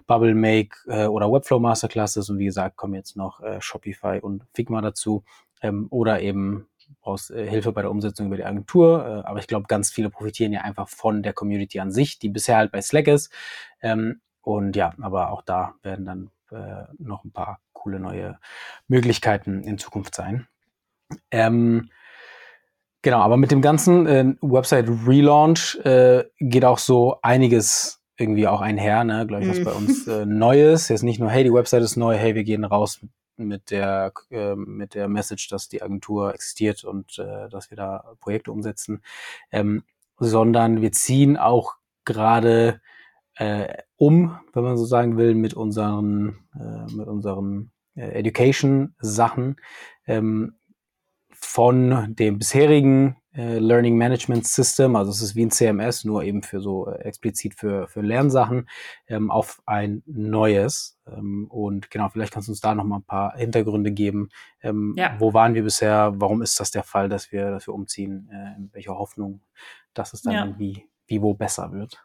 Bubble 0.07 0.33
Make 0.33 0.75
äh, 0.87 1.05
oder 1.05 1.31
Webflow 1.31 1.59
Masterclasses 1.59 2.31
und 2.31 2.39
wie 2.39 2.45
gesagt 2.45 2.77
kommen 2.77 2.95
jetzt 2.95 3.15
noch 3.15 3.41
äh, 3.41 3.61
Shopify 3.61 4.19
und 4.19 4.43
Figma 4.55 4.81
dazu 4.81 5.23
ähm, 5.61 5.85
oder 5.91 6.19
eben 6.21 6.67
brauchst 7.01 7.29
äh, 7.29 7.47
Hilfe 7.47 7.73
bei 7.73 7.83
der 7.83 7.91
Umsetzung 7.91 8.27
über 8.27 8.37
die 8.37 8.45
Agentur. 8.45 9.05
Äh, 9.05 9.27
aber 9.27 9.37
ich 9.37 9.47
glaube, 9.47 9.67
ganz 9.67 9.91
viele 9.91 10.09
profitieren 10.09 10.51
ja 10.51 10.61
einfach 10.61 10.89
von 10.89 11.21
der 11.21 11.33
Community 11.33 11.79
an 11.79 11.91
sich, 11.91 12.17
die 12.17 12.29
bisher 12.29 12.57
halt 12.57 12.71
bei 12.71 12.81
Slack 12.81 13.07
ist. 13.07 13.31
Ähm, 13.81 14.21
und 14.41 14.75
ja, 14.75 14.93
aber 14.99 15.29
auch 15.29 15.43
da 15.43 15.75
werden 15.83 16.05
dann 16.05 16.31
äh, 16.49 16.85
noch 16.97 17.23
ein 17.23 17.31
paar 17.31 17.59
coole 17.73 17.99
neue 17.99 18.39
Möglichkeiten 18.87 19.61
in 19.61 19.77
Zukunft 19.77 20.15
sein. 20.15 20.47
Ähm, 21.31 21.89
genau, 23.01 23.19
aber 23.19 23.37
mit 23.37 23.51
dem 23.51 23.61
ganzen 23.61 24.07
äh, 24.07 24.33
Website-Relaunch 24.41 25.79
äh, 25.83 26.25
geht 26.39 26.65
auch 26.65 26.79
so 26.79 27.19
einiges 27.21 28.01
irgendwie 28.17 28.47
auch 28.47 28.61
einher, 28.61 29.03
ne? 29.03 29.25
Gleich 29.25 29.47
was 29.47 29.63
bei 29.63 29.71
uns 29.71 30.05
äh, 30.07 30.25
Neues. 30.25 30.89
Jetzt 30.89 31.03
nicht 31.03 31.19
nur, 31.19 31.29
hey, 31.29 31.43
die 31.43 31.53
Website 31.53 31.83
ist 31.83 31.95
neu, 31.95 32.17
hey, 32.17 32.35
wir 32.35 32.43
gehen 32.43 32.65
raus 32.65 32.99
mit 33.37 33.71
der, 33.71 34.11
äh, 34.29 34.55
mit 34.55 34.93
der 34.93 35.07
Message, 35.07 35.47
dass 35.47 35.69
die 35.69 35.81
Agentur 35.81 36.33
existiert 36.33 36.83
und 36.83 37.17
äh, 37.17 37.47
dass 37.49 37.71
wir 37.71 37.77
da 37.77 38.13
Projekte 38.19 38.51
umsetzen, 38.51 39.01
ähm, 39.51 39.83
sondern 40.17 40.81
wir 40.81 40.91
ziehen 40.91 41.37
auch 41.37 41.75
gerade 42.03 42.81
äh, 43.35 43.73
um, 43.95 44.37
wenn 44.53 44.63
man 44.63 44.77
so 44.77 44.85
sagen 44.85 45.17
will, 45.17 45.33
mit 45.33 45.53
unseren, 45.53 46.39
äh, 46.55 46.93
mit 46.93 47.07
unseren 47.07 47.71
äh, 47.95 48.09
Education-Sachen. 48.09 49.55
Ähm, 50.05 50.55
von 51.41 52.15
dem 52.15 52.39
bisherigen 52.39 53.15
äh, 53.33 53.59
Learning 53.59 53.95
Management 53.95 54.47
System, 54.47 54.95
also 54.95 55.11
es 55.11 55.21
ist 55.21 55.35
wie 55.35 55.45
ein 55.45 55.51
CMS, 55.51 56.03
nur 56.03 56.23
eben 56.23 56.41
für 56.43 56.59
so 56.59 56.89
äh, 56.89 56.99
explizit 57.03 57.53
für, 57.53 57.87
für 57.87 58.01
Lernsachen, 58.01 58.67
ähm, 59.07 59.29
auf 59.29 59.61
ein 59.65 60.03
neues. 60.05 60.99
Ähm, 61.07 61.47
und 61.49 61.91
genau, 61.91 62.09
vielleicht 62.09 62.33
kannst 62.33 62.47
du 62.47 62.51
uns 62.51 62.61
da 62.61 62.73
noch 62.73 62.83
mal 62.83 62.97
ein 62.97 63.03
paar 63.03 63.37
Hintergründe 63.37 63.91
geben. 63.91 64.29
Ähm, 64.61 64.95
ja. 64.97 65.15
Wo 65.19 65.33
waren 65.33 65.53
wir 65.53 65.63
bisher? 65.63 66.13
Warum 66.15 66.41
ist 66.41 66.59
das 66.59 66.71
der 66.71 66.83
Fall, 66.83 67.07
dass 67.07 67.31
wir, 67.31 67.51
dass 67.51 67.67
wir 67.67 67.73
umziehen? 67.73 68.29
Äh, 68.31 68.57
in 68.57 68.69
welcher 68.73 68.97
Hoffnung, 68.97 69.41
dass 69.93 70.13
es 70.13 70.23
dann 70.23 70.33
ja. 70.33 70.45
irgendwie 70.45 70.85
wie 71.07 71.21
wo 71.21 71.33
besser 71.33 71.71
wird? 71.71 72.03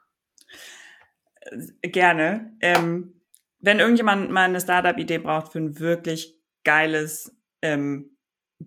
Äh, 1.41 1.89
gerne. 1.89 2.53
Ähm, 2.61 3.21
wenn 3.61 3.81
irgendjemand 3.81 4.31
mal 4.31 4.45
eine 4.45 4.61
Startup-Idee 4.61 5.19
braucht 5.19 5.53
für 5.53 5.59
ein 5.59 5.79
wirklich 5.79 6.39
geiles 6.65 7.35
ähm, 7.63 8.14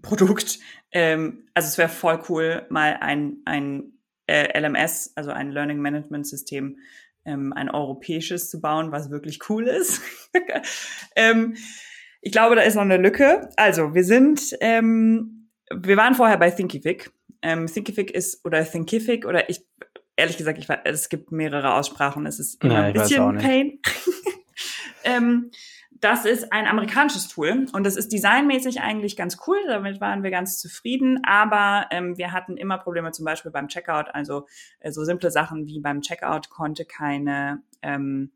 Produkt. 0.01 0.59
Ähm, 0.91 1.47
also 1.53 1.67
es 1.67 1.77
wäre 1.77 1.89
voll 1.89 2.21
cool, 2.29 2.65
mal 2.69 2.97
ein, 2.99 3.37
ein 3.45 3.93
äh, 4.27 4.59
LMS, 4.59 5.13
also 5.15 5.31
ein 5.31 5.51
Learning 5.51 5.79
Management 5.79 6.27
System, 6.27 6.77
ähm, 7.25 7.53
ein 7.53 7.69
europäisches 7.69 8.49
zu 8.49 8.61
bauen, 8.61 8.91
was 8.91 9.09
wirklich 9.09 9.49
cool 9.49 9.67
ist. 9.67 10.01
ähm, 11.15 11.55
ich 12.21 12.31
glaube, 12.31 12.55
da 12.55 12.61
ist 12.61 12.75
noch 12.75 12.81
eine 12.81 12.97
Lücke. 12.97 13.49
Also 13.55 13.93
wir 13.93 14.03
sind, 14.03 14.55
ähm, 14.61 15.49
wir 15.73 15.97
waren 15.97 16.15
vorher 16.15 16.37
bei 16.37 16.49
Thinkific. 16.49 17.11
Ähm, 17.41 17.67
Thinkific 17.67 18.11
ist 18.11 18.43
oder 18.45 18.63
Thinkific 18.65 19.25
oder 19.25 19.49
ich 19.49 19.65
ehrlich 20.15 20.37
gesagt, 20.37 20.57
ich 20.57 20.67
weiß, 20.67 20.79
es 20.85 21.09
gibt 21.09 21.31
mehrere 21.31 21.75
Aussprachen. 21.75 22.25
Es 22.25 22.39
ist 22.39 22.63
immer 22.63 22.73
ja, 22.73 22.83
ein 22.83 22.93
bisschen 22.93 23.37
Pain. 23.37 23.79
ähm, 25.03 25.51
das 25.99 26.25
ist 26.25 26.51
ein 26.51 26.67
amerikanisches 26.67 27.27
Tool 27.27 27.65
und 27.71 27.85
das 27.85 27.95
ist 27.95 28.11
designmäßig 28.11 28.81
eigentlich 28.81 29.15
ganz 29.15 29.37
cool. 29.47 29.57
Damit 29.67 29.99
waren 30.01 30.23
wir 30.23 30.31
ganz 30.31 30.59
zufrieden, 30.59 31.21
aber 31.23 31.87
ähm, 31.91 32.17
wir 32.17 32.31
hatten 32.31 32.57
immer 32.57 32.77
Probleme, 32.77 33.11
zum 33.11 33.25
Beispiel 33.25 33.51
beim 33.51 33.67
Checkout. 33.67 34.13
Also 34.13 34.47
äh, 34.79 34.91
so 34.91 35.03
simple 35.03 35.31
Sachen 35.31 35.65
wie 35.67 35.79
beim 35.79 36.01
Checkout 36.01 36.49
konnte 36.49 36.85
keine 36.85 37.63
ähm, 37.81 38.31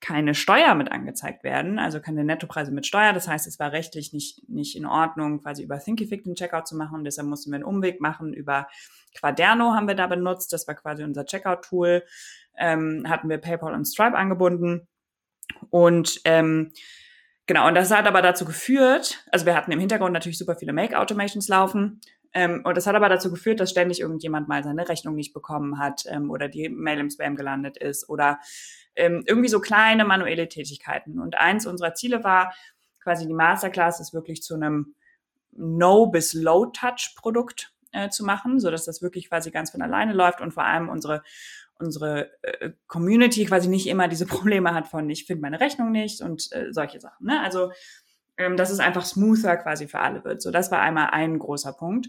keine 0.00 0.34
Steuer 0.34 0.74
mit 0.76 0.92
angezeigt 0.92 1.42
werden, 1.42 1.78
also 1.78 2.00
keine 2.00 2.22
Nettopreise 2.22 2.70
mit 2.70 2.86
Steuer. 2.86 3.12
Das 3.12 3.26
heißt, 3.26 3.46
es 3.48 3.58
war 3.58 3.72
rechtlich 3.72 4.12
nicht, 4.12 4.48
nicht 4.48 4.76
in 4.76 4.86
Ordnung, 4.86 5.42
quasi 5.42 5.64
über 5.64 5.78
Thinkific 5.78 6.22
den 6.22 6.36
Checkout 6.36 6.68
zu 6.68 6.76
machen. 6.76 7.02
Deshalb 7.02 7.26
mussten 7.26 7.50
wir 7.50 7.56
einen 7.56 7.64
Umweg 7.64 8.00
machen. 8.00 8.32
Über 8.32 8.68
Quaderno 9.18 9.74
haben 9.74 9.88
wir 9.88 9.96
da 9.96 10.06
benutzt. 10.06 10.52
Das 10.52 10.68
war 10.68 10.76
quasi 10.76 11.02
unser 11.02 11.24
Checkout-Tool. 11.24 12.04
Ähm, 12.56 13.04
hatten 13.08 13.28
wir 13.28 13.38
PayPal 13.38 13.74
und 13.74 13.86
Stripe 13.86 14.16
angebunden. 14.16 14.86
Und 15.70 16.20
ähm, 16.24 16.72
genau, 17.46 17.68
und 17.68 17.74
das 17.74 17.90
hat 17.90 18.06
aber 18.06 18.22
dazu 18.22 18.44
geführt, 18.44 19.24
also 19.30 19.46
wir 19.46 19.54
hatten 19.54 19.72
im 19.72 19.80
Hintergrund 19.80 20.12
natürlich 20.12 20.38
super 20.38 20.56
viele 20.56 20.72
Make-Automations 20.72 21.48
laufen. 21.48 22.00
Ähm, 22.34 22.60
und 22.64 22.76
das 22.76 22.86
hat 22.86 22.94
aber 22.94 23.08
dazu 23.08 23.30
geführt, 23.30 23.60
dass 23.60 23.70
ständig 23.70 24.00
irgendjemand 24.00 24.48
mal 24.48 24.62
seine 24.62 24.88
Rechnung 24.88 25.14
nicht 25.14 25.32
bekommen 25.32 25.78
hat 25.78 26.04
ähm, 26.08 26.30
oder 26.30 26.48
die 26.48 26.68
Mail 26.68 26.98
im 26.98 27.10
Spam 27.10 27.36
gelandet 27.36 27.78
ist 27.78 28.08
oder 28.08 28.38
ähm, 28.96 29.24
irgendwie 29.26 29.48
so 29.48 29.60
kleine 29.60 30.04
manuelle 30.04 30.48
Tätigkeiten. 30.48 31.18
Und 31.20 31.38
eins 31.38 31.66
unserer 31.66 31.94
Ziele 31.94 32.24
war, 32.24 32.54
quasi 33.02 33.26
die 33.26 33.34
Masterclass 33.34 34.00
ist 34.00 34.12
wirklich 34.12 34.42
zu 34.42 34.54
einem 34.54 34.94
No- 35.52 36.06
bis 36.06 36.34
Low-Touch-Produkt 36.34 37.72
äh, 37.92 38.10
zu 38.10 38.24
machen, 38.24 38.60
so 38.60 38.70
dass 38.70 38.84
das 38.84 39.00
wirklich 39.00 39.28
quasi 39.28 39.50
ganz 39.50 39.70
von 39.70 39.82
alleine 39.82 40.12
läuft 40.12 40.40
und 40.40 40.52
vor 40.52 40.64
allem 40.64 40.88
unsere 40.88 41.22
unsere 41.78 42.30
äh, 42.42 42.70
Community 42.86 43.44
quasi 43.44 43.68
nicht 43.68 43.86
immer 43.86 44.08
diese 44.08 44.26
Probleme 44.26 44.74
hat 44.74 44.88
von 44.88 45.08
ich 45.10 45.26
finde 45.26 45.42
meine 45.42 45.60
Rechnung 45.60 45.90
nicht 45.90 46.20
und 46.20 46.50
äh, 46.52 46.72
solche 46.72 47.00
Sachen. 47.00 47.26
Ne? 47.26 47.40
Also 47.40 47.70
ähm, 48.38 48.56
dass 48.56 48.70
es 48.70 48.78
einfach 48.80 49.04
smoother 49.04 49.56
quasi 49.56 49.88
für 49.88 49.98
alle 49.98 50.24
wird. 50.24 50.40
So, 50.40 50.50
das 50.50 50.70
war 50.70 50.80
einmal 50.80 51.10
ein 51.10 51.38
großer 51.38 51.72
Punkt. 51.72 52.08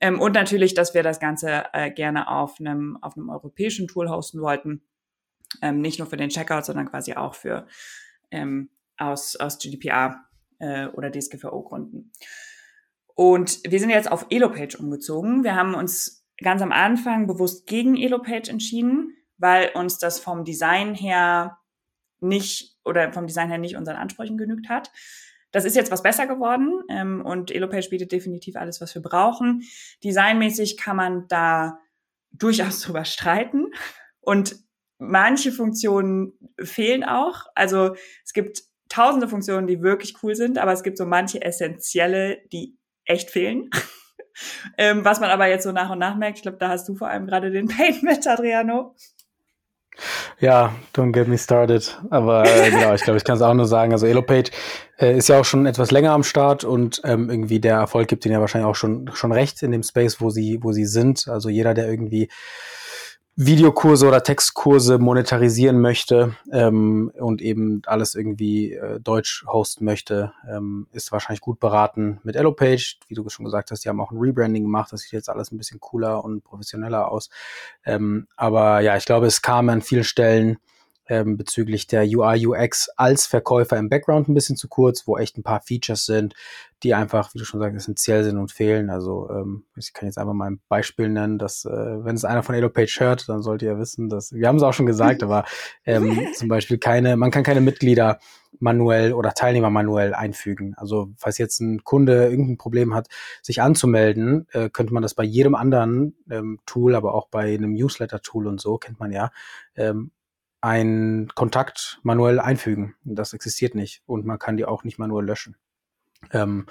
Ähm, 0.00 0.20
und 0.20 0.32
natürlich, 0.32 0.74
dass 0.74 0.94
wir 0.94 1.02
das 1.02 1.20
Ganze 1.20 1.64
äh, 1.72 1.90
gerne 1.90 2.28
auf 2.28 2.58
einem 2.58 2.98
auf 3.02 3.16
einem 3.16 3.28
europäischen 3.28 3.86
Tool 3.86 4.10
hosten 4.10 4.40
wollten, 4.40 4.82
ähm, 5.62 5.80
nicht 5.80 5.98
nur 5.98 6.08
für 6.08 6.16
den 6.16 6.30
Checkout, 6.30 6.64
sondern 6.64 6.88
quasi 6.90 7.14
auch 7.14 7.34
für 7.34 7.66
ähm, 8.30 8.70
aus 8.96 9.36
aus 9.36 9.58
GDPR 9.58 10.24
äh, 10.58 10.86
oder 10.88 11.10
DSGVO-Gründen. 11.10 12.12
Und 13.14 13.60
wir 13.64 13.80
sind 13.80 13.90
jetzt 13.90 14.10
auf 14.10 14.26
Elopage 14.28 14.76
umgezogen. 14.78 15.44
Wir 15.44 15.54
haben 15.54 15.74
uns 15.74 16.25
ganz 16.38 16.62
am 16.62 16.72
Anfang 16.72 17.26
bewusst 17.26 17.66
gegen 17.66 17.96
Elopage 17.96 18.50
entschieden, 18.50 19.16
weil 19.38 19.70
uns 19.74 19.98
das 19.98 20.18
vom 20.18 20.44
Design 20.44 20.94
her 20.94 21.58
nicht 22.20 22.76
oder 22.84 23.12
vom 23.12 23.26
Design 23.26 23.48
her 23.48 23.58
nicht 23.58 23.76
unseren 23.76 23.96
Ansprüchen 23.96 24.38
genügt 24.38 24.68
hat. 24.68 24.90
Das 25.52 25.64
ist 25.64 25.76
jetzt 25.76 25.90
was 25.90 26.02
besser 26.02 26.26
geworden 26.26 26.82
ähm, 26.88 27.24
und 27.24 27.50
Elopage 27.50 27.88
bietet 27.88 28.12
definitiv 28.12 28.56
alles, 28.56 28.80
was 28.80 28.94
wir 28.94 29.02
brauchen. 29.02 29.62
Designmäßig 30.04 30.76
kann 30.76 30.96
man 30.96 31.28
da 31.28 31.78
durchaus 32.32 32.80
drüber 32.82 33.04
streiten 33.04 33.72
und 34.20 34.56
manche 34.98 35.52
Funktionen 35.52 36.32
fehlen 36.60 37.04
auch. 37.04 37.46
Also 37.54 37.96
es 38.24 38.32
gibt 38.32 38.62
tausende 38.88 39.28
Funktionen, 39.28 39.66
die 39.66 39.82
wirklich 39.82 40.22
cool 40.22 40.34
sind, 40.34 40.58
aber 40.58 40.72
es 40.72 40.82
gibt 40.82 40.98
so 40.98 41.06
manche 41.06 41.42
essentielle, 41.42 42.38
die 42.52 42.76
echt 43.04 43.30
fehlen. 43.30 43.70
ähm, 44.78 45.04
was 45.04 45.20
man 45.20 45.30
aber 45.30 45.46
jetzt 45.46 45.64
so 45.64 45.72
nach 45.72 45.90
und 45.90 45.98
nach 45.98 46.16
merkt, 46.16 46.38
ich 46.38 46.42
glaube, 46.42 46.58
da 46.58 46.68
hast 46.68 46.88
du 46.88 46.94
vor 46.94 47.08
allem 47.08 47.26
gerade 47.26 47.50
den 47.50 47.68
Pain 47.76 47.98
mit, 48.02 48.26
Adriano. 48.26 48.94
Ja, 50.40 50.74
don't 50.94 51.12
get 51.12 51.26
me 51.26 51.38
started. 51.38 51.98
Aber 52.10 52.44
äh, 52.44 52.70
genau, 52.70 52.92
ich 52.92 53.02
glaube, 53.02 53.16
ich 53.16 53.24
kann 53.24 53.36
es 53.36 53.42
auch 53.42 53.54
nur 53.54 53.66
sagen. 53.66 53.92
Also 53.92 54.06
Elopage 54.06 54.50
äh, 54.98 55.16
ist 55.16 55.28
ja 55.28 55.40
auch 55.40 55.44
schon 55.44 55.64
etwas 55.64 55.90
länger 55.90 56.12
am 56.12 56.22
Start 56.22 56.64
und 56.64 57.00
ähm, 57.04 57.30
irgendwie 57.30 57.60
der 57.60 57.76
Erfolg 57.76 58.08
gibt 58.08 58.26
ihnen 58.26 58.34
ja 58.34 58.40
wahrscheinlich 58.40 58.68
auch 58.68 58.74
schon 58.74 59.10
schon 59.14 59.32
recht 59.32 59.62
in 59.62 59.72
dem 59.72 59.82
Space, 59.82 60.20
wo 60.20 60.28
sie 60.28 60.58
wo 60.62 60.72
sie 60.72 60.84
sind. 60.84 61.28
Also 61.28 61.48
jeder, 61.48 61.72
der 61.72 61.88
irgendwie 61.88 62.28
Videokurse 63.38 64.08
oder 64.08 64.22
Textkurse 64.22 64.98
monetarisieren 64.98 65.78
möchte 65.78 66.34
ähm, 66.50 67.12
und 67.18 67.42
eben 67.42 67.82
alles 67.84 68.14
irgendwie 68.14 68.72
äh, 68.72 68.98
deutsch 68.98 69.44
hosten 69.46 69.84
möchte, 69.84 70.32
ähm, 70.50 70.86
ist 70.92 71.12
wahrscheinlich 71.12 71.42
gut 71.42 71.60
beraten 71.60 72.18
mit 72.22 72.34
Elopage. 72.34 72.96
Wie 73.08 73.14
du 73.14 73.28
schon 73.28 73.44
gesagt 73.44 73.70
hast, 73.70 73.84
die 73.84 73.90
haben 73.90 74.00
auch 74.00 74.10
ein 74.10 74.18
Rebranding 74.18 74.62
gemacht. 74.62 74.90
Das 74.90 75.02
sieht 75.02 75.12
jetzt 75.12 75.28
alles 75.28 75.52
ein 75.52 75.58
bisschen 75.58 75.80
cooler 75.80 76.24
und 76.24 76.44
professioneller 76.44 77.10
aus. 77.10 77.28
Ähm, 77.84 78.26
aber 78.36 78.80
ja, 78.80 78.96
ich 78.96 79.04
glaube, 79.04 79.26
es 79.26 79.42
kam 79.42 79.68
an 79.68 79.82
vielen 79.82 80.04
Stellen 80.04 80.56
ähm, 81.08 81.36
bezüglich 81.36 81.86
der 81.86 82.02
UI, 82.02 82.46
UX 82.46 82.88
als 82.96 83.26
Verkäufer 83.26 83.76
im 83.76 83.88
Background 83.88 84.28
ein 84.28 84.34
bisschen 84.34 84.56
zu 84.56 84.68
kurz, 84.68 85.06
wo 85.06 85.16
echt 85.18 85.38
ein 85.38 85.42
paar 85.42 85.60
Features 85.60 86.06
sind, 86.06 86.34
die 86.82 86.94
einfach, 86.94 87.32
wie 87.34 87.38
du 87.38 87.44
schon 87.44 87.60
sagst, 87.60 87.76
essentiell 87.76 88.24
sind 88.24 88.36
und 88.36 88.52
fehlen. 88.52 88.90
Also 88.90 89.30
ähm, 89.30 89.64
ich 89.76 89.92
kann 89.92 90.06
jetzt 90.06 90.18
einfach 90.18 90.34
mal 90.34 90.50
ein 90.50 90.60
Beispiel 90.68 91.08
nennen, 91.08 91.38
dass 91.38 91.64
äh, 91.64 91.70
wenn 91.70 92.16
es 92.16 92.24
einer 92.24 92.42
von 92.42 92.54
EloPage 92.54 93.00
hört, 93.00 93.28
dann 93.28 93.42
sollt 93.42 93.62
ihr 93.62 93.78
wissen, 93.78 94.08
dass, 94.08 94.32
wir 94.32 94.46
haben 94.46 94.56
es 94.56 94.62
auch 94.62 94.74
schon 94.74 94.86
gesagt, 94.86 95.22
aber 95.22 95.44
ähm, 95.84 96.28
zum 96.34 96.48
Beispiel 96.48 96.78
keine, 96.78 97.16
man 97.16 97.30
kann 97.30 97.42
keine 97.44 97.60
Mitglieder 97.60 98.18
manuell 98.58 99.12
oder 99.12 99.32
Teilnehmer 99.32 99.70
manuell 99.70 100.14
einfügen. 100.14 100.74
Also 100.76 101.10
falls 101.16 101.38
jetzt 101.38 101.60
ein 101.60 101.84
Kunde 101.84 102.28
irgendein 102.28 102.56
Problem 102.56 102.94
hat, 102.94 103.08
sich 103.42 103.62
anzumelden, 103.62 104.46
äh, 104.52 104.70
könnte 104.70 104.94
man 104.94 105.02
das 105.02 105.14
bei 105.14 105.24
jedem 105.24 105.54
anderen 105.54 106.16
ähm, 106.30 106.58
Tool, 106.66 106.94
aber 106.94 107.14
auch 107.14 107.28
bei 107.28 107.54
einem 107.54 107.72
Newsletter-Tool 107.74 108.46
und 108.46 108.60
so, 108.60 108.78
kennt 108.78 108.98
man 108.98 109.12
ja, 109.12 109.30
ähm, 109.76 110.10
einen 110.66 111.28
Kontakt 111.28 112.00
manuell 112.02 112.40
einfügen. 112.40 112.96
Das 113.04 113.32
existiert 113.32 113.76
nicht 113.76 114.02
und 114.04 114.26
man 114.26 114.40
kann 114.40 114.56
die 114.56 114.64
auch 114.64 114.82
nicht 114.82 114.98
manuell 114.98 115.24
löschen. 115.24 115.56
Ähm, 116.32 116.66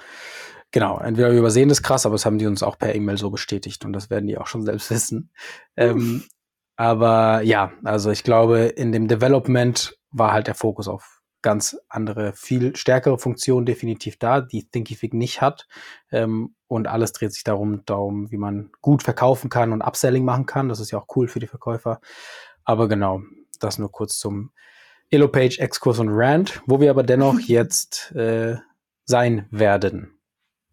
genau, 0.70 0.98
entweder 0.98 1.32
wir 1.32 1.38
übersehen 1.38 1.70
das 1.70 1.82
krass, 1.82 2.04
aber 2.04 2.16
das 2.16 2.26
haben 2.26 2.36
die 2.36 2.46
uns 2.46 2.62
auch 2.62 2.78
per 2.78 2.94
E-Mail 2.94 3.16
so 3.16 3.30
bestätigt 3.30 3.86
und 3.86 3.94
das 3.94 4.10
werden 4.10 4.26
die 4.26 4.36
auch 4.36 4.48
schon 4.48 4.62
selbst 4.66 4.90
wissen. 4.90 5.30
Ähm, 5.78 6.24
aber 6.76 7.40
ja, 7.40 7.72
also 7.84 8.10
ich 8.10 8.22
glaube, 8.22 8.64
in 8.64 8.92
dem 8.92 9.08
Development 9.08 9.98
war 10.10 10.32
halt 10.32 10.46
der 10.46 10.54
Fokus 10.54 10.88
auf 10.88 11.22
ganz 11.40 11.78
andere, 11.88 12.34
viel 12.34 12.76
stärkere 12.76 13.18
Funktionen 13.18 13.64
definitiv 13.64 14.18
da, 14.18 14.42
die 14.42 14.68
Thinkific 14.68 15.14
nicht 15.14 15.40
hat. 15.40 15.68
Ähm, 16.10 16.54
und 16.66 16.86
alles 16.86 17.12
dreht 17.12 17.32
sich 17.32 17.44
darum, 17.44 17.82
darum, 17.86 18.30
wie 18.30 18.36
man 18.36 18.72
gut 18.82 19.02
verkaufen 19.02 19.48
kann 19.48 19.72
und 19.72 19.80
Upselling 19.80 20.24
machen 20.24 20.44
kann. 20.44 20.68
Das 20.68 20.80
ist 20.80 20.90
ja 20.90 20.98
auch 20.98 21.06
cool 21.16 21.28
für 21.28 21.40
die 21.40 21.46
Verkäufer. 21.46 22.00
Aber 22.64 22.88
genau, 22.88 23.22
das 23.58 23.78
nur 23.78 23.90
kurz 23.90 24.18
zum 24.18 24.50
Elopage, 25.10 25.58
Exkurs 25.58 25.98
und 25.98 26.08
Rant, 26.10 26.62
wo 26.66 26.80
wir 26.80 26.90
aber 26.90 27.02
dennoch 27.02 27.38
jetzt 27.46 28.12
äh, 28.14 28.56
sein 29.04 29.46
werden. 29.50 30.18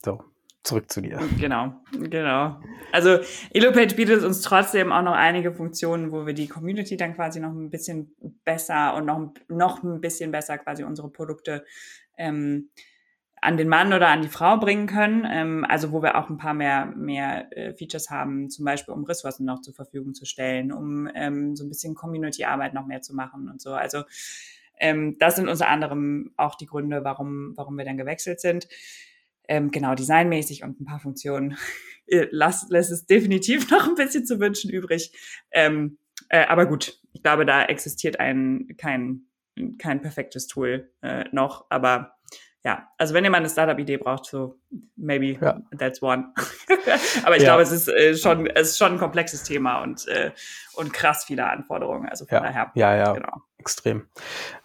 So, 0.03 0.23
zurück 0.63 0.91
zu 0.91 1.01
dir. 1.01 1.19
Genau, 1.39 1.73
genau. 1.91 2.59
Also 2.91 3.19
Elopage 3.51 3.95
bietet 3.95 4.23
uns 4.23 4.41
trotzdem 4.41 4.91
auch 4.91 5.03
noch 5.03 5.13
einige 5.13 5.53
Funktionen, 5.53 6.11
wo 6.11 6.25
wir 6.25 6.33
die 6.33 6.47
Community 6.47 6.97
dann 6.97 7.15
quasi 7.15 7.39
noch 7.39 7.51
ein 7.51 7.69
bisschen 7.69 8.15
besser 8.43 8.95
und 8.95 9.05
noch, 9.05 9.33
noch 9.49 9.83
ein 9.83 10.01
bisschen 10.01 10.31
besser 10.31 10.57
quasi 10.57 10.83
unsere 10.83 11.09
Produkte 11.09 11.65
ähm, 12.17 12.69
an 13.43 13.57
den 13.57 13.67
Mann 13.67 13.93
oder 13.93 14.07
an 14.07 14.21
die 14.21 14.29
Frau 14.29 14.57
bringen 14.57 14.87
können. 14.87 15.27
Ähm, 15.29 15.65
also 15.67 15.91
wo 15.91 16.01
wir 16.01 16.17
auch 16.17 16.29
ein 16.29 16.37
paar 16.37 16.53
mehr, 16.53 16.85
mehr 16.85 17.55
äh, 17.55 17.73
Features 17.73 18.09
haben, 18.09 18.49
zum 18.49 18.65
Beispiel 18.65 18.93
um 18.93 19.03
Ressourcen 19.03 19.45
noch 19.45 19.61
zur 19.61 19.73
Verfügung 19.73 20.13
zu 20.13 20.25
stellen, 20.25 20.71
um 20.71 21.09
ähm, 21.13 21.55
so 21.55 21.63
ein 21.63 21.69
bisschen 21.69 21.95
Community-Arbeit 21.95 22.73
noch 22.73 22.85
mehr 22.85 23.01
zu 23.01 23.15
machen 23.15 23.49
und 23.49 23.61
so. 23.61 23.73
Also 23.73 24.03
ähm, 24.79 25.17
das 25.19 25.35
sind 25.35 25.47
unter 25.47 25.67
anderem 25.67 26.31
auch 26.37 26.55
die 26.55 26.65
Gründe, 26.65 27.03
warum, 27.03 27.53
warum 27.55 27.77
wir 27.77 27.85
dann 27.85 27.97
gewechselt 27.97 28.39
sind. 28.39 28.67
Ähm, 29.47 29.71
genau, 29.71 29.93
designmäßig 29.93 30.63
und 30.63 30.79
ein 30.79 30.85
paar 30.85 30.99
Funktionen 30.99 31.57
lässt, 32.07 32.69
lässt 32.69 32.91
es 32.91 33.05
definitiv 33.05 33.69
noch 33.71 33.87
ein 33.87 33.95
bisschen 33.95 34.25
zu 34.25 34.39
wünschen 34.39 34.71
übrig. 34.71 35.11
Ähm, 35.51 35.97
äh, 36.29 36.45
aber 36.45 36.65
gut, 36.65 36.99
ich 37.11 37.21
glaube, 37.23 37.45
da 37.45 37.65
existiert 37.65 38.19
ein 38.19 38.75
kein, 38.77 39.23
kein 39.77 40.01
perfektes 40.01 40.47
Tool 40.47 40.91
äh, 41.01 41.25
noch, 41.31 41.65
aber 41.69 42.15
ja, 42.63 42.87
also 42.97 43.13
wenn 43.13 43.23
ihr 43.25 43.29
mal 43.29 43.37
eine 43.37 43.49
Startup-Idee 43.49 43.97
braucht, 43.97 44.25
so 44.25 44.57
maybe 44.95 45.37
ja. 45.39 45.61
that's 45.77 46.01
one. 46.01 46.33
Aber 47.25 47.35
ich 47.35 47.43
ja. 47.43 47.49
glaube, 47.49 47.63
es 47.63 47.71
ist 47.71 47.89
äh, 47.89 48.15
schon, 48.15 48.47
es 48.47 48.69
ist 48.69 48.77
schon 48.77 48.93
ein 48.93 48.99
komplexes 48.99 49.43
Thema 49.43 49.81
und, 49.81 50.07
äh, 50.07 50.31
und 50.75 50.93
krass 50.93 51.25
viele 51.25 51.45
Anforderungen. 51.45 52.07
Also 52.07 52.25
von 52.25 52.37
ja. 52.37 52.43
daher. 52.43 52.71
Ja, 52.75 52.95
ja. 52.95 53.13
Genau 53.13 53.41
extrem. 53.63 54.07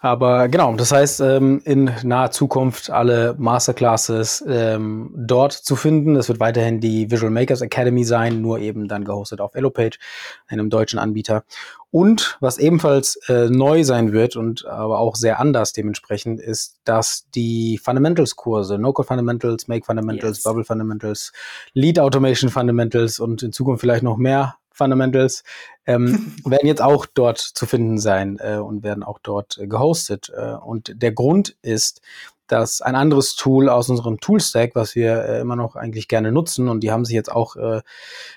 Aber 0.01 0.49
genau, 0.49 0.73
das 0.75 0.91
heißt, 0.91 1.21
ähm, 1.21 1.61
in 1.63 1.89
naher 2.03 2.31
Zukunft 2.31 2.89
alle 2.89 3.33
Masterclasses 3.37 4.43
ähm, 4.45 5.13
dort 5.15 5.53
zu 5.53 5.77
finden. 5.77 6.15
Das 6.15 6.27
wird 6.27 6.41
weiterhin 6.41 6.81
die 6.81 7.09
Visual 7.09 7.31
Makers 7.31 7.61
Academy 7.61 8.03
sein, 8.03 8.41
nur 8.41 8.59
eben 8.59 8.89
dann 8.89 9.05
gehostet 9.05 9.39
auf 9.39 9.55
Elopage, 9.55 9.99
einem 10.47 10.69
deutschen 10.69 10.99
Anbieter. 10.99 11.45
Und 11.91 12.37
was 12.39 12.59
ebenfalls 12.59 13.15
äh, 13.27 13.49
neu 13.49 13.83
sein 13.83 14.11
wird 14.11 14.35
und 14.35 14.65
aber 14.65 14.99
auch 14.99 15.15
sehr 15.15 15.39
anders 15.39 15.73
dementsprechend, 15.73 16.39
ist, 16.39 16.77
dass 16.83 17.27
die 17.33 17.79
Fundamentals-Kurse, 17.83 18.77
No-Code 18.77 19.07
Fundamentals, 19.07 19.67
Make 19.67 19.85
Fundamentals, 19.85 20.37
yes. 20.37 20.43
Bubble 20.43 20.63
Fundamentals, 20.63 21.31
Lead 21.73 21.99
Automation 21.99 22.51
Fundamentals 22.51 23.19
und 23.19 23.41
in 23.41 23.51
Zukunft 23.51 23.81
vielleicht 23.81 24.03
noch 24.03 24.17
mehr 24.17 24.55
Fundamentals, 24.79 25.43
ähm, 25.85 26.33
werden 26.45 26.67
jetzt 26.67 26.81
auch 26.81 27.05
dort 27.05 27.37
zu 27.37 27.65
finden 27.65 27.99
sein 27.99 28.39
äh, 28.39 28.57
und 28.57 28.83
werden 28.83 29.03
auch 29.03 29.19
dort 29.21 29.57
äh, 29.57 29.67
gehostet. 29.67 30.31
Äh, 30.35 30.53
und 30.53 30.93
der 30.95 31.11
Grund 31.11 31.55
ist, 31.61 32.01
dass 32.47 32.81
ein 32.81 32.95
anderes 32.95 33.35
Tool 33.35 33.69
aus 33.69 33.89
unserem 33.89 34.19
Toolstack, 34.19 34.71
was 34.73 34.95
wir 34.95 35.23
äh, 35.23 35.39
immer 35.39 35.55
noch 35.55 35.75
eigentlich 35.75 36.07
gerne 36.07 36.31
nutzen, 36.31 36.67
und 36.67 36.81
die 36.81 36.91
haben 36.91 37.05
sich 37.05 37.13
jetzt 37.13 37.31
auch 37.31 37.55
äh, 37.55 37.81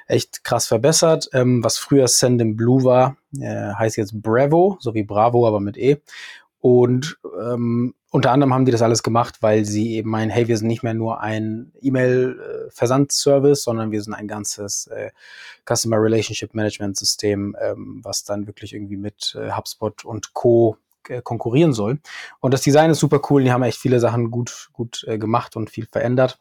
echt 0.06 0.44
krass 0.44 0.66
verbessert, 0.66 1.30
ähm, 1.32 1.64
was 1.64 1.78
früher 1.78 2.06
Send 2.08 2.40
in 2.40 2.56
Blue 2.56 2.84
war, 2.84 3.16
äh, 3.40 3.72
heißt 3.72 3.96
jetzt 3.96 4.20
Bravo, 4.22 4.76
so 4.80 4.94
wie 4.94 5.02
Bravo, 5.02 5.46
aber 5.46 5.60
mit 5.60 5.78
E. 5.78 5.96
Und 6.62 7.18
ähm, 7.40 7.92
unter 8.10 8.30
anderem 8.30 8.54
haben 8.54 8.64
die 8.64 8.70
das 8.70 8.82
alles 8.82 9.02
gemacht, 9.02 9.38
weil 9.40 9.64
sie 9.64 9.96
eben 9.96 10.08
meinen, 10.08 10.30
hey, 10.30 10.46
wir 10.46 10.56
sind 10.56 10.68
nicht 10.68 10.84
mehr 10.84 10.94
nur 10.94 11.20
ein 11.20 11.72
E-Mail-Versandservice, 11.80 13.64
sondern 13.64 13.90
wir 13.90 14.00
sind 14.00 14.14
ein 14.14 14.28
ganzes 14.28 14.86
äh, 14.86 15.10
Customer 15.68 15.96
Relationship 16.00 16.54
Management 16.54 16.96
System, 16.96 17.56
ähm, 17.60 18.00
was 18.04 18.22
dann 18.22 18.46
wirklich 18.46 18.74
irgendwie 18.74 18.96
mit 18.96 19.36
äh, 19.36 19.50
HubSpot 19.50 20.04
und 20.04 20.34
Co. 20.34 20.76
Äh, 21.08 21.20
konkurrieren 21.20 21.72
soll. 21.72 21.98
Und 22.38 22.54
das 22.54 22.60
Design 22.60 22.90
ist 22.92 23.00
super 23.00 23.20
cool. 23.28 23.42
Die 23.42 23.50
haben 23.50 23.64
echt 23.64 23.78
viele 23.78 23.98
Sachen 23.98 24.30
gut, 24.30 24.68
gut 24.72 25.04
äh, 25.08 25.18
gemacht 25.18 25.56
und 25.56 25.68
viel 25.68 25.88
verändert. 25.90 26.38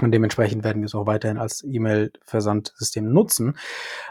Und 0.00 0.12
dementsprechend 0.12 0.64
werden 0.64 0.80
wir 0.80 0.86
es 0.86 0.94
auch 0.94 1.04
weiterhin 1.04 1.36
als 1.36 1.62
E-Mail-Versandsystem 1.62 3.12
nutzen. 3.12 3.58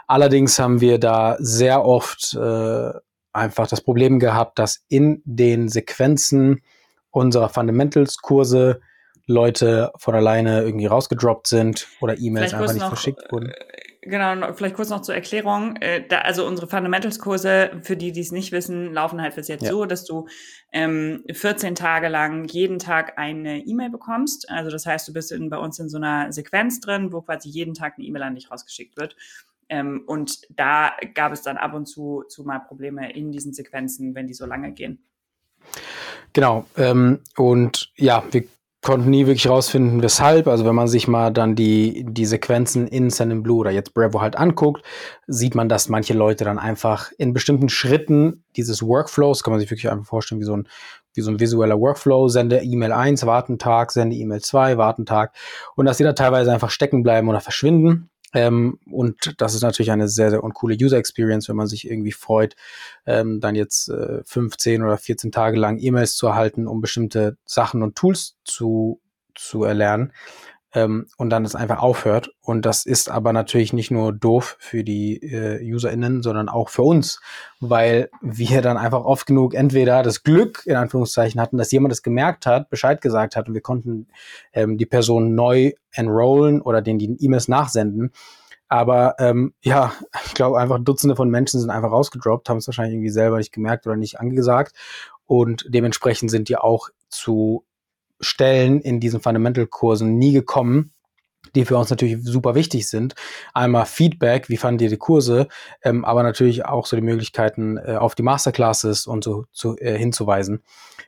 Allerdings 0.06 0.60
haben 0.60 0.80
wir 0.80 1.00
da 1.00 1.36
sehr 1.40 1.84
oft 1.84 2.34
äh, 2.34 2.92
einfach 3.32 3.66
das 3.66 3.80
Problem 3.80 4.18
gehabt, 4.18 4.58
dass 4.58 4.84
in 4.88 5.22
den 5.24 5.68
Sequenzen 5.68 6.62
unserer 7.10 7.48
Fundamentals-Kurse 7.48 8.80
Leute 9.26 9.92
von 9.96 10.14
alleine 10.14 10.62
irgendwie 10.62 10.86
rausgedroppt 10.86 11.46
sind 11.46 11.86
oder 12.00 12.18
E-Mails 12.18 12.52
einfach 12.52 12.72
nicht 12.72 12.82
noch, 12.82 12.88
verschickt 12.88 13.30
wurden. 13.30 13.50
Äh, 13.50 13.90
Genau, 14.02 14.54
vielleicht 14.54 14.76
kurz 14.76 14.88
noch 14.88 15.02
zur 15.02 15.14
Erklärung. 15.14 15.76
Äh, 15.76 16.06
da, 16.08 16.20
also 16.20 16.46
unsere 16.46 16.66
Fundamentals-Kurse, 16.66 17.80
für 17.82 17.98
die, 17.98 18.12
die 18.12 18.20
es 18.20 18.32
nicht 18.32 18.50
wissen, 18.50 18.94
laufen 18.94 19.20
halt 19.20 19.34
bis 19.34 19.48
jetzt 19.48 19.64
ja. 19.64 19.70
so, 19.70 19.84
dass 19.84 20.06
du 20.06 20.26
ähm, 20.72 21.22
14 21.30 21.74
Tage 21.74 22.08
lang 22.08 22.46
jeden 22.46 22.78
Tag 22.78 23.18
eine 23.18 23.58
E-Mail 23.58 23.90
bekommst. 23.90 24.48
Also 24.48 24.70
das 24.70 24.86
heißt, 24.86 25.06
du 25.06 25.12
bist 25.12 25.32
in, 25.32 25.50
bei 25.50 25.58
uns 25.58 25.78
in 25.78 25.90
so 25.90 25.98
einer 25.98 26.32
Sequenz 26.32 26.80
drin, 26.80 27.12
wo 27.12 27.20
quasi 27.20 27.50
jeden 27.50 27.74
Tag 27.74 27.94
eine 27.98 28.06
E-Mail 28.06 28.22
an 28.22 28.34
dich 28.36 28.50
rausgeschickt 28.50 28.96
wird. 28.96 29.16
Ähm, 29.70 30.02
und 30.06 30.40
da 30.50 30.92
gab 31.14 31.32
es 31.32 31.42
dann 31.42 31.56
ab 31.56 31.72
und 31.74 31.86
zu, 31.86 32.24
zu 32.28 32.44
mal 32.44 32.58
Probleme 32.58 33.12
in 33.12 33.32
diesen 33.32 33.54
Sequenzen, 33.54 34.14
wenn 34.14 34.26
die 34.26 34.34
so 34.34 34.44
lange 34.44 34.72
gehen. 34.72 35.06
Genau. 36.32 36.66
Ähm, 36.76 37.20
und 37.36 37.92
ja, 37.96 38.22
wir 38.30 38.44
konnten 38.82 39.10
nie 39.10 39.26
wirklich 39.26 39.48
rausfinden, 39.48 40.02
weshalb. 40.02 40.46
Also 40.48 40.64
wenn 40.64 40.74
man 40.74 40.88
sich 40.88 41.06
mal 41.06 41.30
dann 41.30 41.54
die, 41.54 42.04
die 42.08 42.24
Sequenzen 42.24 42.88
in 42.88 43.10
Send 43.10 43.42
Blue 43.42 43.58
oder 43.58 43.70
jetzt 43.70 43.94
Bravo 43.94 44.20
halt 44.20 44.36
anguckt, 44.36 44.82
sieht 45.26 45.54
man, 45.54 45.68
dass 45.68 45.88
manche 45.88 46.14
Leute 46.14 46.44
dann 46.44 46.58
einfach 46.58 47.12
in 47.18 47.32
bestimmten 47.32 47.68
Schritten 47.68 48.44
dieses 48.56 48.82
Workflows, 48.82 49.42
kann 49.42 49.52
man 49.52 49.60
sich 49.60 49.70
wirklich 49.70 49.90
einfach 49.90 50.06
vorstellen, 50.06 50.40
wie 50.40 50.46
so 50.46 50.56
ein, 50.56 50.66
wie 51.14 51.20
so 51.20 51.30
ein 51.30 51.40
visueller 51.40 51.78
Workflow, 51.78 52.28
sende 52.28 52.62
E-Mail 52.62 52.92
1, 52.92 53.26
warten 53.26 53.58
Tag, 53.58 53.92
sende 53.92 54.16
E-Mail 54.16 54.40
2, 54.40 54.78
warten 54.78 55.04
Tag 55.04 55.34
und 55.76 55.84
dass 55.86 55.98
die 55.98 56.04
da 56.04 56.14
teilweise 56.14 56.52
einfach 56.52 56.70
stecken 56.70 57.02
bleiben 57.02 57.28
oder 57.28 57.40
verschwinden. 57.40 58.08
Ähm, 58.32 58.78
und 58.90 59.34
das 59.38 59.54
ist 59.54 59.62
natürlich 59.62 59.90
eine 59.90 60.08
sehr, 60.08 60.30
sehr 60.30 60.44
uncoole 60.44 60.76
User 60.80 60.96
Experience, 60.96 61.48
wenn 61.48 61.56
man 61.56 61.66
sich 61.66 61.90
irgendwie 61.90 62.12
freut, 62.12 62.54
ähm, 63.06 63.40
dann 63.40 63.54
jetzt 63.54 63.88
äh, 63.88 64.22
15 64.24 64.82
oder 64.82 64.98
14 64.98 65.32
Tage 65.32 65.58
lang 65.58 65.78
E-Mails 65.78 66.14
zu 66.14 66.28
erhalten, 66.28 66.66
um 66.66 66.80
bestimmte 66.80 67.36
Sachen 67.44 67.82
und 67.82 67.96
Tools 67.96 68.36
zu, 68.44 69.00
zu 69.34 69.64
erlernen 69.64 70.12
ähm, 70.74 71.06
und 71.16 71.30
dann 71.30 71.44
es 71.44 71.54
einfach 71.54 71.80
aufhört. 71.80 72.30
Und 72.42 72.64
das 72.66 72.86
ist 72.86 73.10
aber 73.10 73.32
natürlich 73.32 73.72
nicht 73.72 73.90
nur 73.90 74.12
doof 74.12 74.56
für 74.58 74.84
die 74.84 75.16
äh, 75.22 75.60
UserInnen, 75.62 76.22
sondern 76.22 76.48
auch 76.48 76.68
für 76.68 76.82
uns, 76.82 77.20
weil 77.60 78.10
wir 78.20 78.62
dann 78.62 78.76
einfach 78.76 79.04
oft 79.04 79.26
genug 79.26 79.54
entweder 79.54 80.02
das 80.02 80.22
Glück 80.22 80.62
in 80.66 80.76
Anführungszeichen 80.76 81.40
hatten, 81.40 81.58
dass 81.58 81.72
jemand 81.72 81.92
es 81.92 82.02
gemerkt 82.02 82.46
hat, 82.46 82.70
Bescheid 82.70 83.00
gesagt 83.00 83.36
hat 83.36 83.48
und 83.48 83.54
wir 83.54 83.62
konnten 83.62 84.08
ähm, 84.52 84.78
die 84.78 84.86
Person 84.86 85.34
neu 85.34 85.72
enrollen 85.92 86.60
oder 86.60 86.82
denen 86.82 86.98
die 86.98 87.16
E-Mails 87.18 87.48
nachsenden. 87.48 88.12
Aber 88.68 89.16
ähm, 89.18 89.52
ja, 89.62 89.92
ich 90.26 90.34
glaube 90.34 90.58
einfach 90.58 90.78
Dutzende 90.78 91.16
von 91.16 91.28
Menschen 91.28 91.58
sind 91.60 91.70
einfach 91.70 91.90
rausgedroppt, 91.90 92.48
haben 92.48 92.58
es 92.58 92.68
wahrscheinlich 92.68 92.94
irgendwie 92.94 93.10
selber 93.10 93.38
nicht 93.38 93.52
gemerkt 93.52 93.86
oder 93.86 93.96
nicht 93.96 94.20
angesagt. 94.20 94.76
Und 95.26 95.66
dementsprechend 95.68 96.30
sind 96.30 96.48
die 96.48 96.56
auch 96.56 96.88
zu 97.08 97.64
Stellen 98.20 98.80
in 98.80 99.00
diesen 99.00 99.20
Fundamental-Kursen 99.20 100.18
nie 100.18 100.32
gekommen, 100.32 100.92
die 101.54 101.64
für 101.64 101.76
uns 101.76 101.90
natürlich 101.90 102.18
super 102.22 102.54
wichtig 102.54 102.88
sind. 102.88 103.14
Einmal 103.54 103.86
Feedback, 103.86 104.48
wie 104.48 104.56
fanden 104.56 104.84
ihr 104.84 104.90
die 104.90 104.98
Kurse, 104.98 105.48
ähm, 105.82 106.04
aber 106.04 106.22
natürlich 106.22 106.64
auch 106.64 106.86
so 106.86 106.96
die 106.96 107.02
Möglichkeiten 107.02 107.76
äh, 107.78 107.96
auf 107.96 108.14
die 108.14 108.22
Masterclasses 108.22 109.06
und 109.06 109.24
so 109.24 109.46
zu, 109.52 109.76
äh, 109.78 109.96
hinzuweisen. 109.96 110.62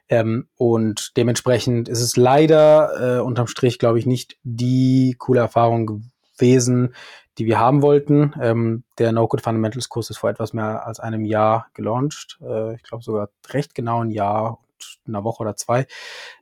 Ähm, 0.09 0.49
und 0.57 1.17
dementsprechend 1.17 1.89
ist 1.89 2.01
es 2.01 2.17
leider 2.17 3.19
äh, 3.19 3.21
unterm 3.21 3.47
Strich, 3.47 3.79
glaube 3.79 3.99
ich, 3.99 4.07
nicht 4.07 4.37
die 4.43 5.15
coole 5.19 5.41
Erfahrung 5.41 6.03
gewesen, 6.39 6.95
die 7.39 7.47
wir 7.47 7.59
haben 7.59 7.83
wollten. 7.83 8.35
Ähm, 8.41 8.85
der 8.99 9.13
No-Code 9.13 9.43
Fundamentals 9.43 9.89
Kurs 9.89 10.11
ist 10.11 10.19
vor 10.19 10.31
etwas 10.31 10.53
mehr 10.53 10.87
als 10.87 11.01
einem 11.01 11.25
Jahr 11.25 11.69
gelauncht. 11.75 12.39
Äh, 12.43 12.75
ich 12.75 12.83
glaube 12.83 13.05
sogar 13.05 13.31
recht 13.49 13.75
genau 13.75 14.03
ein 14.03 14.11
Jahr 14.11 14.59
und 14.59 14.99
eine 15.07 15.25
Woche 15.25 15.43
oder 15.43 15.57
zwei. 15.57 15.87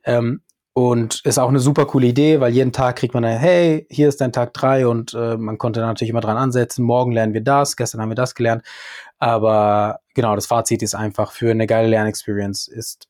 Ähm, 0.03 0.41
und 0.73 1.21
ist 1.25 1.37
auch 1.37 1.49
eine 1.49 1.59
super 1.59 1.85
coole 1.85 2.07
Idee, 2.07 2.39
weil 2.39 2.53
jeden 2.53 2.71
Tag 2.71 2.95
kriegt 2.95 3.13
man 3.13 3.23
dann, 3.23 3.37
hey, 3.37 3.85
hier 3.89 4.07
ist 4.07 4.21
dein 4.21 4.31
Tag 4.31 4.53
drei 4.53 4.87
und 4.87 5.13
äh, 5.13 5.35
man 5.37 5.57
konnte 5.57 5.81
natürlich 5.81 6.11
immer 6.11 6.21
dran 6.21 6.37
ansetzen, 6.37 6.83
morgen 6.85 7.11
lernen 7.11 7.33
wir 7.33 7.41
das, 7.41 7.75
gestern 7.75 8.01
haben 8.01 8.09
wir 8.09 8.15
das 8.15 8.35
gelernt. 8.35 8.63
Aber 9.19 9.99
genau, 10.13 10.35
das 10.35 10.47
Fazit 10.47 10.81
ist 10.81 10.95
einfach, 10.95 11.33
für 11.33 11.51
eine 11.51 11.67
geile 11.67 11.89
Lernexperience 11.89 12.67
ist 12.67 13.09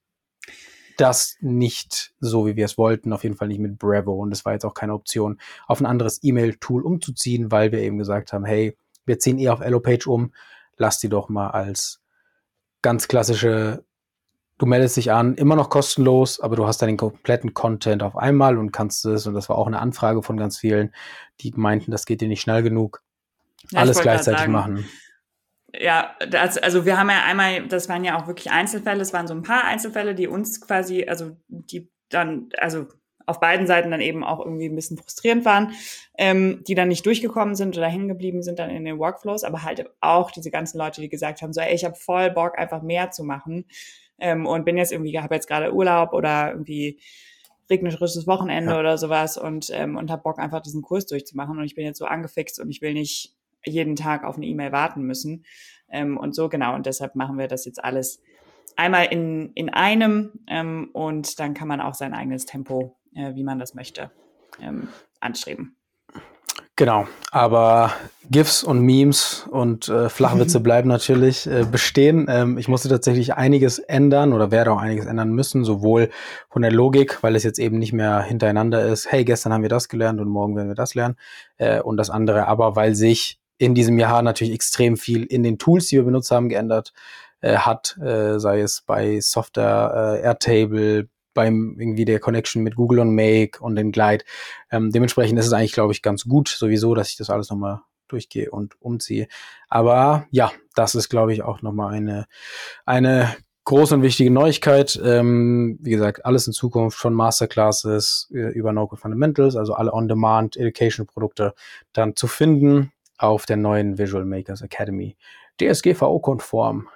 das 0.98 1.38
nicht 1.40 2.14
so, 2.20 2.46
wie 2.46 2.56
wir 2.56 2.66
es 2.66 2.78
wollten, 2.78 3.14
auf 3.14 3.24
jeden 3.24 3.36
Fall 3.36 3.48
nicht 3.48 3.60
mit 3.60 3.78
Bravo. 3.78 4.14
Und 4.14 4.32
es 4.32 4.44
war 4.44 4.54
jetzt 4.54 4.66
auch 4.66 4.74
keine 4.74 4.94
Option, 4.94 5.40
auf 5.68 5.80
ein 5.80 5.86
anderes 5.86 6.20
E-Mail-Tool 6.24 6.84
umzuziehen, 6.84 7.52
weil 7.52 7.72
wir 7.72 7.80
eben 7.80 7.98
gesagt 7.98 8.34
haben, 8.34 8.46
hey, 8.46 8.76
wir 9.06 9.20
ziehen 9.20 9.40
eh 9.40 9.50
auf 9.50 9.62
Elopage 9.62 10.08
um, 10.08 10.34
lass 10.78 11.00
die 11.00 11.10
doch 11.10 11.30
mal 11.30 11.52
als 11.52 12.02
ganz 12.82 13.08
klassische 13.08 13.84
du 14.62 14.68
meldest 14.68 14.96
dich 14.96 15.12
an, 15.12 15.34
immer 15.34 15.56
noch 15.56 15.72
kostenlos, 15.72 16.40
aber 16.40 16.56
du 16.56 16.68
hast 16.68 16.84
dann 16.84 16.88
den 16.88 16.98
kompletten 16.98 17.56
Content 17.56 18.04
auf 18.04 18.16
einmal 18.16 18.60
und 18.60 18.72
kannst 18.72 19.04
es, 19.06 19.26
und 19.26 19.34
das 19.34 19.50
war 19.50 19.58
auch 19.58 19.66
eine 19.66 19.80
Anfrage 19.80 20.22
von 20.22 20.38
ganz 20.38 20.60
vielen, 20.60 20.94
die 21.40 21.52
meinten, 21.56 21.90
das 21.90 22.06
geht 22.06 22.22
dir 22.22 22.28
nicht 22.28 22.42
schnell 22.42 22.62
genug, 22.62 23.02
ja, 23.72 23.80
alles 23.80 24.00
gleichzeitig 24.00 24.48
machen. 24.48 24.88
Ja, 25.74 26.16
das, 26.30 26.60
also 26.60 26.86
wir 26.86 27.00
haben 27.00 27.10
ja 27.10 27.24
einmal, 27.24 27.68
das 27.68 27.90
waren 27.90 28.04
ja 28.04 28.22
auch 28.22 28.28
wirklich 28.28 28.52
Einzelfälle, 28.52 29.02
es 29.02 29.14
waren 29.14 29.26
so 29.26 29.34
ein 29.34 29.42
paar 29.42 29.64
Einzelfälle, 29.64 30.14
die 30.14 30.28
uns 30.28 30.62
quasi, 30.62 31.06
also 31.08 31.36
die 31.48 31.90
dann, 32.10 32.50
also 32.60 32.86
auf 33.26 33.40
beiden 33.40 33.66
Seiten 33.66 33.90
dann 33.90 34.02
eben 34.02 34.24
auch 34.24 34.46
irgendwie 34.46 34.68
ein 34.68 34.76
bisschen 34.76 34.98
frustrierend 34.98 35.44
waren, 35.44 35.74
ähm, 36.20 36.64
die 36.68 36.76
dann 36.76 36.90
nicht 36.90 37.06
durchgekommen 37.06 37.56
sind 37.56 37.76
oder 37.78 37.88
hängen 37.88 38.10
geblieben 38.10 38.44
sind 38.44 38.60
dann 38.60 38.70
in 38.70 38.86
den 38.86 39.00
Workflows, 39.00 39.44
aber 39.44 39.64
halt 39.64 39.90
auch 40.02 40.30
diese 40.30 40.52
ganzen 40.52 40.78
Leute, 40.78 41.02
die 41.02 41.10
gesagt 41.10 41.42
haben, 41.42 41.54
so, 41.54 41.62
ey, 41.62 41.74
ich 41.74 41.84
habe 41.84 41.96
voll 41.96 42.30
Bock, 42.30 42.60
einfach 42.60 42.84
mehr 42.84 43.10
zu 43.10 43.24
machen 43.24 43.66
ähm, 44.22 44.46
und 44.46 44.64
bin 44.64 44.78
jetzt 44.78 44.92
irgendwie, 44.92 45.20
habe 45.20 45.36
jetzt 45.36 45.48
gerade 45.48 45.74
Urlaub 45.74 46.14
oder 46.14 46.52
irgendwie 46.52 47.00
regnerisches 47.70 48.28
Wochenende 48.28 48.74
ja. 48.74 48.80
oder 48.80 48.98
sowas 48.98 49.38
und, 49.38 49.70
ähm, 49.72 49.98
und 49.98 50.12
habe 50.12 50.22
Bock 50.24 50.40
einfach 50.40 50.62
diesen 50.62 50.82
Kurs 50.82 51.06
durchzumachen 51.06 51.58
und 51.58 51.66
ich 51.66 51.76
bin 51.76 51.86
jetzt 51.86 51.98
so 51.98 52.06
angefixt 52.06 52.60
und 52.60 52.70
ich 52.70 52.82
will 52.82 52.94
nicht 52.94 53.36
jeden 53.66 53.96
Tag 53.96 54.24
auf 54.24 54.38
eine 54.38 54.46
E-Mail 54.46 54.72
warten 54.72 55.04
müssen 55.04 55.46
ähm, 55.90 56.18
und 56.18 56.36
so 56.36 56.50
genau 56.50 56.76
und 56.76 56.86
deshalb 56.86 57.16
machen 57.16 57.38
wir 57.38 57.48
das 57.48 57.66
jetzt 57.66 57.84
alles 57.84 58.22
einmal 58.76 59.06
in, 59.06 59.52
in 59.54 59.70
einem 59.70 60.32
ähm, 60.48 60.90
und 60.94 61.40
dann 61.40 61.54
kann 61.54 61.68
man 61.68 61.82
auch 61.82 61.94
sein 61.94 62.14
eigenes 62.14 62.46
Tempo, 62.46 62.98
äh, 63.16 63.36
wie 63.36 63.44
man 63.44 63.60
das 63.60 63.74
möchte, 63.74 64.12
ähm, 64.62 64.88
anstreben. 65.20 65.76
Genau, 66.82 67.06
aber 67.30 67.92
GIFs 68.32 68.64
und 68.64 68.80
Memes 68.80 69.46
und 69.52 69.88
äh, 69.88 70.10
Flachwitze 70.10 70.60
bleiben 70.62 70.90
natürlich 70.90 71.46
äh, 71.46 71.64
bestehen. 71.64 72.26
Ähm, 72.28 72.58
ich 72.58 72.68
musste 72.68 72.90
tatsächlich 72.90 73.36
einiges 73.36 73.78
ändern 73.78 74.34
oder 74.34 74.50
werde 74.50 74.72
auch 74.72 74.80
einiges 74.80 75.06
ändern 75.06 75.32
müssen, 75.32 75.64
sowohl 75.64 76.10
von 76.50 76.64
der 76.64 76.72
Logik, 76.72 77.22
weil 77.22 77.36
es 77.36 77.44
jetzt 77.44 77.60
eben 77.60 77.78
nicht 77.78 77.94
mehr 77.94 78.24
hintereinander 78.24 78.84
ist, 78.84 79.12
hey, 79.12 79.24
gestern 79.26 79.54
haben 79.54 79.62
wir 79.62 79.70
das 79.70 79.90
gelernt 79.90 80.20
und 80.20 80.28
morgen 80.28 80.56
werden 80.56 80.70
wir 80.70 80.76
das 80.76 80.96
lernen, 80.96 81.18
äh, 81.58 81.82
und 81.82 81.98
das 81.98 82.10
andere, 82.10 82.48
aber 82.48 82.76
weil 82.76 82.96
sich 82.96 83.40
in 83.60 83.76
diesem 83.76 84.00
Jahr 84.00 84.24
natürlich 84.24 84.56
extrem 84.56 84.98
viel 84.98 85.26
in 85.26 85.44
den 85.44 85.60
Tools, 85.60 85.86
die 85.86 85.98
wir 85.98 86.04
benutzt 86.04 86.32
haben, 86.32 86.50
geändert 86.50 86.94
äh, 87.42 87.58
hat, 87.58 87.96
äh, 88.00 88.40
sei 88.40 88.62
es 88.62 88.82
bei 88.88 89.20
Software, 89.22 90.18
äh, 90.18 90.26
Airtable, 90.26 91.10
beim 91.34 91.78
irgendwie 91.80 92.06
der 92.06 92.20
Connection 92.20 92.64
mit 92.64 92.76
Google 92.76 93.00
und 93.00 93.16
Make 93.16 93.60
und 93.62 93.76
den 93.76 93.92
Glide. 93.92 94.24
Ähm, 94.72 94.92
dementsprechend 94.92 95.40
ist 95.40 95.48
es 95.48 95.54
eigentlich, 95.54 95.74
glaube 95.74 95.94
ich, 95.94 96.02
ganz 96.02 96.26
gut 96.26 96.48
sowieso, 96.50 96.96
dass 96.96 97.10
ich 97.10 97.18
das 97.18 97.30
alles 97.30 97.50
nochmal 97.50 97.82
durchgehe 98.08 98.52
und 98.52 98.80
umziehe. 98.82 99.28
Aber 99.70 100.28
ja, 100.32 100.52
das 100.76 100.96
ist, 100.96 101.10
glaube 101.10 101.34
ich, 101.34 101.44
auch 101.44 101.62
nochmal 101.62 101.94
eine, 101.94 102.28
eine 102.86 103.36
große 103.64 103.96
und 103.96 104.02
wichtige 104.02 104.32
Neuigkeit. 104.32 105.00
Ähm, 105.04 105.78
wie 105.82 105.92
gesagt, 105.92 106.26
alles 106.26 106.48
in 106.48 106.54
Zukunft 106.54 106.98
von 106.98 107.14
Masterclasses 107.14 108.30
äh, 108.34 108.50
über 108.50 108.74
No-Code 108.74 109.02
Fundamentals, 109.02 109.56
also 109.56 109.74
alle 109.74 109.94
On-Demand 109.94 110.58
Education-Produkte 110.58 111.54
dann 111.94 112.16
zu 112.16 112.28
finden 112.28 112.92
auf 113.18 113.46
der 113.46 113.58
neuen 113.58 113.98
Visual 113.98 114.26
Makers 114.26 114.62
Academy. 114.62 115.16
DSGVO-konform. 115.60 116.88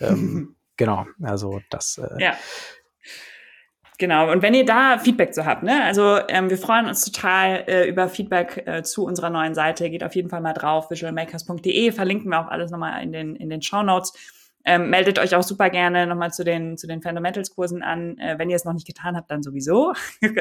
Ähm, 0.00 0.56
genau, 0.76 1.06
also 1.22 1.60
das 1.70 1.98
äh, 1.98 2.22
ja. 2.22 2.34
Genau, 3.98 4.32
und 4.32 4.42
wenn 4.42 4.54
ihr 4.54 4.64
da 4.64 4.98
Feedback 4.98 5.34
zu 5.34 5.44
habt, 5.44 5.62
ne, 5.62 5.84
also 5.84 6.18
ähm, 6.28 6.50
wir 6.50 6.58
freuen 6.58 6.86
uns 6.86 7.04
total 7.04 7.64
äh, 7.68 7.88
über 7.88 8.08
Feedback 8.08 8.62
äh, 8.66 8.82
zu 8.82 9.04
unserer 9.04 9.30
neuen 9.30 9.54
Seite. 9.54 9.90
Geht 9.90 10.02
auf 10.02 10.14
jeden 10.14 10.28
Fall 10.28 10.40
mal 10.40 10.54
drauf, 10.54 10.90
visualmakers.de, 10.90 11.92
verlinken 11.92 12.30
wir 12.30 12.40
auch 12.40 12.48
alles 12.48 12.70
nochmal 12.70 13.02
in 13.02 13.12
den, 13.12 13.36
in 13.36 13.50
den 13.50 13.62
Show 13.62 13.82
Notes. 13.82 14.12
Ähm, 14.64 14.90
meldet 14.90 15.18
euch 15.18 15.34
auch 15.34 15.42
super 15.42 15.70
gerne 15.70 16.06
nochmal 16.06 16.32
zu 16.32 16.44
den, 16.44 16.78
zu 16.78 16.86
den 16.86 17.02
Fundamentals-Kursen 17.02 17.82
an. 17.82 18.18
Äh, 18.18 18.38
wenn 18.38 18.48
ihr 18.48 18.56
es 18.56 18.64
noch 18.64 18.72
nicht 18.72 18.86
getan 18.86 19.16
habt, 19.16 19.30
dann 19.30 19.42
sowieso. 19.42 19.92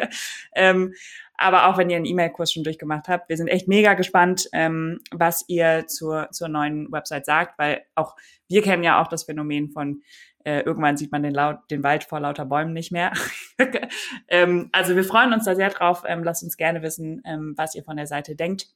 ähm, 0.56 0.94
aber 1.38 1.68
auch 1.68 1.78
wenn 1.78 1.90
ihr 1.90 1.96
einen 1.96 2.06
E-Mail-Kurs 2.06 2.54
schon 2.54 2.64
durchgemacht 2.64 3.08
habt. 3.08 3.30
Wir 3.30 3.38
sind 3.38 3.48
echt 3.48 3.68
mega 3.68 3.96
gespannt, 3.96 4.48
ähm, 4.54 5.00
was 5.12 5.44
ihr 5.48 5.88
zur, 5.88 6.30
zur 6.32 6.50
neuen 6.50 6.92
Website 6.92 7.26
sagt, 7.26 7.58
weil 7.58 7.82
auch 7.96 8.16
wir 8.48 8.62
kennen 8.62 8.84
ja 8.84 9.02
auch 9.02 9.08
das 9.08 9.24
Phänomen 9.24 9.72
von 9.72 10.04
äh, 10.46 10.62
irgendwann 10.62 10.98
sieht 10.98 11.12
man 11.12 11.24
den, 11.24 11.34
laut, 11.34 11.60
den 11.70 11.84
Wald 11.84 12.04
vor 12.04 12.20
lauter 12.20 12.46
Bäumen 12.46 12.74
nicht 12.74 12.92
mehr. 12.92 13.14
ähm, 14.28 14.70
also 14.72 14.96
wir 14.96 15.04
freuen 15.04 15.34
uns 15.34 15.46
da 15.46 15.56
sehr 15.56 15.70
drauf. 15.70 16.04
Ähm, 16.06 16.24
lasst 16.24 16.44
uns 16.44 16.58
gerne 16.58 16.82
wissen, 16.82 17.22
ähm, 17.26 17.54
was 17.58 17.76
ihr 17.76 17.84
von 17.84 17.98
der 17.98 18.08
Seite 18.08 18.36
denkt. 18.36 18.68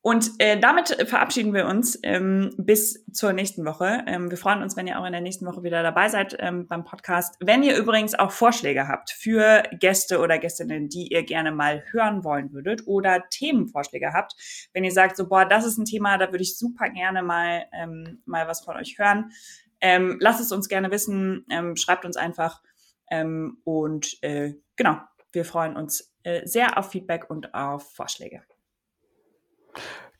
Und 0.00 0.30
äh, 0.38 0.58
damit 0.58 0.96
verabschieden 1.08 1.52
wir 1.52 1.66
uns 1.66 1.98
ähm, 2.04 2.54
bis 2.56 3.04
zur 3.12 3.32
nächsten 3.32 3.64
Woche. 3.64 4.04
Ähm, 4.06 4.30
wir 4.30 4.38
freuen 4.38 4.62
uns, 4.62 4.76
wenn 4.76 4.86
ihr 4.86 4.98
auch 4.98 5.04
in 5.04 5.12
der 5.12 5.20
nächsten 5.20 5.44
Woche 5.44 5.64
wieder 5.64 5.82
dabei 5.82 6.08
seid 6.08 6.36
ähm, 6.38 6.68
beim 6.68 6.84
Podcast. 6.84 7.36
Wenn 7.40 7.64
ihr 7.64 7.76
übrigens 7.76 8.14
auch 8.14 8.30
Vorschläge 8.30 8.86
habt 8.86 9.10
für 9.10 9.64
Gäste 9.72 10.20
oder 10.20 10.38
Gästinnen, 10.38 10.88
die 10.88 11.08
ihr 11.08 11.24
gerne 11.24 11.50
mal 11.50 11.82
hören 11.90 12.22
wollen 12.22 12.52
würdet 12.52 12.86
oder 12.86 13.24
Themenvorschläge 13.28 14.12
habt, 14.12 14.34
wenn 14.72 14.84
ihr 14.84 14.92
sagt, 14.92 15.16
so 15.16 15.28
boah, 15.28 15.44
das 15.44 15.66
ist 15.66 15.78
ein 15.78 15.84
Thema, 15.84 16.16
da 16.16 16.30
würde 16.30 16.42
ich 16.42 16.56
super 16.56 16.88
gerne 16.90 17.22
mal 17.22 17.64
ähm, 17.72 18.22
mal 18.24 18.46
was 18.46 18.64
von 18.64 18.76
euch 18.76 18.98
hören, 18.98 19.32
ähm, 19.80 20.18
lasst 20.20 20.40
es 20.40 20.52
uns 20.52 20.68
gerne 20.68 20.90
wissen, 20.90 21.46
ähm, 21.50 21.76
schreibt 21.76 22.04
uns 22.04 22.16
einfach 22.16 22.62
ähm, 23.10 23.58
und 23.64 24.22
äh, 24.22 24.54
genau, 24.76 24.98
wir 25.32 25.44
freuen 25.44 25.76
uns 25.76 26.12
äh, 26.22 26.46
sehr 26.46 26.78
auf 26.78 26.90
Feedback 26.90 27.30
und 27.30 27.54
auf 27.54 27.94
Vorschläge. 27.94 28.42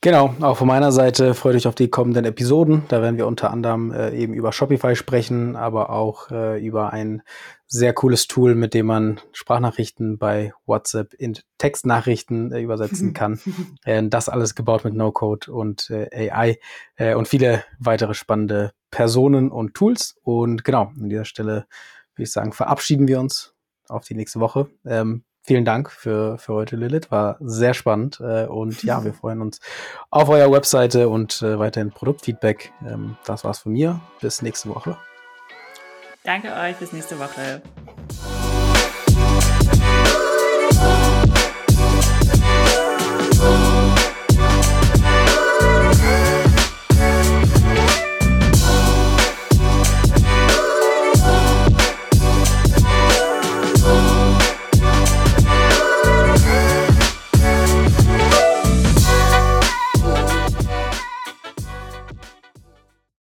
Genau, 0.01 0.33
auch 0.39 0.55
von 0.55 0.67
meiner 0.67 0.93
Seite 0.93 1.33
freut 1.33 1.55
euch 1.55 1.67
auf 1.67 1.75
die 1.75 1.89
kommenden 1.89 2.23
Episoden. 2.23 2.83
Da 2.87 3.01
werden 3.01 3.17
wir 3.17 3.27
unter 3.27 3.51
anderem 3.51 3.91
äh, 3.91 4.11
eben 4.15 4.33
über 4.33 4.53
Shopify 4.53 4.95
sprechen, 4.95 5.57
aber 5.57 5.89
auch 5.89 6.31
äh, 6.31 6.65
über 6.65 6.93
ein 6.93 7.21
sehr 7.71 7.93
cooles 7.93 8.27
Tool, 8.27 8.55
mit 8.55 8.73
dem 8.73 8.87
man 8.87 9.21
Sprachnachrichten 9.31 10.17
bei 10.17 10.53
WhatsApp 10.65 11.13
in 11.13 11.37
Textnachrichten 11.59 12.51
äh, 12.51 12.61
übersetzen 12.61 13.13
kann. 13.13 13.39
äh, 13.85 14.03
das 14.03 14.27
alles 14.27 14.55
gebaut 14.55 14.83
mit 14.83 14.95
No-Code 14.95 15.51
und 15.51 15.89
äh, 15.91 16.31
AI 16.31 16.57
äh, 16.95 17.13
und 17.13 17.27
viele 17.27 17.63
weitere 17.77 18.15
spannende 18.15 18.73
Personen 18.89 19.51
und 19.51 19.75
Tools. 19.75 20.17
Und 20.23 20.63
genau, 20.63 20.91
an 20.99 21.09
dieser 21.09 21.25
Stelle 21.25 21.67
würde 22.15 22.23
ich 22.23 22.31
sagen, 22.31 22.53
verabschieden 22.53 23.07
wir 23.07 23.19
uns 23.19 23.53
auf 23.87 24.03
die 24.03 24.15
nächste 24.15 24.39
Woche. 24.39 24.67
Ähm, 24.83 25.23
vielen 25.43 25.63
Dank 25.63 25.91
für, 25.91 26.39
für 26.39 26.55
heute, 26.55 26.75
Lilith. 26.75 27.11
War 27.11 27.37
sehr 27.39 27.75
spannend. 27.75 28.19
Äh, 28.19 28.45
und 28.45 28.83
ja, 28.83 29.03
wir 29.05 29.13
freuen 29.13 29.41
uns 29.41 29.59
auf 30.09 30.27
eurer 30.29 30.51
Webseite 30.51 31.07
und 31.07 31.43
äh, 31.43 31.59
weiterhin 31.59 31.91
Produktfeedback. 31.91 32.73
Ähm, 32.83 33.15
das 33.25 33.43
war's 33.43 33.59
von 33.59 33.73
mir. 33.73 34.01
Bis 34.21 34.41
nächste 34.41 34.69
Woche. 34.69 34.97
Danke 36.29 36.53
euch, 36.53 36.75
bis 36.75 36.93
nächste 36.93 37.17
Woche. 37.17 37.59